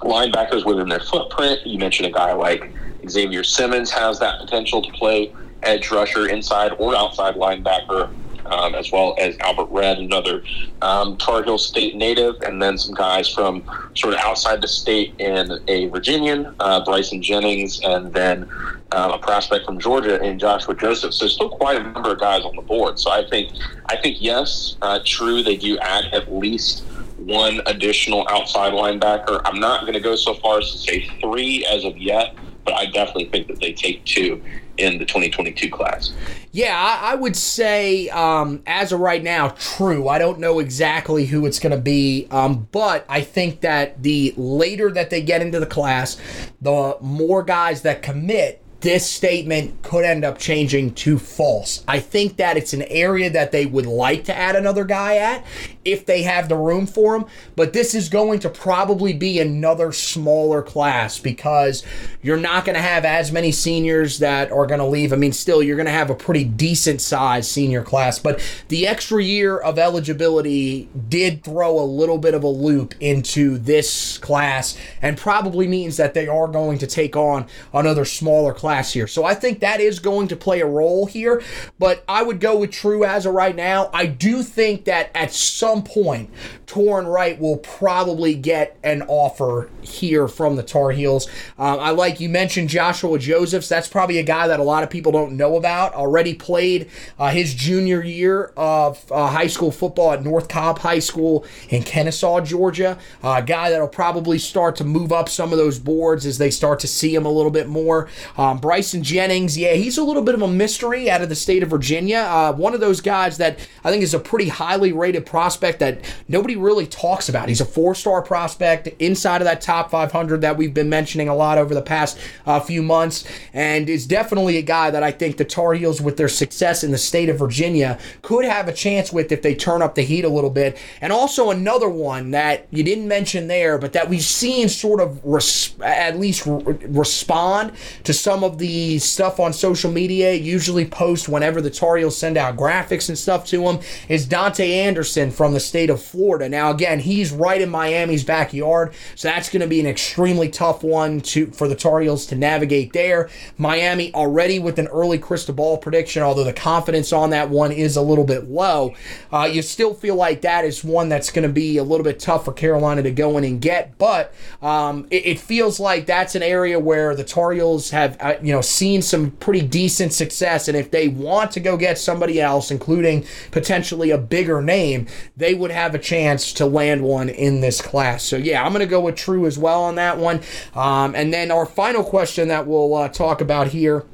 linebackers 0.01 0.65
within 0.65 0.87
their 0.87 1.01
footprint. 1.01 1.65
You 1.65 1.77
mentioned 1.77 2.07
a 2.07 2.11
guy 2.11 2.33
like 2.33 2.71
Xavier 3.07 3.43
Simmons 3.43 3.91
has 3.91 4.19
that 4.19 4.39
potential 4.39 4.81
to 4.81 4.91
play 4.93 5.33
edge 5.63 5.91
rusher, 5.91 6.27
inside 6.27 6.71
or 6.79 6.95
outside 6.95 7.35
linebacker 7.35 8.09
um, 8.49 8.75
as 8.75 8.91
well 8.91 9.15
as 9.19 9.37
Albert 9.39 9.67
Red, 9.69 9.99
another 9.99 10.43
um, 10.81 11.17
Tar 11.17 11.43
Heel 11.43 11.57
State 11.57 11.95
native, 11.95 12.35
and 12.41 12.61
then 12.61 12.77
some 12.77 12.93
guys 12.95 13.29
from 13.29 13.63
sort 13.95 14.13
of 14.13 14.19
outside 14.19 14.61
the 14.61 14.67
state 14.67 15.13
in 15.19 15.59
a 15.67 15.87
Virginian, 15.87 16.53
uh, 16.59 16.83
Bryson 16.83 17.21
Jennings, 17.21 17.79
and 17.83 18.13
then 18.13 18.49
um, 18.91 19.11
a 19.11 19.19
prospect 19.19 19.65
from 19.65 19.79
Georgia 19.79 20.21
in 20.23 20.39
Joshua 20.39 20.75
Joseph. 20.75 21.13
So 21.13 21.27
still 21.27 21.49
quite 21.49 21.77
a 21.77 21.83
number 21.83 22.11
of 22.11 22.19
guys 22.19 22.43
on 22.43 22.55
the 22.55 22.61
board. 22.61 22.99
So 22.99 23.11
I 23.11 23.27
think, 23.29 23.51
I 23.85 23.95
think 23.95 24.17
yes, 24.19 24.77
uh, 24.81 24.99
true, 25.05 25.43
they 25.43 25.57
do 25.57 25.77
add 25.79 26.05
at 26.13 26.33
least 26.33 26.83
one 27.17 27.61
additional 27.65 28.27
outside 28.29 28.73
linebacker. 28.73 29.41
I'm 29.45 29.59
not 29.59 29.81
going 29.81 29.93
to 29.93 29.99
go 29.99 30.15
so 30.15 30.33
far 30.35 30.59
as 30.59 30.71
to 30.71 30.77
say 30.77 31.07
three 31.21 31.65
as 31.65 31.83
of 31.83 31.97
yet, 31.97 32.35
but 32.65 32.73
I 32.73 32.85
definitely 32.85 33.25
think 33.25 33.47
that 33.47 33.59
they 33.59 33.73
take 33.73 34.03
two 34.05 34.41
in 34.79 34.97
the 34.97 35.05
2022 35.05 35.69
class. 35.69 36.13
Yeah, 36.51 36.75
I, 36.75 37.11
I 37.11 37.15
would 37.15 37.35
say 37.35 38.09
um, 38.09 38.63
as 38.65 38.91
of 38.91 38.99
right 38.99 39.21
now, 39.21 39.49
true. 39.49 40.07
I 40.07 40.17
don't 40.17 40.39
know 40.39 40.59
exactly 40.59 41.25
who 41.25 41.45
it's 41.45 41.59
going 41.59 41.75
to 41.75 41.81
be, 41.81 42.27
um, 42.31 42.67
but 42.71 43.05
I 43.07 43.21
think 43.21 43.61
that 43.61 44.01
the 44.01 44.33
later 44.37 44.89
that 44.91 45.09
they 45.09 45.21
get 45.21 45.41
into 45.41 45.59
the 45.59 45.65
class, 45.65 46.17
the 46.61 46.97
more 47.01 47.43
guys 47.43 47.83
that 47.83 48.01
commit 48.01 48.63
this 48.81 49.09
statement 49.09 49.81
could 49.81 50.05
end 50.05 50.23
up 50.23 50.37
changing 50.37 50.93
to 50.93 51.19
false. 51.19 51.83
I 51.87 51.99
think 51.99 52.37
that 52.37 52.55
it's 52.55 52.73
an 52.73 52.83
area 52.83 53.29
that 53.29 53.51
they 53.51 53.65
would 53.65 53.85
like 53.85 54.23
to 54.25 54.35
add 54.35 54.55
another 54.55 54.85
guy 54.85 55.17
at 55.17 55.45
if 55.83 56.05
they 56.05 56.23
have 56.23 56.47
the 56.47 56.55
room 56.55 56.85
for 56.85 57.15
him, 57.15 57.25
but 57.55 57.73
this 57.73 57.93
is 57.93 58.09
going 58.09 58.39
to 58.39 58.49
probably 58.49 59.11
be 59.11 59.39
another 59.39 59.91
smaller 59.91 60.61
class 60.61 61.19
because 61.19 61.83
you're 62.21 62.37
not 62.37 62.63
going 62.63 62.75
to 62.75 62.81
have 62.81 63.03
as 63.03 63.31
many 63.31 63.51
seniors 63.51 64.19
that 64.19 64.51
are 64.51 64.65
going 64.65 64.79
to 64.79 64.85
leave. 64.85 65.11
I 65.11 65.15
mean, 65.15 65.33
still, 65.33 65.61
you're 65.61 65.75
going 65.75 65.85
to 65.85 65.91
have 65.91 66.09
a 66.09 66.15
pretty 66.15 66.43
decent 66.43 67.01
sized 67.01 67.49
senior 67.49 67.83
class, 67.83 68.19
but 68.19 68.41
the 68.69 68.87
extra 68.87 69.21
year 69.21 69.57
of 69.57 69.79
eligibility 69.79 70.89
did 71.09 71.43
throw 71.43 71.79
a 71.79 71.83
little 71.83 72.17
bit 72.17 72.33
of 72.33 72.43
a 72.43 72.47
loop 72.47 72.93
into 72.99 73.57
this 73.57 74.17
class 74.19 74.77
and 75.01 75.17
probably 75.17 75.67
means 75.67 75.97
that 75.97 76.13
they 76.13 76.27
are 76.27 76.47
going 76.47 76.77
to 76.77 76.87
take 76.87 77.15
on 77.15 77.45
another 77.73 78.05
smaller 78.05 78.53
class 78.53 78.68
class 78.69 78.93
here. 78.93 79.07
So 79.07 79.25
I 79.25 79.33
think 79.33 79.61
that 79.61 79.79
is 79.79 79.97
going 79.97 80.27
to 80.27 80.35
play 80.35 80.61
a 80.61 80.65
role 80.67 81.07
here. 81.07 81.41
But 81.79 82.03
I 82.07 82.21
would 82.21 82.39
go 82.39 82.59
with 82.59 82.69
True 82.69 83.03
as 83.03 83.25
of 83.25 83.33
right 83.33 83.55
now. 83.55 83.89
I 83.95 84.05
do 84.05 84.43
think 84.43 84.85
that 84.85 85.09
at 85.15 85.33
some 85.33 85.81
point, 85.81 86.29
Torrin 86.67 87.11
Wright 87.11 87.39
will 87.39 87.57
probably 87.57 88.35
get 88.35 88.77
an 88.83 89.01
offer 89.07 89.71
here 89.81 90.27
from 90.27 90.55
the 90.55 90.61
Tar 90.61 90.91
Heels. 90.91 91.27
Um, 91.57 91.79
I 91.79 91.89
like 91.89 92.19
you 92.19 92.29
mentioned 92.29 92.69
Joshua 92.69 93.17
Josephs. 93.17 93.67
That's 93.67 93.87
probably 93.87 94.19
a 94.19 94.23
guy 94.23 94.47
that 94.47 94.59
a 94.59 94.63
lot 94.63 94.83
of 94.83 94.91
people 94.91 95.11
don't 95.11 95.35
know 95.35 95.57
about. 95.57 95.95
Already 95.95 96.35
played 96.35 96.91
uh, 97.17 97.31
his 97.31 97.55
junior 97.55 98.03
year 98.03 98.53
of 98.55 99.11
uh, 99.11 99.29
high 99.29 99.47
school 99.47 99.71
football 99.71 100.11
at 100.11 100.23
North 100.23 100.47
Cobb 100.47 100.77
High 100.77 100.99
School 100.99 101.43
in 101.69 101.81
Kennesaw, 101.81 102.41
Georgia. 102.41 102.99
Uh, 103.23 103.37
a 103.39 103.41
guy 103.41 103.71
that'll 103.71 103.87
probably 103.87 104.37
start 104.37 104.75
to 104.75 104.83
move 104.83 105.11
up 105.11 105.27
some 105.27 105.51
of 105.51 105.57
those 105.57 105.79
boards 105.79 106.23
as 106.27 106.37
they 106.37 106.51
start 106.51 106.79
to 106.81 106.87
see 106.87 107.15
him 107.15 107.25
a 107.25 107.31
little 107.31 107.49
bit 107.49 107.67
more. 107.67 108.07
Um, 108.37 108.58
Bryson 108.59 109.03
Jennings, 109.03 109.57
yeah, 109.57 109.73
he's 109.73 109.97
a 109.97 110.03
little 110.03 110.21
bit 110.21 110.35
of 110.35 110.41
a 110.41 110.47
mystery 110.47 111.09
out 111.09 111.21
of 111.21 111.29
the 111.29 111.35
state 111.35 111.63
of 111.63 111.69
Virginia. 111.69 112.19
Uh, 112.19 112.53
one 112.53 112.73
of 112.73 112.79
those 112.79 113.01
guys 113.01 113.37
that 113.37 113.59
I 113.83 113.91
think 113.91 114.03
is 114.03 114.13
a 114.13 114.19
pretty 114.19 114.49
highly 114.49 114.91
rated 114.91 115.25
prospect 115.25 115.79
that 115.79 116.01
nobody 116.27 116.55
really 116.55 116.85
talks 116.87 117.29
about. 117.29 117.49
He's 117.49 117.61
a 117.61 117.65
four 117.65 117.95
star 117.95 118.21
prospect 118.21 118.87
inside 118.99 119.41
of 119.41 119.45
that 119.45 119.61
top 119.61 119.91
500 119.91 120.41
that 120.41 120.57
we've 120.57 120.73
been 120.73 120.89
mentioning 120.89 121.29
a 121.29 121.35
lot 121.35 121.57
over 121.57 121.73
the 121.73 121.81
past 121.81 122.17
uh, 122.45 122.59
few 122.59 122.83
months, 122.83 123.23
and 123.53 123.89
is 123.89 124.05
definitely 124.05 124.57
a 124.57 124.61
guy 124.61 124.91
that 124.91 125.03
I 125.03 125.11
think 125.11 125.37
the 125.37 125.45
Tar 125.45 125.73
Heels, 125.73 126.01
with 126.01 126.17
their 126.17 126.27
success 126.27 126.83
in 126.83 126.91
the 126.91 126.97
state 126.97 127.29
of 127.29 127.39
Virginia, 127.39 127.97
could 128.21 128.45
have 128.45 128.67
a 128.67 128.73
chance 128.73 129.11
with 129.11 129.31
if 129.31 129.41
they 129.41 129.55
turn 129.55 129.81
up 129.81 129.95
the 129.95 130.01
heat 130.01 130.25
a 130.25 130.29
little 130.29 130.49
bit. 130.49 130.77
And 131.01 131.13
also 131.13 131.49
another 131.49 131.89
one 131.89 132.31
that 132.31 132.67
you 132.71 132.83
didn't 132.83 133.07
mention 133.07 133.47
there, 133.47 133.77
but 133.77 133.93
that 133.93 134.09
we've 134.09 134.21
seen 134.21 134.69
sort 134.69 134.99
of 134.99 135.23
res- 135.23 135.75
at 135.81 136.19
least 136.19 136.45
re- 136.45 136.77
respond 136.87 137.73
to 138.03 138.13
some 138.13 138.43
of 138.43 138.48
of 138.49 138.57
the 138.57 138.97
stuff 138.99 139.39
on 139.39 139.53
social 139.53 139.91
media, 139.91 140.33
usually 140.33 140.85
post 140.85 141.29
whenever 141.29 141.61
the 141.61 141.69
Tar 141.69 141.97
Heels 141.97 142.17
send 142.17 142.37
out 142.37 142.57
graphics 142.57 143.07
and 143.07 143.17
stuff 143.17 143.45
to 143.47 143.63
them, 143.63 143.79
is 144.07 144.25
Dante 144.25 144.71
Anderson 144.71 145.31
from 145.31 145.53
the 145.53 145.59
state 145.59 145.89
of 145.89 146.01
Florida. 146.01 146.49
Now, 146.49 146.71
again, 146.71 146.99
he's 146.99 147.31
right 147.31 147.61
in 147.61 147.69
Miami's 147.69 148.23
backyard, 148.23 148.93
so 149.15 149.27
that's 149.27 149.49
going 149.49 149.61
to 149.61 149.67
be 149.67 149.79
an 149.79 149.85
extremely 149.85 150.49
tough 150.49 150.83
one 150.83 151.21
to 151.21 151.47
for 151.47 151.67
the 151.67 151.75
Tar 151.75 152.01
Heels 152.01 152.25
to 152.27 152.35
navigate 152.35 152.93
there. 152.93 153.29
Miami 153.57 154.13
already 154.13 154.59
with 154.59 154.79
an 154.79 154.87
early 154.87 155.19
crystal 155.19 155.53
ball 155.53 155.77
prediction, 155.77 156.23
although 156.23 156.43
the 156.43 156.53
confidence 156.53 157.13
on 157.13 157.29
that 157.29 157.49
one 157.49 157.71
is 157.71 157.95
a 157.95 158.01
little 158.01 158.25
bit 158.25 158.49
low. 158.49 158.93
Uh, 159.31 159.49
you 159.51 159.61
still 159.61 159.93
feel 159.93 160.15
like 160.15 160.41
that 160.41 160.65
is 160.65 160.83
one 160.83 161.09
that's 161.09 161.31
going 161.31 161.47
to 161.47 161.53
be 161.53 161.77
a 161.77 161.83
little 161.83 162.03
bit 162.03 162.19
tough 162.19 162.45
for 162.45 162.53
Carolina 162.53 163.03
to 163.03 163.11
go 163.11 163.37
in 163.37 163.43
and 163.43 163.61
get, 163.61 163.97
but 163.97 164.33
um, 164.61 165.07
it, 165.11 165.25
it, 165.25 165.39
feels 165.39 165.79
like 165.79 166.05
that's 166.05 166.35
an 166.35 166.43
area 166.43 166.79
where 166.79 167.15
the 167.15 167.23
Tar 167.23 167.51
Heels 167.51 167.91
have. 167.91 168.17
You 168.43 168.53
know, 168.53 168.61
seen 168.61 169.01
some 169.01 169.31
pretty 169.31 169.61
decent 169.61 170.13
success. 170.13 170.67
And 170.67 170.77
if 170.77 170.91
they 170.91 171.07
want 171.07 171.51
to 171.51 171.59
go 171.59 171.77
get 171.77 171.97
somebody 171.97 172.41
else, 172.41 172.71
including 172.71 173.25
potentially 173.51 174.11
a 174.11 174.17
bigger 174.17 174.61
name, 174.61 175.07
they 175.35 175.53
would 175.53 175.71
have 175.71 175.95
a 175.95 175.99
chance 175.99 176.53
to 176.53 176.65
land 176.65 177.03
one 177.03 177.29
in 177.29 177.61
this 177.61 177.81
class. 177.81 178.23
So, 178.23 178.37
yeah, 178.37 178.63
I'm 178.63 178.71
going 178.71 178.85
to 178.85 178.89
go 178.89 179.01
with 179.01 179.15
True 179.15 179.45
as 179.45 179.57
well 179.57 179.83
on 179.83 179.95
that 179.95 180.17
one. 180.17 180.41
Um, 180.75 181.15
and 181.15 181.33
then 181.33 181.51
our 181.51 181.65
final 181.65 182.03
question 182.03 182.47
that 182.47 182.67
we'll 182.67 182.93
uh, 182.95 183.09
talk 183.09 183.41
about 183.41 183.67
here 183.67 184.05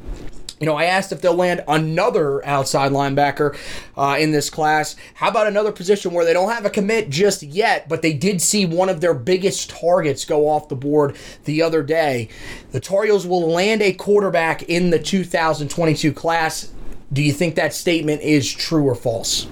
you 0.59 0.65
know, 0.65 0.75
I 0.75 0.85
asked 0.85 1.11
if 1.11 1.21
they'll 1.21 1.33
land 1.33 1.63
another 1.67 2.45
outside 2.45 2.91
linebacker 2.91 3.57
uh, 3.97 4.17
in 4.19 4.31
this 4.31 4.49
class. 4.49 4.95
How 5.15 5.29
about 5.29 5.47
another 5.47 5.71
position 5.71 6.13
where 6.13 6.23
they 6.23 6.33
don't 6.33 6.49
have 6.49 6.65
a 6.65 6.69
commit 6.69 7.09
just 7.09 7.43
yet, 7.43 7.89
but 7.89 8.01
they 8.01 8.13
did 8.13 8.41
see 8.41 8.65
one 8.65 8.87
of 8.87 9.01
their 9.01 9.13
biggest 9.13 9.69
targets 9.69 10.23
go 10.23 10.47
off 10.47 10.69
the 10.69 10.75
board 10.75 11.15
the 11.43 11.61
other 11.61 11.83
day? 11.83 12.29
The 12.71 12.79
Tar 12.79 13.05
will 13.05 13.49
land 13.49 13.81
a 13.81 13.93
quarterback 13.93 14.63
in 14.63 14.89
the 14.89 14.99
2022 14.99 16.13
class. 16.13 16.71
Do 17.11 17.21
you 17.21 17.33
think 17.33 17.55
that 17.55 17.73
statement 17.73 18.21
is 18.21 18.51
true 18.51 18.83
or 18.83 18.95
false? 18.95 19.47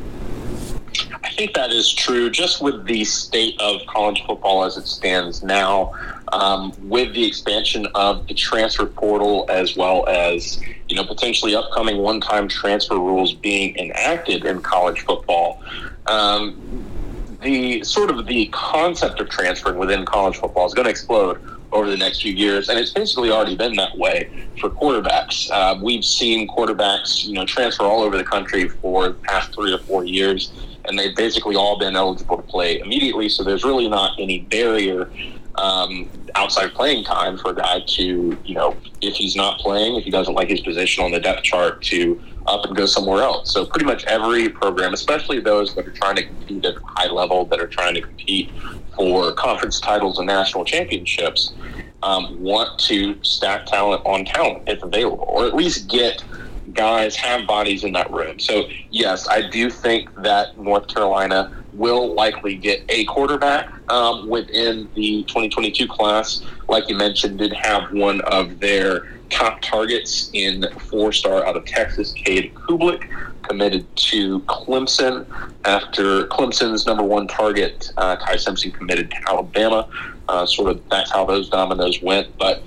I 1.24 1.30
think 1.30 1.54
that 1.54 1.72
is 1.72 1.91
true. 1.91 2.30
Just 2.30 2.62
with 2.62 2.86
the 2.86 3.04
state 3.06 3.60
of 3.60 3.82
college 3.88 4.24
football 4.26 4.64
as 4.64 4.78
it 4.78 4.88
stands 4.88 5.43
now, 5.43 5.93
um, 6.34 6.74
with 6.82 7.14
the 7.14 7.26
expansion 7.26 7.88
of 7.95 8.28
the 8.28 8.34
transfer 8.34 8.86
portal 8.86 9.45
as 9.49 9.76
well 9.76 10.08
as 10.08 10.60
you 10.94 11.00
know 11.00 11.08
potentially 11.08 11.56
upcoming 11.56 11.98
one-time 11.98 12.48
transfer 12.48 13.00
rules 13.00 13.34
being 13.34 13.76
enacted 13.78 14.46
in 14.46 14.62
college 14.62 15.00
football. 15.00 15.60
Um, 16.06 16.86
the 17.41 17.84
sort 17.84 18.12
of 18.12 18.28
the 18.28 18.46
concept 18.54 19.20
of 19.20 19.28
transferring 19.28 19.80
within 19.80 20.06
college 20.06 20.38
football 20.38 20.68
is 20.68 20.76
going 20.76 20.84
to 20.84 20.91
explode 20.91 21.41
over 21.72 21.89
the 21.89 21.98
next 21.98 22.22
few 22.22 22.32
years, 22.32 22.70
and 22.70 22.78
it's 22.78 22.91
basically 22.91 23.32
already 23.32 23.56
been 23.56 23.76
that 23.76 23.98
way 23.98 24.30
for 24.62 24.70
quarterbacks. 24.70 25.50
Uh, 25.50 25.80
we've 25.82 26.06
seen 26.06 26.48
quarterbacks, 26.48 27.26
you 27.26 27.34
know, 27.34 27.44
transfer 27.44 27.86
all 27.86 28.04
over 28.04 28.16
the 28.16 28.24
country 28.24 28.70
for 28.70 29.08
the 29.08 29.16
past 29.16 29.52
three 29.52 29.74
or 29.74 29.80
four 29.80 30.06
years, 30.06 30.52
and 30.86 31.00
they've 31.00 31.16
basically 31.16 31.56
all 31.56 31.80
been 31.80 31.96
eligible 31.96 32.38
to 32.38 32.44
play 32.44 32.80
immediately. 32.82 33.30
So 33.30 33.44
there's 33.44 33.64
really 33.64 33.89
not 33.89 34.12
any 34.20 34.41
barrier 34.41 35.10
um, 35.56 36.10
outside 36.36 36.74
playing 36.74 37.04
time 37.04 37.38
for 37.38 37.51
a 37.51 37.56
guy 37.56 37.82
to, 37.86 38.38
you 38.43 38.56
know, 38.56 38.76
if 39.01 39.16
he's 39.16 39.36
not 39.36 39.60
playing, 39.60 39.95
if 39.95 40.04
he 40.04 40.12
doesn't 40.12 40.34
like 40.34 40.49
his 40.49 40.62
position 40.62 41.04
on 41.04 41.12
the 41.12 41.20
depth 41.20 41.43
chart, 41.43 41.82
to 41.84 42.22
up 42.47 42.66
and 42.66 42.76
go 42.76 42.86
somewhere 42.86 43.22
else. 43.22 43.54
So 43.54 43.66
pretty 43.66 43.86
much 43.86 44.04
every 44.06 44.49
program, 44.49 44.93
especially 44.93 45.39
those 45.39 45.76
that 45.76 45.88
are 45.88 45.91
trying 45.91 46.16
to 46.18 46.24
compete 46.24 46.66
at 46.66 46.76
a 46.76 46.80
high 46.84 47.12
level, 47.12 47.45
that 47.45 47.60
are 47.60 47.68
trying 47.68 47.93
to 47.95 48.01
compete 48.01 48.51
for 48.95 49.32
conference 49.34 49.80
titles 49.80 50.18
and 50.20 50.28
national 50.28 50.66
championships, 50.66 51.54
um, 52.04 52.41
want 52.41 52.78
to 52.80 53.18
stack 53.24 53.66
talent 53.66 54.01
on 54.06 54.26
talent 54.26 54.64
if 54.68 54.84
available, 54.84 55.26
or 55.28 55.45
at 55.45 55.56
least 55.56 55.89
get 55.89 56.24
guys 56.74 57.16
have 57.16 57.45
bodies 57.45 57.84
in 57.84 57.93
that 57.93 58.09
room. 58.11 58.39
So 58.39 58.68
yes, 58.89 59.28
I 59.28 59.49
do 59.49 59.70
think 59.70 60.14
that 60.24 60.57
North 60.57 60.88
Carolina 60.88 61.51
will 61.74 62.14
likely 62.14 62.55
get 62.55 62.84
a 62.89 63.05
quarterback 63.05 63.72
um, 63.91 64.30
within 64.30 64.89
the 64.95 65.24
2022 65.24 65.88
class. 65.88 66.43
Like 66.68 66.88
you 66.88 66.95
mentioned, 66.95 67.39
did 67.39 67.53
have 67.53 67.91
one 67.91 68.22
of 68.22 68.59
their 68.59 69.09
top 69.30 69.61
targets 69.61 70.30
in 70.34 70.66
four-star 70.89 71.45
out 71.45 71.57
of 71.57 71.66
Texas, 71.66 72.14
Cade 72.14 72.53
Klubnik, 72.53 73.09
committed 73.43 73.86
to 73.95 74.39
Clemson 74.41 75.26
after 75.66 76.28
Clemson's 76.28 76.86
number 76.86 77.03
one 77.03 77.28
target, 77.28 77.91
uh, 77.97 78.16
Ty 78.18 78.38
Simpson, 78.38 78.72
committed 78.72 79.11
to 79.11 79.18
Alabama. 79.30 79.88
Uh, 80.30 80.45
sort 80.45 80.72
of 80.72 80.82
that's 80.89 81.11
how 81.11 81.26
those 81.26 81.49
dominoes 81.49 82.01
went. 82.01 82.38
But 82.38 82.64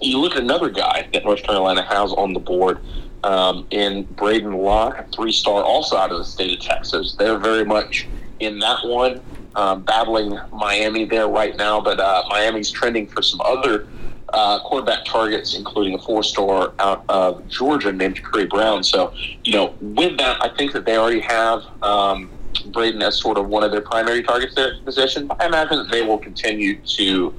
you 0.00 0.18
look 0.18 0.32
at 0.32 0.42
another 0.42 0.70
guy 0.70 1.08
that 1.12 1.24
North 1.24 1.42
Carolina 1.42 1.82
has 1.82 2.12
on 2.12 2.32
the 2.32 2.40
board 2.40 2.78
um, 3.24 3.66
in 3.70 4.04
Braden 4.04 4.52
Locke, 4.52 5.10
three 5.12 5.32
star, 5.32 5.62
also 5.62 5.96
out 5.96 6.12
of 6.12 6.18
the 6.18 6.24
state 6.24 6.58
of 6.58 6.64
Texas. 6.64 7.14
They're 7.18 7.38
very 7.38 7.64
much 7.64 8.06
in 8.40 8.58
that 8.60 8.84
one, 8.84 9.20
um, 9.54 9.82
battling 9.82 10.38
Miami 10.52 11.04
there 11.04 11.28
right 11.28 11.56
now. 11.56 11.80
But 11.80 12.00
uh, 12.00 12.24
Miami's 12.28 12.70
trending 12.70 13.06
for 13.06 13.22
some 13.22 13.40
other 13.40 13.86
uh, 14.32 14.60
quarterback 14.60 15.04
targets, 15.04 15.56
including 15.56 15.94
a 15.94 15.98
four 15.98 16.22
star 16.22 16.72
out 16.78 17.04
of 17.08 17.46
Georgia 17.48 17.92
named 17.92 18.22
Curry 18.22 18.46
Brown. 18.46 18.84
So, 18.84 19.12
you 19.44 19.52
know, 19.52 19.74
with 19.80 20.18
that, 20.18 20.42
I 20.42 20.48
think 20.56 20.72
that 20.72 20.84
they 20.84 20.96
already 20.96 21.20
have. 21.20 21.62
Um, 21.82 22.30
Braden 22.66 23.02
as 23.02 23.16
sort 23.20 23.38
of 23.38 23.48
one 23.48 23.62
of 23.62 23.70
their 23.70 23.80
primary 23.80 24.22
targets 24.22 24.54
there 24.54 24.72
at 24.72 24.78
the 24.78 24.84
position. 24.84 25.30
I 25.38 25.46
imagine 25.46 25.78
that 25.78 25.90
they 25.90 26.02
will 26.02 26.18
continue 26.18 26.80
to 26.80 27.34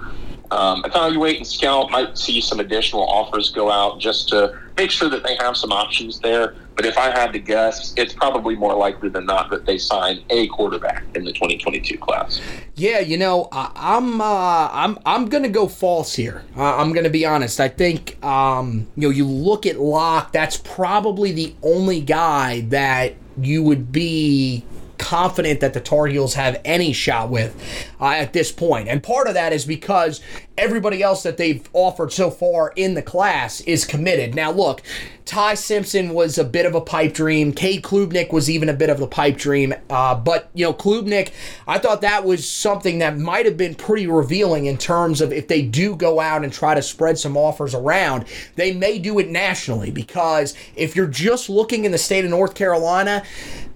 um, 0.51 0.83
evaluate 0.85 1.37
and 1.37 1.47
scout. 1.47 1.91
Might 1.91 2.17
see 2.17 2.41
some 2.41 2.59
additional 2.59 3.03
offers 3.03 3.49
go 3.49 3.69
out 3.69 3.99
just 3.99 4.29
to 4.29 4.59
make 4.77 4.91
sure 4.91 5.09
that 5.09 5.23
they 5.23 5.35
have 5.35 5.57
some 5.57 5.71
options 5.71 6.19
there. 6.19 6.55
But 6.75 6.85
if 6.85 6.97
I 6.97 7.09
had 7.09 7.33
to 7.33 7.39
guess, 7.39 7.93
it's 7.97 8.13
probably 8.13 8.55
more 8.55 8.73
likely 8.73 9.09
than 9.09 9.25
not 9.25 9.49
that 9.49 9.65
they 9.65 9.77
sign 9.77 10.23
a 10.29 10.47
quarterback 10.47 11.03
in 11.13 11.25
the 11.25 11.33
2022 11.33 11.97
class. 11.97 12.39
Yeah, 12.75 12.99
you 12.99 13.17
know, 13.17 13.49
I, 13.51 13.97
am 13.97 14.21
uh, 14.21 14.69
I'm 14.71 14.97
I'm 15.05 15.27
gonna 15.27 15.49
go 15.49 15.67
false 15.67 16.15
here. 16.15 16.43
Uh, 16.55 16.77
I'm 16.77 16.93
gonna 16.93 17.09
be 17.09 17.25
honest. 17.25 17.59
I 17.59 17.67
think 17.67 18.23
um, 18.23 18.87
you 18.95 19.09
know 19.09 19.13
you 19.13 19.25
look 19.25 19.65
at 19.65 19.77
Locke. 19.77 20.31
That's 20.31 20.55
probably 20.55 21.33
the 21.33 21.53
only 21.61 21.99
guy 21.99 22.61
that 22.69 23.15
you 23.37 23.61
would 23.63 23.91
be 23.91 24.63
confident 24.99 25.61
that 25.61 25.73
the 25.73 25.79
Tar 25.79 26.05
Heels 26.05 26.35
have 26.35 26.61
any 26.63 26.93
shot 26.93 27.29
with 27.29 27.55
uh, 27.99 28.09
at 28.09 28.33
this 28.33 28.51
point. 28.51 28.87
And 28.87 29.01
part 29.01 29.27
of 29.27 29.33
that 29.33 29.53
is 29.53 29.65
because 29.65 30.21
everybody 30.57 31.01
else 31.01 31.23
that 31.23 31.37
they've 31.37 31.67
offered 31.73 32.11
so 32.11 32.29
far 32.29 32.73
in 32.75 32.93
the 32.93 33.01
class 33.01 33.61
is 33.61 33.85
committed. 33.85 34.35
Now, 34.35 34.51
look, 34.51 34.83
Ty 35.25 35.53
Simpson 35.53 36.13
was 36.13 36.37
a 36.37 36.43
bit 36.43 36.65
of 36.65 36.75
a 36.75 36.81
pipe 36.81 37.13
dream. 37.13 37.53
Cade 37.53 37.81
Klubnik 37.83 38.33
was 38.33 38.49
even 38.49 38.67
a 38.67 38.73
bit 38.73 38.89
of 38.89 38.99
a 38.99 39.07
pipe 39.07 39.37
dream. 39.37 39.73
Uh, 39.89 40.15
but, 40.15 40.49
you 40.53 40.65
know, 40.65 40.73
Klubnik, 40.73 41.31
I 41.67 41.77
thought 41.77 42.01
that 42.01 42.25
was 42.25 42.49
something 42.49 42.99
that 42.99 43.17
might 43.17 43.45
have 43.45 43.55
been 43.55 43.75
pretty 43.75 44.07
revealing 44.07 44.65
in 44.65 44.77
terms 44.77 45.21
of 45.21 45.31
if 45.31 45.47
they 45.47 45.61
do 45.61 45.95
go 45.95 46.19
out 46.19 46.43
and 46.43 46.51
try 46.51 46.75
to 46.75 46.81
spread 46.81 47.17
some 47.17 47.37
offers 47.37 47.73
around, 47.73 48.25
they 48.55 48.73
may 48.73 48.99
do 48.99 49.19
it 49.19 49.29
nationally 49.29 49.91
because 49.91 50.55
if 50.75 50.95
you're 50.95 51.07
just 51.07 51.47
looking 51.47 51.85
in 51.85 51.91
the 51.91 51.97
state 51.97 52.25
of 52.25 52.31
North 52.31 52.55
Carolina, 52.55 53.23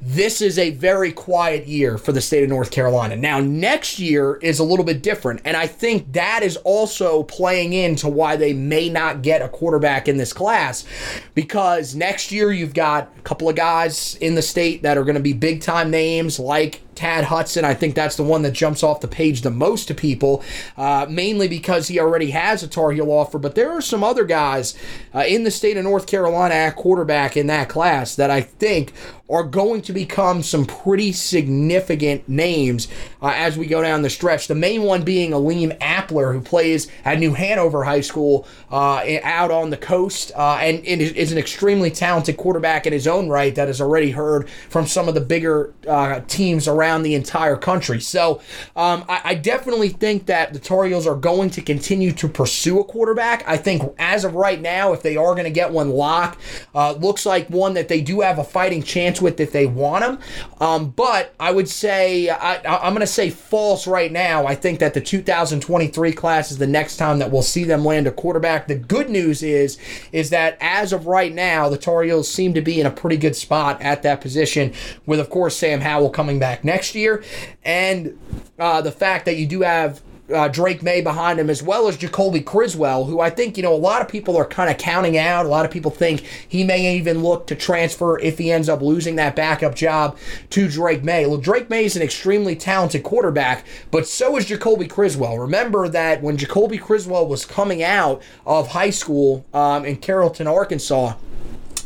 this 0.06 0.42
is 0.42 0.60
a 0.60 0.72
very 0.72 1.14
quiet 1.14 1.66
year 1.66 1.98
for 1.98 2.12
the 2.12 2.20
state 2.20 2.44
of 2.44 2.50
North 2.50 2.72
Carolina. 2.72 3.16
Now, 3.16 3.40
next 3.40 4.00
year 4.00 4.36
is 4.36 4.60
a 4.60 4.64
little 4.64 4.84
bit 4.84 5.02
different, 5.02 5.42
and 5.46 5.56
I 5.56 5.66
think 5.66 6.12
that 6.12 6.44
is 6.44 6.58
also 6.58 7.24
playing 7.24 7.72
into 7.72 8.10
why 8.10 8.36
they 8.36 8.52
may 8.52 8.90
not 8.90 9.22
get 9.22 9.42
a 9.42 9.48
quarterback 9.48 10.10
in 10.10 10.18
this 10.18 10.34
class 10.34 10.86
because 11.36 11.96
next 11.96 12.32
year 12.34 12.52
you've 12.52 12.74
got 12.74 13.14
a 13.18 13.22
couple 13.22 13.48
of 13.48 13.56
guys 13.56 14.16
in 14.16 14.36
the 14.36 14.42
state 14.42 14.84
that 14.84 14.98
are 14.98 15.06
going 15.06 15.16
to 15.16 15.22
be 15.22 15.34
big 15.34 15.62
time 15.62 15.90
names 15.90 16.38
like 16.38 16.82
Tad 16.96 17.26
Hudson. 17.26 17.66
I 17.66 17.74
think 17.74 17.96
that's 17.96 18.16
the 18.16 18.24
one 18.24 18.42
that 18.44 18.54
jumps 18.54 18.84
off 18.84 19.02
the 19.02 19.08
page 19.08 19.42
the 19.42 19.52
most 19.52 19.88
to 19.88 19.94
people, 19.94 20.44
uh, 20.78 21.06
mainly 21.10 21.48
because 21.48 21.88
he 21.88 22.00
already 22.00 22.32
has 22.32 22.64
a 22.64 22.68
Tar 22.68 22.92
Heel 22.92 23.12
offer. 23.12 23.40
But 23.40 23.56
there 23.56 23.72
are 23.72 23.82
some 23.82 24.04
other 24.04 24.26
guys 24.26 24.76
uh, 25.14 25.24
in 25.28 25.44
the 25.44 25.52
state 25.52 25.78
of 25.78 25.84
North 25.84 26.08
Carolina 26.08 26.56
at 26.56 26.76
quarterback 26.76 27.38
in 27.38 27.48
that 27.48 27.70
class 27.70 28.16
that 28.16 28.30
I 28.30 28.42
think 28.42 28.94
are 29.30 29.44
going 29.44 29.82
to 29.82 29.94
become 29.94 30.44
some 30.44 30.66
pretty 30.66 31.12
significant 31.12 32.28
names 32.28 32.88
uh, 33.22 33.32
as 33.34 33.58
we 33.58 33.66
go 33.66 33.82
down 33.82 34.02
the 34.02 34.10
stretch. 34.10 34.48
The 34.48 34.56
main 34.56 34.84
one 34.84 35.04
being 35.04 35.32
Aleem 35.32 35.78
Appler, 35.80 36.34
who 36.34 36.42
plays 36.42 36.88
at 37.06 37.20
New 37.20 37.34
Hanover 37.34 37.84
High 37.84 38.02
School 38.02 38.46
uh, 38.70 39.04
out 39.24 39.50
on 39.50 39.70
the 39.70 39.78
coast 39.78 40.32
uh, 40.36 40.58
and, 40.62 40.86
and, 40.86 41.02
is 41.02 41.32
an 41.32 41.38
extremely 41.38 41.90
talented 41.90 42.38
quarterback 42.38 42.86
in 42.86 42.94
his 42.94 43.08
own 43.08 43.30
right 43.30 43.56
that 43.56 43.68
has 43.68 43.82
already 43.82 44.12
heard 44.12 44.50
from 44.70 44.86
some 44.86 45.08
of 45.08 45.16
the 45.16 45.22
bigger 45.22 45.74
uh, 45.88 46.20
teams 46.28 46.68
around 46.68 46.83
the 46.84 47.16
entire 47.16 47.56
country. 47.56 48.00
So 48.00 48.42
um, 48.76 49.06
I, 49.10 49.22
I, 49.24 49.36
definitely 49.36 49.90
think 49.90 50.28
that 50.28 50.54
the 50.54 50.60
Tar 50.60 50.86
Heels 50.86 51.08
are 51.08 51.16
going 51.16 51.50
to 51.52 51.62
continue 51.62 52.12
to 52.14 52.28
pursue 52.28 52.80
a 52.80 52.84
quarterback. 52.84 53.44
I 53.48 53.58
think 53.58 53.84
as 53.98 54.26
of 54.26 54.36
right 54.36 54.62
now, 54.62 54.94
if 54.94 55.02
they 55.02 55.16
are 55.18 55.34
going 55.34 55.46
to 55.46 55.50
get 55.50 55.72
one 55.72 55.90
locked, 55.90 56.40
uh, 56.76 56.94
looks 56.94 57.26
like 57.26 57.48
one 57.50 57.74
that 57.74 57.88
they 57.88 58.02
do 58.02 58.22
have 58.22 58.40
a 58.40 58.44
fighting 58.44 58.84
chance 58.84 59.22
with 59.22 59.40
if 59.40 59.52
they 59.52 59.66
want 59.66 60.04
him. 60.04 60.20
Um, 60.60 60.90
but 60.92 61.34
I 61.40 61.52
would 61.52 61.68
say 61.68 62.30
I, 62.30 62.56
I'm 62.66 62.94
going 62.94 63.00
to 63.00 63.08
say 63.08 63.30
false 63.30 63.88
right 63.88 64.12
now. 64.12 64.46
I 64.46 64.56
think 64.56 64.80
that 64.80 64.94
the 64.94 65.02
2023 65.02 66.12
class 66.14 66.52
is 66.52 66.58
the 66.58 66.68
next 66.68 66.98
time 66.98 67.20
that 67.20 67.32
we'll 67.32 67.42
see 67.42 67.64
them 67.64 67.86
land 67.86 68.08
a 68.08 68.12
quarterback. 68.12 68.68
The 68.68 68.76
good 68.76 69.10
news 69.10 69.44
is 69.44 69.78
is 70.12 70.30
that 70.30 70.58
as 70.62 70.94
of 70.94 71.08
right 71.08 71.34
now, 71.34 71.70
the 71.70 71.78
Tar 71.78 72.04
Heels 72.04 72.30
seem 72.30 72.54
to 72.54 72.62
be 72.62 72.80
in 72.80 72.86
a 72.86 72.92
pretty 72.92 73.18
good 73.18 73.36
spot 73.36 73.82
at 73.82 74.04
that 74.04 74.22
position, 74.22 74.74
with 75.06 75.20
of 75.20 75.30
course 75.30 75.58
Sam 75.58 75.82
Howell 75.82 76.10
coming 76.10 76.40
back 76.40 76.64
next 76.74 76.96
year, 76.96 77.24
and 77.64 78.20
uh, 78.58 78.82
the 78.82 78.92
fact 78.92 79.26
that 79.26 79.38
you 79.38 79.46
do 79.46 79.62
have 79.62 80.02
uh, 80.34 80.48
Drake 80.48 80.82
Maye 80.82 81.02
behind 81.02 81.40
him, 81.40 81.50
as 81.50 81.62
well 81.62 81.88
as 81.88 81.98
Jacoby 81.98 82.42
Criswell, 82.42 83.06
who 83.06 83.20
I 83.20 83.30
think, 83.30 83.58
you 83.58 83.64
know, 83.64 83.74
a 83.74 83.76
lot 83.76 84.02
of 84.02 84.08
people 84.08 84.38
are 84.38 84.46
kind 84.46 84.72
of 84.72 84.78
counting 84.78 85.18
out. 85.18 85.46
A 85.46 85.50
lot 85.50 85.66
of 85.66 85.72
people 85.72 85.92
think 85.92 86.22
he 86.48 86.64
may 86.64 86.96
even 86.96 87.22
look 87.22 87.46
to 87.48 87.56
transfer 87.56 88.18
if 88.20 88.38
he 88.38 88.52
ends 88.52 88.70
up 88.70 88.82
losing 88.82 89.16
that 89.18 89.36
backup 89.36 89.76
job 89.76 90.18
to 90.52 90.68
Drake 90.68 91.04
Maye. 91.04 91.26
Well, 91.26 91.38
Drake 91.38 91.70
Maye 91.70 91.86
is 91.86 91.96
an 91.96 92.02
extremely 92.02 92.56
talented 92.56 93.04
quarterback, 93.04 93.66
but 93.92 94.08
so 94.08 94.38
is 94.38 94.46
Jacoby 94.46 94.88
Criswell. 94.88 95.38
Remember 95.38 95.90
that 95.90 96.22
when 96.22 96.38
Jacoby 96.38 96.78
Criswell 96.78 97.28
was 97.28 97.46
coming 97.46 97.84
out 97.84 98.22
of 98.46 98.70
high 98.70 98.92
school 98.92 99.46
um, 99.54 99.84
in 99.86 99.98
Carrollton, 99.98 100.48
Arkansas, 100.48 101.16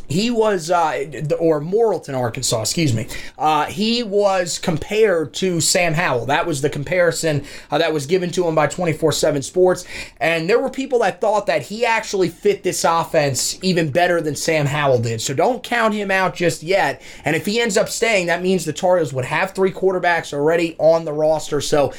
he 0.08 0.30
was, 0.30 0.70
uh, 0.70 1.04
or 1.38 1.60
Morrilton, 1.60 2.16
Arkansas, 2.18 2.62
excuse 2.62 2.94
me. 2.94 3.06
Uh, 3.36 3.66
he 3.66 4.02
was 4.02 4.58
compared 4.58 5.34
to 5.34 5.60
Sam 5.60 5.94
Howell. 5.94 6.26
That 6.26 6.46
was 6.46 6.62
the 6.62 6.70
comparison 6.70 7.44
uh, 7.70 7.78
that 7.78 7.92
was 7.92 8.06
given 8.06 8.30
to 8.30 8.46
him 8.46 8.54
by 8.54 8.66
247Sports. 8.68 9.86
And 10.18 10.48
there 10.48 10.58
were 10.58 10.70
people 10.70 11.00
that 11.00 11.20
thought 11.20 11.46
that 11.46 11.62
he 11.62 11.84
actually 11.84 12.30
fit 12.30 12.62
this 12.62 12.84
offense 12.84 13.58
even 13.62 13.90
better 13.90 14.20
than 14.20 14.34
Sam 14.34 14.66
Howell 14.66 15.00
did. 15.00 15.20
So 15.20 15.34
don't 15.34 15.62
count 15.62 15.94
him 15.94 16.10
out 16.10 16.34
just 16.34 16.62
yet. 16.62 17.02
And 17.24 17.36
if 17.36 17.44
he 17.44 17.60
ends 17.60 17.76
up 17.76 17.90
staying, 17.90 18.26
that 18.26 18.42
means 18.42 18.64
the 18.64 18.72
Tar 18.72 18.96
Heels 18.96 19.12
would 19.12 19.26
have 19.26 19.52
three 19.52 19.72
quarterbacks 19.72 20.32
already 20.32 20.74
on 20.78 21.04
the 21.04 21.12
roster. 21.12 21.60
So 21.60 21.92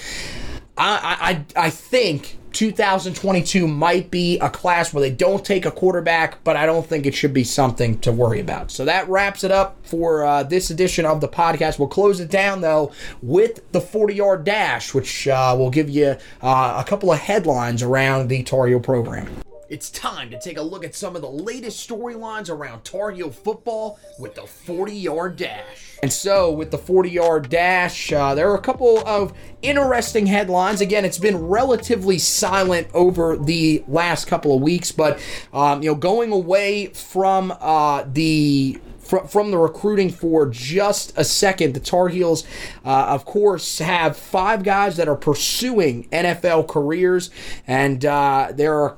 I, 0.78 1.44
I, 1.56 1.66
I 1.66 1.70
think 1.70 2.39
2022 2.54 3.68
might 3.68 4.10
be 4.12 4.40
a 4.40 4.50
class 4.50 4.94
where 4.94 5.02
they 5.02 5.12
don't 5.12 5.46
take 5.46 5.66
a 5.66 5.72
quarterback, 5.72 6.44
but 6.44 6.56
I 6.56 6.66
don't 6.66 6.86
think 6.86 7.06
it 7.06 7.14
should 7.14 7.34
be 7.34 7.44
something 7.44 8.00
to 8.00 8.12
worry 8.12 8.40
about. 8.40 8.72
So 8.72 8.86
that 8.86 9.08
wraps 9.10 9.44
it 9.44 9.52
up 9.52 9.78
for 9.84 10.24
uh, 10.24 10.44
this 10.44 10.70
edition 10.70 11.06
of 11.06 11.22
the 11.22 11.28
podcast. 11.28 11.80
We'll 11.80 11.88
close 11.88 12.20
it 12.20 12.30
down, 12.30 12.62
though, 12.62 12.92
with 13.22 13.72
the 13.72 13.82
40 13.82 14.16
yard 14.16 14.44
dash, 14.44 14.94
which 14.94 15.28
uh, 15.28 15.56
will 15.58 15.72
give 15.72 15.90
you 15.90 16.18
uh, 16.42 16.84
a 16.86 16.88
couple 16.88 17.12
of 17.12 17.20
headlines 17.20 17.84
around 17.84 18.28
the 18.28 18.44
Tar 18.44 18.68
Heel 18.68 18.80
program. 18.80 19.28
It's 19.70 19.92
time 19.92 20.32
to 20.32 20.40
take 20.40 20.58
a 20.58 20.64
look 20.64 20.84
at 20.84 20.96
some 20.96 21.16
of 21.16 21.22
the 21.22 21.30
latest 21.30 21.88
storylines 21.88 22.50
around 22.50 22.84
Tar 22.84 23.12
Heel 23.12 23.30
football 23.30 24.00
with 24.18 24.34
the 24.34 24.42
40 24.42 24.94
yard 24.94 25.36
dash. 25.36 26.00
And 26.02 26.12
so, 26.12 26.52
with 26.52 26.72
the 26.72 26.80
40 26.80 27.12
yard 27.12 27.50
dash, 27.50 28.12
uh, 28.12 28.34
there 28.34 28.50
are 28.50 28.56
a 28.56 28.62
couple 28.62 29.08
of 29.08 29.32
interesting 29.62 30.26
headlines. 30.26 30.82
Again, 30.82 31.06
it's 31.06 31.20
been 31.20 31.38
relatively 31.38 32.18
silent 32.18 32.88
over 32.96 33.38
the 33.38 33.84
last 33.88 34.26
couple 34.26 34.56
of 34.56 34.62
weeks, 34.64 34.92
but, 34.92 35.20
um, 35.54 35.84
you 35.84 35.92
know, 35.92 35.96
going 35.96 36.32
away 36.32 36.88
from 36.88 37.54
uh, 37.60 38.06
the 38.08 38.80
from, 39.10 39.28
from 39.28 39.52
the 39.52 39.58
recruiting 39.58 40.10
for 40.10 40.46
just 40.46 41.18
a 41.18 41.24
second. 41.24 41.74
The 41.74 41.80
Tar 41.80 42.10
Heels, 42.10 42.46
uh, 42.86 43.08
of 43.10 43.26
course, 43.26 43.80
have 43.80 44.16
five 44.16 44.64
guys 44.64 44.98
that 44.98 45.08
are 45.08 45.16
pursuing 45.16 46.08
NFL 46.10 46.68
careers, 46.68 47.32
and 47.66 48.06
uh, 48.06 48.52
they 48.54 48.68
are 48.68 48.98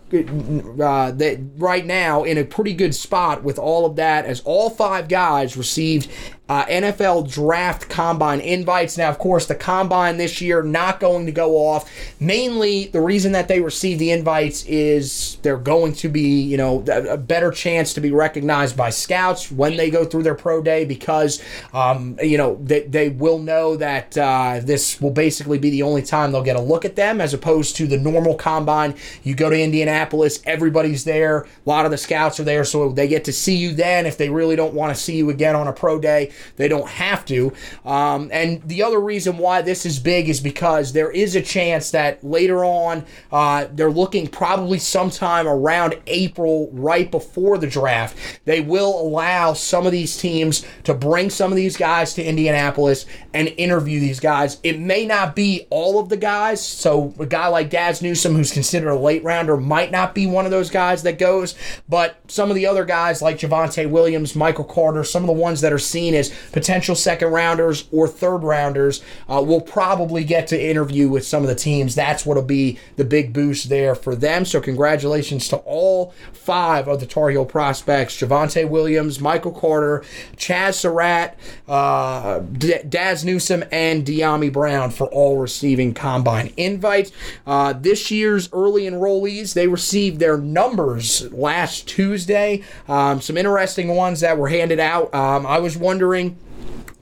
uh, 0.81 1.11
they, 1.11 1.41
right 1.57 1.85
now 1.85 2.23
in 2.23 2.37
a 2.37 2.43
pretty 2.43 2.73
good 2.73 2.93
spot 2.93 3.43
with 3.43 3.57
all 3.57 3.85
of 3.85 3.95
that, 3.95 4.25
as 4.25 4.41
all 4.41 4.69
five 4.69 5.07
guys 5.07 5.55
received 5.55 6.09
uh, 6.51 6.65
NFL 6.65 7.31
draft 7.31 7.87
combine 7.87 8.41
invites. 8.41 8.97
Now, 8.97 9.07
of 9.07 9.17
course, 9.17 9.45
the 9.45 9.55
combine 9.55 10.17
this 10.17 10.41
year 10.41 10.61
not 10.61 10.99
going 10.99 11.25
to 11.25 11.31
go 11.31 11.55
off. 11.55 11.89
Mainly, 12.19 12.87
the 12.87 12.99
reason 12.99 13.31
that 13.31 13.47
they 13.47 13.61
receive 13.61 13.99
the 13.99 14.11
invites 14.11 14.65
is 14.65 15.37
they're 15.43 15.55
going 15.55 15.93
to 15.93 16.09
be, 16.09 16.41
you 16.41 16.57
know, 16.57 16.83
a 16.89 17.15
better 17.15 17.51
chance 17.51 17.93
to 17.93 18.01
be 18.01 18.11
recognized 18.11 18.75
by 18.75 18.89
scouts 18.89 19.49
when 19.49 19.77
they 19.77 19.89
go 19.89 20.03
through 20.03 20.23
their 20.23 20.35
pro 20.35 20.61
day 20.61 20.83
because, 20.83 21.41
um, 21.73 22.19
you 22.21 22.37
know, 22.37 22.59
they, 22.61 22.81
they 22.81 23.07
will 23.07 23.39
know 23.39 23.77
that 23.77 24.17
uh, 24.17 24.59
this 24.61 24.99
will 24.99 25.11
basically 25.11 25.57
be 25.57 25.69
the 25.69 25.83
only 25.83 26.01
time 26.01 26.33
they'll 26.33 26.43
get 26.43 26.57
a 26.57 26.61
look 26.61 26.83
at 26.83 26.97
them 26.97 27.21
as 27.21 27.33
opposed 27.33 27.77
to 27.77 27.87
the 27.87 27.97
normal 27.97 28.35
combine. 28.35 28.93
You 29.23 29.35
go 29.35 29.49
to 29.49 29.57
Indianapolis, 29.57 30.41
everybody's 30.43 31.05
there, 31.05 31.43
a 31.43 31.47
lot 31.63 31.85
of 31.85 31.91
the 31.91 31.97
scouts 31.97 32.41
are 32.41 32.43
there, 32.43 32.65
so 32.65 32.89
they 32.91 33.07
get 33.07 33.23
to 33.23 33.31
see 33.31 33.55
you 33.55 33.73
then 33.73 34.05
if 34.05 34.17
they 34.17 34.27
really 34.27 34.57
don't 34.57 34.73
want 34.73 34.93
to 34.93 35.01
see 35.01 35.15
you 35.15 35.29
again 35.29 35.55
on 35.55 35.69
a 35.69 35.73
pro 35.73 35.97
day. 35.97 36.33
They 36.57 36.67
don't 36.67 36.87
have 36.87 37.25
to. 37.25 37.53
Um, 37.85 38.29
and 38.31 38.61
the 38.63 38.83
other 38.83 38.99
reason 38.99 39.37
why 39.37 39.61
this 39.61 39.85
is 39.85 39.99
big 39.99 40.29
is 40.29 40.39
because 40.39 40.93
there 40.93 41.11
is 41.11 41.35
a 41.35 41.41
chance 41.41 41.91
that 41.91 42.23
later 42.23 42.63
on, 42.63 43.05
uh, 43.31 43.67
they're 43.71 43.91
looking 43.91 44.27
probably 44.27 44.79
sometime 44.79 45.47
around 45.47 45.99
April, 46.07 46.69
right 46.71 47.09
before 47.09 47.57
the 47.57 47.67
draft, 47.67 48.17
they 48.45 48.61
will 48.61 48.99
allow 48.99 49.53
some 49.53 49.85
of 49.85 49.91
these 49.91 50.17
teams 50.17 50.65
to 50.83 50.93
bring 50.93 51.29
some 51.29 51.51
of 51.51 51.55
these 51.55 51.77
guys 51.77 52.13
to 52.13 52.23
Indianapolis 52.23 53.05
and 53.33 53.47
interview 53.57 53.99
these 53.99 54.19
guys. 54.19 54.59
It 54.63 54.79
may 54.79 55.05
not 55.05 55.35
be 55.35 55.67
all 55.69 55.99
of 55.99 56.09
the 56.09 56.17
guys. 56.17 56.65
So 56.65 57.13
a 57.19 57.25
guy 57.25 57.47
like 57.47 57.69
Dazz 57.69 58.01
Newsome, 58.01 58.35
who's 58.35 58.51
considered 58.51 58.91
a 58.91 58.95
late 58.95 59.23
rounder, 59.23 59.57
might 59.57 59.91
not 59.91 60.13
be 60.15 60.27
one 60.27 60.45
of 60.45 60.51
those 60.51 60.69
guys 60.69 61.03
that 61.03 61.19
goes. 61.19 61.55
But 61.87 62.17
some 62.27 62.49
of 62.49 62.55
the 62.55 62.65
other 62.65 62.85
guys 62.85 63.21
like 63.21 63.39
Javonte 63.39 63.89
Williams, 63.89 64.35
Michael 64.35 64.63
Carter, 64.63 65.03
some 65.03 65.23
of 65.23 65.27
the 65.27 65.33
ones 65.33 65.61
that 65.61 65.73
are 65.73 65.79
seen 65.79 66.13
as 66.13 66.20
potential 66.51 66.95
second 66.95 67.29
rounders 67.29 67.85
or 67.91 68.07
third 68.07 68.39
rounders 68.39 69.01
uh, 69.29 69.41
will 69.41 69.61
probably 69.61 70.23
get 70.23 70.47
to 70.47 70.61
interview 70.61 71.09
with 71.09 71.25
some 71.25 71.43
of 71.43 71.49
the 71.49 71.55
teams. 71.55 71.95
That's 71.95 72.25
what'll 72.25 72.43
be 72.43 72.77
the 72.97 73.05
big 73.05 73.33
boost 73.33 73.69
there 73.69 73.95
for 73.95 74.15
them. 74.15 74.45
So 74.45 74.61
congratulations 74.61 75.47
to 75.49 75.57
all 75.57 76.13
five 76.33 76.87
of 76.87 76.99
the 76.99 77.05
Tar 77.05 77.29
Heel 77.29 77.45
prospects: 77.45 78.17
Javonte 78.17 78.67
Williams, 78.67 79.19
Michael 79.19 79.51
Carter, 79.51 80.03
Chazz 80.35 80.75
Surratt, 80.75 81.37
uh, 81.67 82.39
D- 82.39 82.83
Dazz 82.87 83.23
Newsome, 83.23 83.63
and 83.71 84.05
Dyami 84.05 84.51
Brown 84.51 84.91
for 84.91 85.07
all 85.07 85.37
receiving 85.37 85.93
combine 85.93 86.53
invites. 86.57 87.11
Uh, 87.45 87.73
this 87.73 88.11
year's 88.11 88.49
early 88.53 88.83
enrollees 88.83 89.53
they 89.53 89.67
received 89.67 90.19
their 90.19 90.37
numbers 90.37 91.31
last 91.31 91.87
Tuesday. 91.87 92.63
Um, 92.87 93.21
some 93.21 93.37
interesting 93.37 93.89
ones 93.89 94.19
that 94.21 94.37
were 94.37 94.49
handed 94.49 94.79
out. 94.79 95.13
Um, 95.13 95.45
I 95.45 95.59
was 95.59 95.77
wondering 95.77 96.10
catering 96.11 96.50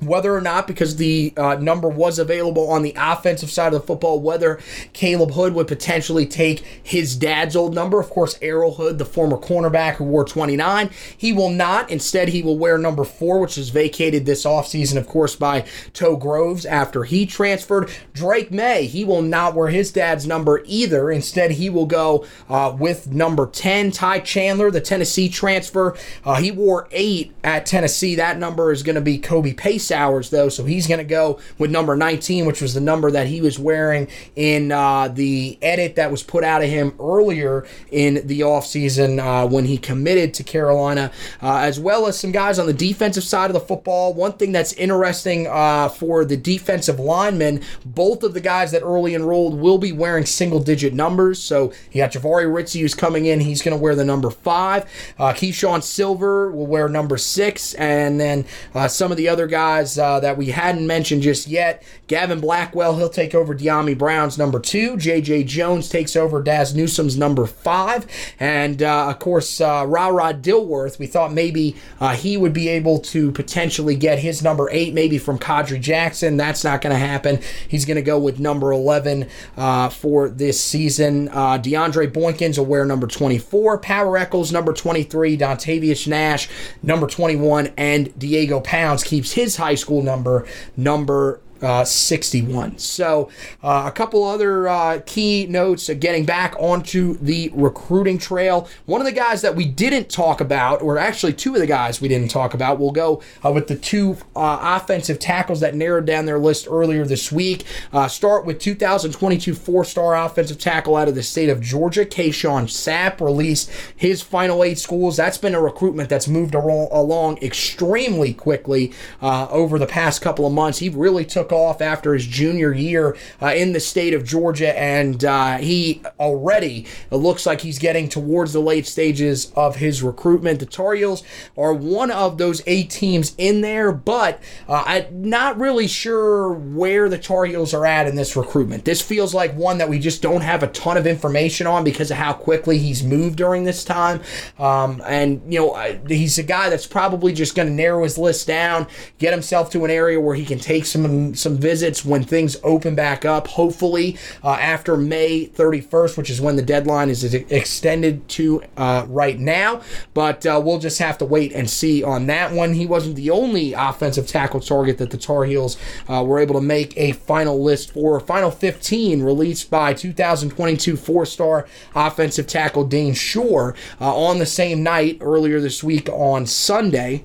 whether 0.02 0.36
or 0.36 0.42
not, 0.42 0.68
because 0.68 0.96
the 0.96 1.34
uh, 1.38 1.56
number 1.56 1.88
was 1.88 2.20
available 2.20 2.70
on 2.70 2.84
the 2.84 2.94
offensive 2.98 3.52
side 3.52 3.74
of 3.74 3.82
the 3.82 3.88
football, 3.88 4.20
whether 4.20 4.60
Caleb 4.94 5.32
Hood 5.32 5.54
would 5.54 5.68
potentially 5.68 6.26
take 6.26 6.60
his 6.82 7.16
dad's 7.16 7.56
old 7.56 7.74
number. 7.74 8.00
Of 8.00 8.10
course, 8.10 8.38
Errol 8.42 8.76
Hood, 8.76 8.98
the 8.98 9.06
former 9.06 9.38
cornerback 9.38 9.96
who 9.96 10.06
wore 10.06 10.26
29, 10.26 10.90
he 11.18 11.32
will 11.32 11.50
not. 11.50 11.90
Instead, 11.90 12.30
he 12.30 12.42
will 12.42 12.58
wear 12.58 12.78
number 12.78 13.04
four, 13.04 13.40
which 13.40 13.58
was 13.58 13.70
vacated 13.70 14.26
this 14.26 14.46
offseason, 14.46 14.98
of 14.98 15.08
course, 15.08 15.36
by 15.36 15.66
Toe 15.94 16.16
Groves 16.16 16.66
after 16.66 17.04
he 17.04 17.26
transferred. 17.26 17.90
Drake 18.14 18.52
Maye 18.52 18.88
he 18.90 19.04
will 19.06 19.22
not 19.22 19.56
wear 19.56 19.68
his 19.70 19.92
dad's 19.92 20.28
number 20.28 20.62
either. 20.66 21.12
Instead, 21.12 21.52
he 21.52 21.70
will 21.70 21.86
go 21.86 22.26
uh, 22.50 22.76
with 22.78 23.14
number 23.14 23.48
10. 23.48 23.92
Ty 23.92 24.20
Chandler, 24.20 24.72
the 24.72 24.82
Tennessee 24.82 25.30
transfer, 25.30 25.96
uh, 26.26 26.36
he 26.36 26.52
wore 26.52 26.88
eight 26.92 27.34
at 27.44 27.66
Tennessee. 27.66 28.16
That 28.16 28.38
number 28.38 28.72
is 28.72 28.84
going 28.84 28.96
to 28.96 29.02
be 29.02 29.18
Kobe 29.18 29.54
Pace 29.54 29.89
hours, 29.92 30.30
though, 30.30 30.50
so 30.50 30.66
he's 30.66 30.88
going 30.88 31.00
to 31.00 31.04
go 31.04 31.40
with 31.58 31.72
number 31.72 31.96
19, 31.96 32.46
which 32.46 32.62
was 32.62 32.74
the 32.74 32.82
number 32.82 33.12
that 33.12 33.28
he 33.28 33.42
was 33.42 33.60
wearing 33.60 34.08
in 34.36 34.72
uh, 34.72 35.08
the 35.08 35.58
edit 35.62 35.96
that 35.96 36.12
was 36.12 36.24
put 36.24 36.44
out 36.44 36.62
of 36.62 36.70
him 36.70 36.94
earlier 37.00 37.66
in 37.92 38.28
the 38.28 38.42
offseason 38.42 39.20
uh, 39.20 39.48
when 39.48 39.66
he 39.66 39.78
committed 39.78 40.34
to 40.36 40.44
Carolina, 40.44 41.12
uh, 41.42 41.58
as 41.58 41.80
well 41.80 42.08
as 42.08 42.20
some 42.20 42.32
guys 42.32 42.60
on 42.60 42.66
the 42.66 42.74
defensive 42.74 43.24
side 43.24 43.50
of 43.50 43.54
the 43.54 43.60
football. 43.60 44.14
One 44.14 44.34
thing 44.34 44.52
that's 44.52 44.74
interesting 44.74 45.48
uh, 45.48 45.90
for 45.90 46.26
the 46.26 46.38
defensive 46.38 47.00
linemen, 47.00 47.62
both 47.86 48.24
of 48.24 48.34
the 48.34 48.42
guys 48.42 48.72
that 48.72 48.82
early 48.82 49.16
enrolled 49.16 49.60
will 49.60 49.78
be 49.78 49.92
wearing 49.92 50.26
single 50.26 50.60
digit 50.60 50.94
numbers. 50.94 51.42
So 51.42 51.74
you 51.92 52.02
got 52.02 52.12
Jahvaree 52.12 52.46
Ritzie 52.46 52.82
who's 52.82 52.96
coming 52.96 53.26
in, 53.26 53.40
he's 53.40 53.62
going 53.62 53.78
to 53.78 53.82
wear 53.82 53.96
the 53.96 54.06
number 54.06 54.30
five. 54.30 54.86
Uh, 55.18 55.34
Keeshawn 55.34 55.84
Silver 55.84 56.52
will 56.52 56.68
wear 56.68 56.90
number 56.90 57.18
six, 57.18 57.74
and 57.76 58.20
then 58.20 58.46
uh, 58.74 58.88
some 58.88 59.12
of 59.12 59.18
the 59.18 59.28
other 59.30 59.48
guys 59.48 59.79
guys 59.80 59.98
uh, 59.98 60.20
that 60.20 60.38
we 60.38 60.48
hadn't 60.48 60.86
mentioned 60.86 61.22
just 61.22 61.48
yet. 61.48 61.84
Gavin 62.10 62.40
Blackwell, 62.40 62.98
he'll 62.98 63.08
take 63.08 63.36
over 63.36 63.54
Dyami 63.56 63.96
Brown's 63.96 64.36
number 64.36 64.60
two. 64.60 64.98
J.J. 64.98 65.44
Jones 65.44 65.88
takes 65.88 66.16
over 66.16 66.42
Dazz 66.42 66.74
Newsome's 66.74 67.16
number 67.16 67.46
five. 67.46 68.08
And, 68.40 68.82
uh, 68.82 69.10
of 69.10 69.20
course, 69.20 69.62
uh, 69.62 69.86
Rod 69.88 70.42
Dilworth, 70.42 70.98
we 70.98 71.06
thought 71.06 71.32
maybe 71.32 71.76
uh, 72.00 72.16
he 72.16 72.36
would 72.36 72.52
be 72.52 72.68
able 72.68 72.98
to 73.00 73.32
potentially 73.32 73.96
get 73.96 74.18
his 74.18 74.42
number 74.42 74.70
eight, 74.72 74.96
maybe 74.96 75.20
from 75.20 75.38
Khadry 75.38 75.80
Jackson. 75.80 76.36
That's 76.36 76.64
not 76.64 76.82
going 76.82 76.94
to 76.94 77.00
happen. 77.00 77.42
He's 77.68 77.86
going 77.86 77.98
to 77.98 78.02
go 78.02 78.18
with 78.18 78.40
number 78.40 78.72
11 78.72 79.30
uh, 79.56 79.90
for 79.90 80.30
this 80.30 80.60
season. 80.60 81.30
Uh, 81.30 81.60
DeAndre 81.60 82.12
Boykins 82.12 82.58
will 82.58 82.66
wear 82.66 82.86
number 82.86 83.06
24. 83.06 83.78
Power 83.78 84.18
Echols, 84.18 84.52
number 84.52 84.74
23. 84.74 85.38
Dontavius 85.38 86.08
Nash, 86.08 86.50
number 86.82 87.06
21. 87.06 87.72
And 87.78 88.18
Diego 88.18 88.62
Pounds 88.62 89.04
keeps 89.04 89.34
his 89.34 89.58
high 89.58 89.76
school 89.76 90.02
number, 90.02 90.48
number 90.76 91.40
uh, 91.62 91.84
61. 91.84 92.78
So, 92.78 93.30
uh, 93.64 93.84
a 93.88 93.92
couple 93.92 94.24
other 94.24 94.68
uh, 94.68 95.02
key 95.06 95.46
notes 95.48 95.90
uh, 95.90 95.94
getting 95.94 96.26
back 96.26 96.56
onto 96.58 97.18
the 97.18 97.52
recruiting 97.54 98.18
trail. 98.18 98.68
One 98.86 99.02
of 99.02 99.06
the 99.06 99.12
guys 99.12 99.42
that 99.42 99.56
we 99.56 99.66
didn't 99.66 100.10
talk 100.10 100.42
about, 100.42 100.82
or 100.82 100.98
actually 100.98 101.34
two 101.34 101.54
of 101.56 101.62
the 101.62 101.68
guys 101.68 102.00
we 102.00 102.08
didn't 102.08 102.30
talk 102.30 102.54
about, 102.54 102.80
we'll 102.80 102.92
go 102.92 103.22
uh, 103.44 103.52
with 103.52 103.68
the 103.68 103.76
two 103.76 104.18
uh, 104.36 104.80
offensive 104.82 105.20
tackles 105.20 105.60
that 105.60 105.76
narrowed 105.76 106.06
down 106.06 106.26
their 106.26 106.40
list 106.40 106.68
earlier 106.70 107.06
this 107.06 107.32
week. 107.32 107.66
start 108.08 108.46
with 108.46 108.60
2022 108.60 109.54
four 109.54 109.84
star 109.84 110.16
offensive 110.16 110.58
tackle 110.58 110.96
out 110.96 111.08
of 111.08 111.16
the 111.16 111.24
state 111.24 111.50
of 111.50 111.62
Georgia, 111.62 112.06
Kayshawn 112.06 112.66
Sapp, 112.66 113.20
released 113.20 113.70
his 113.96 114.22
final 114.22 114.64
eight 114.64 114.80
schools. 114.80 115.18
That's 115.18 115.38
been 115.38 115.56
a 115.56 115.62
recruitment 115.62 116.10
that's 116.10 116.28
moved 116.28 116.56
along 116.56 117.38
extremely 117.40 118.34
quickly 118.34 118.94
over 119.22 119.78
the 119.78 119.88
past 119.88 120.22
couple 120.22 120.46
of 120.46 120.54
months. 120.54 120.80
He 120.80 120.90
really 120.90 121.26
took 121.26 121.49
took 121.50 121.58
off 121.58 121.82
after 121.82 122.14
his 122.14 122.26
junior 122.26 122.74
year 122.74 123.18
uh, 123.42 123.48
in 123.48 123.74
the 123.74 123.80
state 123.80 124.14
of 124.14 124.24
Georgia, 124.24 124.78
and 124.78 125.24
uh, 125.26 125.58
he 125.58 126.02
already 126.20 126.86
looks 127.12 127.46
like 127.46 127.62
he's 127.62 127.80
getting 127.80 128.08
towards 128.08 128.54
the 128.54 128.60
late 128.60 128.86
stages 128.86 129.52
of 129.56 129.78
his 129.78 130.02
recruitment. 130.04 130.60
The 130.60 130.66
Tar 130.66 130.94
Heels 130.94 131.24
are 131.58 131.74
one 131.74 132.12
of 132.12 132.38
those 132.38 132.62
eight 132.68 132.90
teams 132.90 133.36
in 133.38 133.62
there, 133.62 133.92
but 133.92 134.42
uh, 134.68 134.84
I'm 134.86 135.30
not 135.30 135.58
really 135.58 135.88
sure 135.88 136.54
where 136.54 137.10
the 137.10 137.18
Tar 137.18 137.46
Heels 137.46 137.74
are 137.74 137.86
at 137.86 138.08
in 138.08 138.16
this 138.16 138.36
recruitment. 138.36 138.86
This 138.86 139.02
feels 139.02 139.34
like 139.34 139.54
one 139.56 139.80
that 139.80 139.90
we 139.90 140.00
just 140.00 140.22
don't 140.22 140.42
have 140.42 140.64
a 140.64 140.68
ton 140.68 140.98
of 140.98 141.08
information 141.08 141.68
on 141.68 141.84
because 141.84 142.12
of 142.12 142.18
how 142.18 142.34
quickly 142.34 142.78
he's 142.78 143.04
moved 143.04 143.38
during 143.38 143.64
this 143.64 143.84
time. 143.84 144.22
Um, 144.58 145.02
and, 145.06 145.42
you 145.52 145.60
know, 145.60 146.00
he's 146.08 146.38
a 146.38 146.44
guy 146.44 146.70
that's 146.70 146.88
probably 146.88 147.34
just 147.34 147.56
going 147.56 147.68
to 147.68 147.74
narrow 147.74 148.04
his 148.04 148.18
list 148.18 148.48
down, 148.48 148.88
get 149.18 149.34
himself 149.34 149.72
to 149.72 149.86
an 149.86 149.92
area 149.92 150.20
where 150.20 150.36
he 150.36 150.46
can 150.46 150.60
take 150.60 150.86
some 150.86 151.34
some 151.40 151.58
visits 151.58 152.06
when 152.06 152.24
things 152.24 152.58
open 152.64 152.96
back 152.96 153.26
up. 153.26 153.48
Hopefully, 153.48 154.18
uh, 154.44 154.52
after 154.54 154.98
May 154.98 155.48
31st, 155.48 156.18
which 156.18 156.30
is 156.30 156.42
when 156.42 156.56
the 156.56 156.62
deadline 156.62 157.10
is 157.10 157.34
extended 157.34 158.28
to 158.30 158.64
uh, 158.78 159.06
right 159.08 159.40
now. 159.40 159.82
But 160.14 160.46
uh, 160.46 160.62
we'll 160.64 160.80
just 160.80 161.00
have 161.00 161.18
to 161.20 161.26
wait 161.26 161.54
and 161.54 161.70
see 161.70 162.04
on 162.04 162.28
that 162.28 162.52
one. 162.52 162.74
He 162.74 162.86
wasn't 162.86 163.16
the 163.16 163.30
only 163.30 163.74
offensive 163.74 164.28
tackle 164.28 164.60
target 164.60 164.98
that 164.98 165.12
the 165.12 165.18
Tar 165.18 165.46
Heels 165.46 165.78
uh, 166.08 166.24
were 166.26 166.40
able 166.40 166.56
to 166.56 166.62
make 166.62 166.98
a 166.98 167.14
final 167.14 167.62
list 167.64 167.92
for. 167.94 168.20
Final 168.20 168.52
15 168.52 169.22
released 169.24 169.70
by 169.70 169.94
2022 169.94 170.98
four-star 170.98 171.68
offensive 171.96 172.48
tackle 172.48 172.84
Dane 172.86 173.14
Shore 173.14 173.76
uh, 174.00 174.16
on 174.16 174.40
the 174.40 174.46
same 174.46 174.84
night 174.84 175.18
earlier 175.22 175.60
this 175.60 175.84
week 175.84 176.10
on 176.10 176.46
Sunday. 176.46 177.24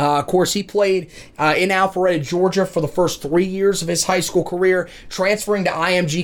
Uh, 0.00 0.18
of 0.18 0.26
course, 0.26 0.54
he 0.54 0.62
played 0.62 1.10
uh, 1.38 1.54
in 1.56 1.68
Alpharetta, 1.68 2.26
Georgia 2.26 2.64
for 2.64 2.80
the 2.80 2.88
first 2.88 3.20
three 3.20 3.44
years 3.44 3.82
of 3.82 3.88
his 3.88 4.04
high 4.04 4.20
school 4.20 4.42
career, 4.42 4.88
transferring 5.10 5.64
to 5.64 5.70
IMG 5.70 6.22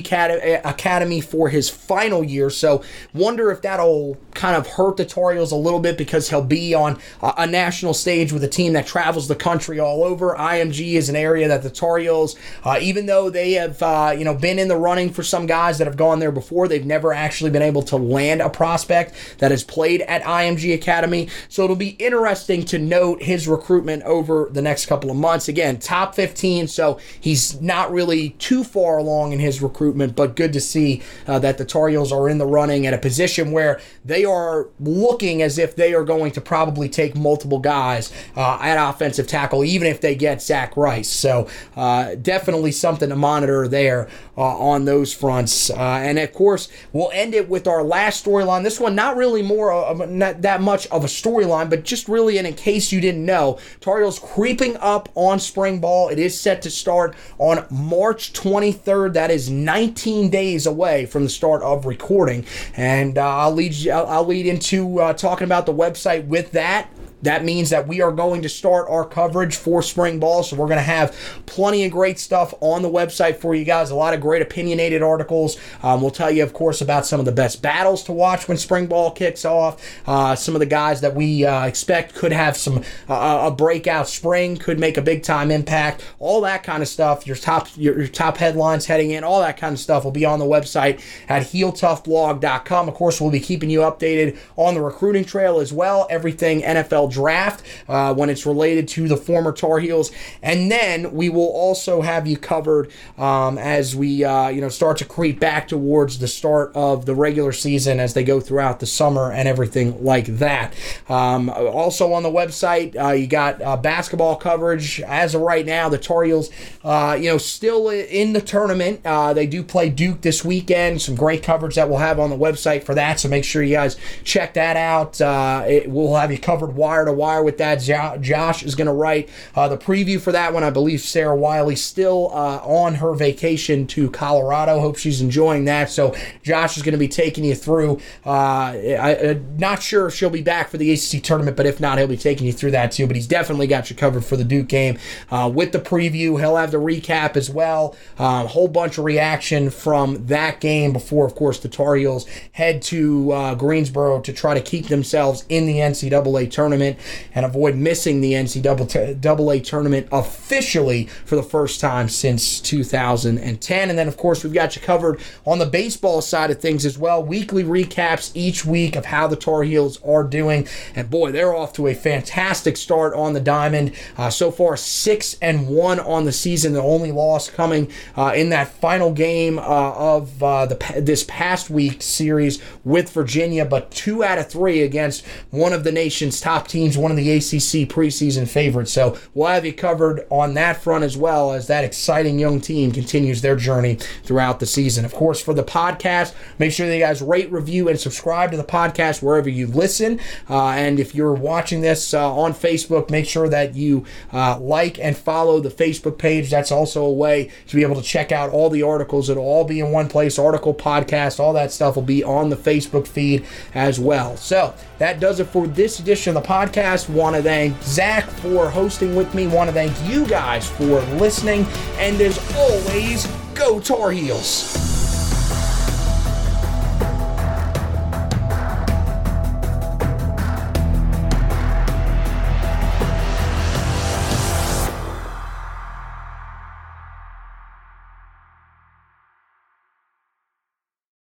Academy 0.65 1.21
for 1.21 1.49
his 1.49 1.69
final 1.69 2.23
year. 2.23 2.49
So, 2.49 2.83
wonder 3.13 3.51
if 3.51 3.61
that'll 3.61 4.17
kind 4.33 4.55
of 4.55 4.65
hurt 4.65 4.97
the 4.97 5.05
Tar 5.05 5.33
Heels 5.33 5.51
a 5.51 5.55
little 5.55 5.79
bit 5.79 5.95
because 5.95 6.27
he'll 6.27 6.43
be 6.43 6.73
on 6.73 6.99
a 7.21 7.45
national 7.45 7.93
stage 7.93 8.33
with 8.33 8.43
a 8.43 8.47
team 8.47 8.73
that 8.73 8.87
travels 8.87 9.27
the 9.27 9.35
country 9.35 9.79
all 9.79 10.03
over. 10.03 10.35
IMG 10.35 10.93
is 10.93 11.07
an 11.07 11.15
area 11.15 11.47
that 11.47 11.61
the 11.61 11.69
Tar 11.69 11.99
Heels, 11.99 12.35
uh, 12.63 12.79
even 12.81 13.05
though 13.05 13.29
they 13.29 13.51
have 13.53 13.79
uh, 13.83 14.11
you 14.17 14.25
know 14.25 14.33
been 14.33 14.57
in 14.57 14.69
the 14.69 14.77
running 14.77 15.11
for 15.11 15.21
some 15.21 15.45
guys 15.45 15.77
that 15.77 15.85
have 15.85 15.97
gone 15.97 16.17
there 16.17 16.31
before, 16.31 16.67
they've 16.67 16.83
never 16.83 17.13
actually 17.13 17.51
been 17.51 17.61
able 17.61 17.83
to 17.83 17.95
land 17.95 18.41
a 18.41 18.49
prospect 18.49 19.13
that 19.37 19.51
has 19.51 19.63
played 19.63 20.01
at 20.01 20.23
IMG 20.23 20.73
Academy. 20.73 21.29
So 21.47 21.63
it'll 21.63 21.75
be 21.75 21.89
interesting 21.89 22.65
to 22.65 22.79
note 22.79 23.21
his 23.21 23.47
recruitment 23.47 23.66
recruitment 23.67 24.01
over 24.03 24.47
the 24.49 24.61
next 24.61 24.85
couple 24.85 25.11
of 25.11 25.17
months. 25.17 25.49
Again, 25.49 25.77
top 25.77 26.15
15, 26.15 26.69
so 26.69 26.97
he's 27.19 27.59
not 27.59 27.91
really 27.91 28.29
too 28.31 28.63
far 28.63 28.97
along 28.97 29.33
in 29.33 29.39
his 29.39 29.61
recruitment, 29.61 30.15
but 30.15 30.37
good 30.37 30.53
to 30.53 30.61
see 30.61 31.01
uh, 31.27 31.37
that 31.39 31.57
the 31.57 31.65
Tar 31.65 31.89
Heels 31.89 32.13
are 32.13 32.29
in 32.29 32.37
the 32.37 32.45
running 32.45 32.87
at 32.87 32.93
a 32.93 32.97
position 32.97 33.51
where 33.51 33.81
they 34.05 34.23
are 34.23 34.69
looking 34.79 35.41
as 35.41 35.57
if 35.57 35.75
they 35.75 35.93
are 35.93 36.05
going 36.05 36.31
to 36.31 36.39
probably 36.39 36.87
take 36.87 37.17
multiple 37.17 37.59
guys 37.59 38.13
uh, 38.37 38.57
at 38.61 38.89
offensive 38.89 39.27
tackle, 39.27 39.65
even 39.65 39.85
if 39.85 39.99
they 39.99 40.15
get 40.15 40.41
Zach 40.41 40.77
Rice. 40.77 41.09
So 41.09 41.49
uh, 41.75 42.15
definitely 42.15 42.71
something 42.71 43.09
to 43.09 43.17
monitor 43.17 43.67
there 43.67 44.07
uh, 44.37 44.43
on 44.43 44.85
those 44.85 45.13
fronts. 45.13 45.69
Uh, 45.69 45.75
and 45.77 46.17
of 46.17 46.31
course, 46.31 46.69
we'll 46.93 47.11
end 47.11 47.33
it 47.33 47.49
with 47.49 47.67
our 47.67 47.83
last 47.83 48.25
storyline. 48.25 48.63
This 48.63 48.79
one, 48.79 48.95
not 48.95 49.17
really 49.17 49.41
more 49.41 49.73
of, 49.73 50.09
not 50.09 50.41
that 50.43 50.61
much 50.61 50.87
of 50.87 51.03
a 51.03 51.07
storyline, 51.07 51.69
but 51.69 51.83
just 51.83 52.07
really, 52.07 52.37
and 52.37 52.47
in 52.47 52.53
case 52.53 52.93
you 52.93 53.01
didn't 53.01 53.25
know, 53.25 53.56
Tar 53.81 53.99
Heels 53.99 54.19
creeping 54.19 54.77
up 54.77 55.09
on 55.15 55.39
spring 55.39 55.79
ball. 55.79 56.09
It 56.09 56.19
is 56.19 56.39
set 56.39 56.61
to 56.63 56.69
start 56.69 57.15
on 57.37 57.65
March 57.69 58.33
23rd. 58.33 59.13
That 59.13 59.31
is 59.31 59.49
19 59.49 60.29
days 60.29 60.65
away 60.65 61.05
from 61.05 61.23
the 61.23 61.29
start 61.29 61.61
of 61.63 61.85
recording. 61.85 62.45
And 62.75 63.17
uh, 63.17 63.37
I'll 63.37 63.51
lead 63.53 63.73
you, 63.73 63.91
I'll, 63.91 64.07
I'll 64.07 64.25
lead 64.25 64.45
into 64.45 64.99
uh, 64.99 65.13
talking 65.13 65.45
about 65.45 65.65
the 65.65 65.73
website 65.73 66.27
with 66.27 66.51
that. 66.51 66.89
That 67.23 67.43
means 67.43 67.69
that 67.71 67.87
we 67.87 68.01
are 68.01 68.11
going 68.11 68.41
to 68.43 68.49
start 68.49 68.87
our 68.89 69.05
coverage 69.05 69.55
for 69.55 69.81
spring 69.81 70.19
ball. 70.19 70.43
So 70.43 70.55
we're 70.55 70.67
going 70.67 70.77
to 70.77 70.83
have 70.83 71.15
plenty 71.45 71.85
of 71.85 71.91
great 71.91 72.19
stuff 72.19 72.53
on 72.61 72.81
the 72.81 72.89
website 72.89 73.37
for 73.37 73.55
you 73.55 73.65
guys. 73.65 73.89
A 73.89 73.95
lot 73.95 74.13
of 74.13 74.21
great 74.21 74.41
opinionated 74.41 75.01
articles. 75.01 75.57
Um, 75.81 76.01
we'll 76.01 76.11
tell 76.11 76.29
you, 76.29 76.43
of 76.43 76.53
course, 76.53 76.81
about 76.81 77.05
some 77.05 77.19
of 77.19 77.25
the 77.25 77.31
best 77.31 77.61
battles 77.61 78.03
to 78.03 78.11
watch 78.11 78.47
when 78.47 78.57
spring 78.57 78.87
ball 78.87 79.11
kicks 79.11 79.45
off. 79.45 79.81
Uh, 80.05 80.35
some 80.35 80.55
of 80.55 80.59
the 80.59 80.65
guys 80.65 81.01
that 81.01 81.15
we 81.15 81.45
uh, 81.45 81.65
expect 81.65 82.13
could 82.13 82.31
have 82.31 82.55
some 82.55 82.83
uh, 83.09 83.47
a 83.47 83.51
breakout 83.51 84.07
spring, 84.07 84.57
could 84.57 84.79
make 84.79 84.97
a 84.97 85.01
big 85.01 85.23
time 85.23 85.49
impact. 85.49 86.03
All 86.19 86.41
that 86.41 86.63
kind 86.63 86.83
of 86.83 86.89
stuff. 86.89 87.25
Your 87.25 87.35
top 87.35 87.67
your, 87.75 87.97
your 87.97 88.07
top 88.07 88.37
headlines 88.37 88.85
heading 88.85 89.11
in. 89.11 89.23
All 89.23 89.41
that 89.41 89.57
kind 89.57 89.73
of 89.73 89.79
stuff 89.79 90.03
will 90.03 90.11
be 90.11 90.25
on 90.25 90.39
the 90.39 90.45
website 90.45 91.01
at 91.27 91.43
heeltoughblog.com. 91.43 92.87
Of 92.87 92.93
course, 92.93 93.19
we'll 93.19 93.31
be 93.31 93.39
keeping 93.39 93.69
you 93.69 93.79
updated 93.79 94.37
on 94.55 94.75
the 94.75 94.81
recruiting 94.81 95.25
trail 95.25 95.59
as 95.59 95.73
well. 95.73 96.07
Everything 96.09 96.61
NFL 96.61 97.06
NFL 97.07 97.11
draft 97.11 97.63
uh, 97.87 98.13
when 98.13 98.29
it's 98.29 98.45
related 98.45 98.87
to 98.89 99.07
the 99.07 99.17
former 99.17 99.51
Tar 99.51 99.79
Heels. 99.79 100.11
And 100.41 100.71
then 100.71 101.13
we 101.13 101.29
will 101.29 101.47
also 101.47 102.01
have 102.01 102.27
you 102.27 102.37
covered 102.37 102.91
um, 103.17 103.57
as 103.57 103.95
we 103.95 104.23
uh, 104.23 104.49
you 104.49 104.61
know 104.61 104.69
start 104.69 104.97
to 104.97 105.05
creep 105.05 105.39
back 105.39 105.67
towards 105.67 106.19
the 106.19 106.27
start 106.27 106.71
of 106.75 107.05
the 107.05 107.15
regular 107.15 107.51
season 107.51 107.99
as 107.99 108.13
they 108.13 108.23
go 108.23 108.39
throughout 108.39 108.79
the 108.79 108.85
summer 108.85 109.31
and 109.31 109.47
everything 109.47 110.03
like 110.03 110.25
that. 110.25 110.73
Um, 111.09 111.49
also 111.49 112.13
on 112.13 112.23
the 112.23 112.29
website, 112.29 112.95
uh, 112.99 113.11
you 113.11 113.27
got 113.27 113.61
uh, 113.61 113.77
basketball 113.77 114.35
coverage 114.35 115.01
as 115.01 115.35
of 115.35 115.41
right 115.41 115.65
now. 115.65 115.89
The 115.89 115.97
Tar 115.97 116.23
Heels, 116.23 116.49
uh, 116.83 117.17
you 117.19 117.29
know, 117.29 117.37
still 117.37 117.89
in 117.89 118.33
the 118.33 118.41
tournament. 118.41 119.01
Uh, 119.05 119.33
they 119.33 119.47
do 119.47 119.63
play 119.63 119.89
Duke 119.89 120.21
this 120.21 120.43
weekend. 120.43 121.01
Some 121.01 121.15
great 121.15 121.43
coverage 121.43 121.75
that 121.75 121.89
we'll 121.89 121.99
have 121.99 122.19
on 122.19 122.29
the 122.29 122.37
website 122.37 122.83
for 122.83 122.95
that. 122.95 123.19
So 123.19 123.29
make 123.29 123.43
sure 123.43 123.63
you 123.63 123.75
guys 123.75 123.97
check 124.23 124.53
that 124.53 124.77
out. 124.77 125.19
It, 125.67 125.89
we'll 125.89 126.15
have 126.15 126.31
you 126.31 126.37
covered 126.37 126.75
wire 126.97 127.05
to 127.05 127.13
wire 127.13 127.43
with 127.43 127.57
that. 127.57 127.79
Josh 128.21 128.63
is 128.63 128.75
going 128.75 128.87
to 128.87 128.93
write 128.93 129.29
uh, 129.55 129.67
the 129.67 129.77
preview 129.77 130.19
for 130.19 130.31
that 130.31 130.53
one. 130.53 130.63
I 130.63 130.69
believe 130.69 131.01
Sarah 131.01 131.35
Wiley 131.35 131.75
still 131.75 132.27
on 132.27 132.95
her 132.95 133.13
vacation 133.13 133.87
to 133.87 134.09
Colorado. 134.09 134.79
Hope 134.79 134.97
she's 134.97 135.21
enjoying 135.21 135.65
that. 135.65 135.89
So 135.89 136.15
Josh 136.43 136.77
is 136.77 136.83
going 136.83 136.93
to 136.93 136.99
be 136.99 137.07
taking 137.07 137.43
you 137.43 137.55
through. 137.55 137.99
I, 138.25 138.75
am 138.75 139.57
not 139.57 139.81
sure 139.81 140.07
if 140.07 140.15
she'll 140.15 140.29
be 140.29 140.41
back 140.41 140.69
for 140.69 140.77
the 140.77 140.91
ACC 140.91 141.21
tournament, 141.21 141.57
but 141.57 141.65
if 141.65 141.79
not, 141.79 141.97
he'll 141.97 142.07
be 142.07 142.17
taking 142.17 142.47
you 142.47 142.53
through 142.53 142.71
that 142.71 142.91
too. 142.91 143.07
But 143.07 143.15
he's 143.15 143.27
definitely 143.27 143.67
got 143.67 143.89
you 143.89 143.95
covered 143.95 144.25
for 144.25 144.37
the 144.37 144.43
Duke 144.43 144.67
game 144.67 144.97
uh, 145.29 145.51
with 145.53 145.71
the 145.71 145.79
preview. 145.79 146.39
He'll 146.39 146.55
have 146.55 146.71
the 146.71 146.77
recap 146.77 147.35
as 147.35 147.49
well. 147.49 147.95
A 148.19 148.23
um, 148.23 148.47
whole 148.47 148.67
bunch 148.67 148.97
of 148.97 149.05
reaction 149.05 149.69
from 149.69 150.25
that 150.27 150.59
game 150.59 150.93
before, 150.93 151.25
of 151.25 151.35
course, 151.35 151.59
the 151.59 151.69
Tar 151.69 151.95
Heels 151.95 152.25
head 152.53 152.81
to 152.83 153.31
uh, 153.31 153.55
Greensboro 153.55 154.21
to 154.21 154.33
try 154.33 154.53
to 154.53 154.61
keep 154.61 154.87
themselves 154.87 155.45
in 155.49 155.65
the 155.65 155.75
NCAA 155.75 156.49
tournament 156.49 156.86
and 157.33 157.45
avoid 157.45 157.75
missing 157.75 158.21
the 158.21 158.33
NCAA 158.33 159.63
tournament 159.63 160.07
officially 160.11 161.05
for 161.25 161.35
the 161.35 161.43
first 161.43 161.81
time 161.81 162.07
since 162.07 162.61
2010. 162.61 163.89
And 163.89 163.99
then, 163.99 164.07
of 164.07 164.17
course, 164.17 164.43
we've 164.43 164.53
got 164.53 164.75
you 164.75 164.81
covered 164.81 165.19
on 165.45 165.59
the 165.59 165.65
baseball 165.65 166.21
side 166.21 166.51
of 166.51 166.59
things 166.61 166.85
as 166.85 166.97
well. 166.97 167.23
Weekly 167.23 167.63
recaps 167.63 168.31
each 168.33 168.65
week 168.65 168.95
of 168.95 169.05
how 169.05 169.27
the 169.27 169.35
Tar 169.35 169.63
Heels 169.63 169.99
are 170.03 170.23
doing. 170.23 170.67
And 170.95 171.09
boy, 171.09 171.31
they're 171.31 171.55
off 171.55 171.73
to 171.73 171.87
a 171.87 171.93
fantastic 171.93 172.77
start 172.77 173.13
on 173.13 173.33
the 173.33 173.39
diamond. 173.39 173.93
Uh, 174.17 174.29
so 174.29 174.51
far, 174.51 174.77
six 174.77 175.35
and 175.41 175.67
one 175.67 175.99
on 175.99 176.25
the 176.25 176.31
season. 176.31 176.73
The 176.73 176.81
only 176.81 177.11
loss 177.11 177.49
coming 177.49 177.91
uh, 178.15 178.33
in 178.35 178.49
that 178.49 178.67
final 178.67 179.11
game 179.11 179.59
uh, 179.59 179.61
of 179.61 180.41
uh, 180.43 180.65
the 180.65 180.77
this 181.01 181.25
past 181.27 181.69
week 181.69 182.01
series 182.01 182.61
with 182.83 183.11
Virginia, 183.11 183.65
but 183.65 183.91
two 183.91 184.23
out 184.23 184.37
of 184.37 184.49
three 184.49 184.81
against 184.81 185.25
one 185.49 185.73
of 185.73 185.83
the 185.83 185.91
nation's 185.91 186.39
top 186.39 186.67
teams, 186.77 186.95
one 186.95 187.09
of 187.09 187.17
the 187.17 187.31
ACC 187.31 187.89
preseason 187.89 188.47
favorites. 188.47 188.91
So 188.91 189.17
we'll 189.33 189.47
have 189.47 189.65
you 189.65 189.73
covered 189.73 190.27
on 190.29 190.53
that 190.53 190.81
front 190.83 191.03
as 191.03 191.17
well 191.17 191.53
as 191.53 191.65
that 191.67 191.83
exciting 191.83 192.37
young 192.37 192.61
team 192.61 192.91
continues 192.91 193.41
their 193.41 193.55
journey 193.55 193.95
throughout 194.23 194.59
the 194.59 194.67
season. 194.67 195.03
Of 195.03 195.11
course, 195.11 195.41
for 195.41 195.55
the 195.55 195.63
podcast, 195.63 196.35
make 196.59 196.71
sure 196.71 196.85
that 196.85 196.93
you 196.93 197.01
guys 197.01 197.19
rate, 197.19 197.51
review, 197.51 197.89
and 197.89 197.99
subscribe 197.99 198.51
to 198.51 198.57
the 198.57 198.63
podcast 198.63 199.23
wherever 199.23 199.49
you 199.49 199.65
listen. 199.65 200.19
Uh, 200.47 200.67
and 200.69 200.99
if 200.99 201.15
you're 201.15 201.33
watching 201.33 201.81
this 201.81 202.13
uh, 202.13 202.31
on 202.31 202.53
Facebook, 202.53 203.09
make 203.09 203.25
sure 203.25 203.49
that 203.49 203.73
you 203.73 204.05
uh, 204.31 204.59
like 204.59 204.99
and 204.99 205.17
follow 205.17 205.59
the 205.59 205.69
Facebook 205.69 206.19
page. 206.19 206.51
That's 206.51 206.71
also 206.71 207.03
a 207.03 207.11
way 207.11 207.49
to 207.67 207.75
be 207.75 207.81
able 207.81 207.95
to 207.95 208.03
check 208.03 208.31
out 208.31 208.51
all 208.51 208.69
the 208.69 208.83
articles. 208.83 209.31
It'll 209.31 209.43
all 209.43 209.65
be 209.65 209.79
in 209.79 209.91
one 209.91 210.09
place 210.09 210.37
article, 210.37 210.75
podcast, 210.75 211.39
all 211.39 211.53
that 211.53 211.71
stuff 211.71 211.95
will 211.95 212.03
be 212.03 212.23
on 212.23 212.49
the 212.49 212.55
Facebook 212.55 213.07
feed 213.07 213.47
as 213.73 213.99
well. 213.99 214.37
So 214.37 214.75
that 214.99 215.19
does 215.19 215.39
it 215.39 215.47
for 215.47 215.67
this 215.67 215.99
edition 215.99 216.35
of 216.35 216.43
the 216.43 216.47
podcast. 216.47 217.09
Want 217.09 217.35
to 217.35 217.43
thank 217.43 217.81
Zach 217.83 218.25
for 218.25 218.69
hosting 218.69 219.15
with 219.15 219.33
me. 219.33 219.47
Want 219.47 219.69
to 219.69 219.73
thank 219.73 219.93
you 220.09 220.25
guys 220.27 220.69
for 220.69 221.01
listening. 221.17 221.65
And 221.97 222.19
as 222.21 222.37
always, 222.55 223.27
go 223.53 223.79
Tar 223.79 224.11
Heels. 224.11 224.96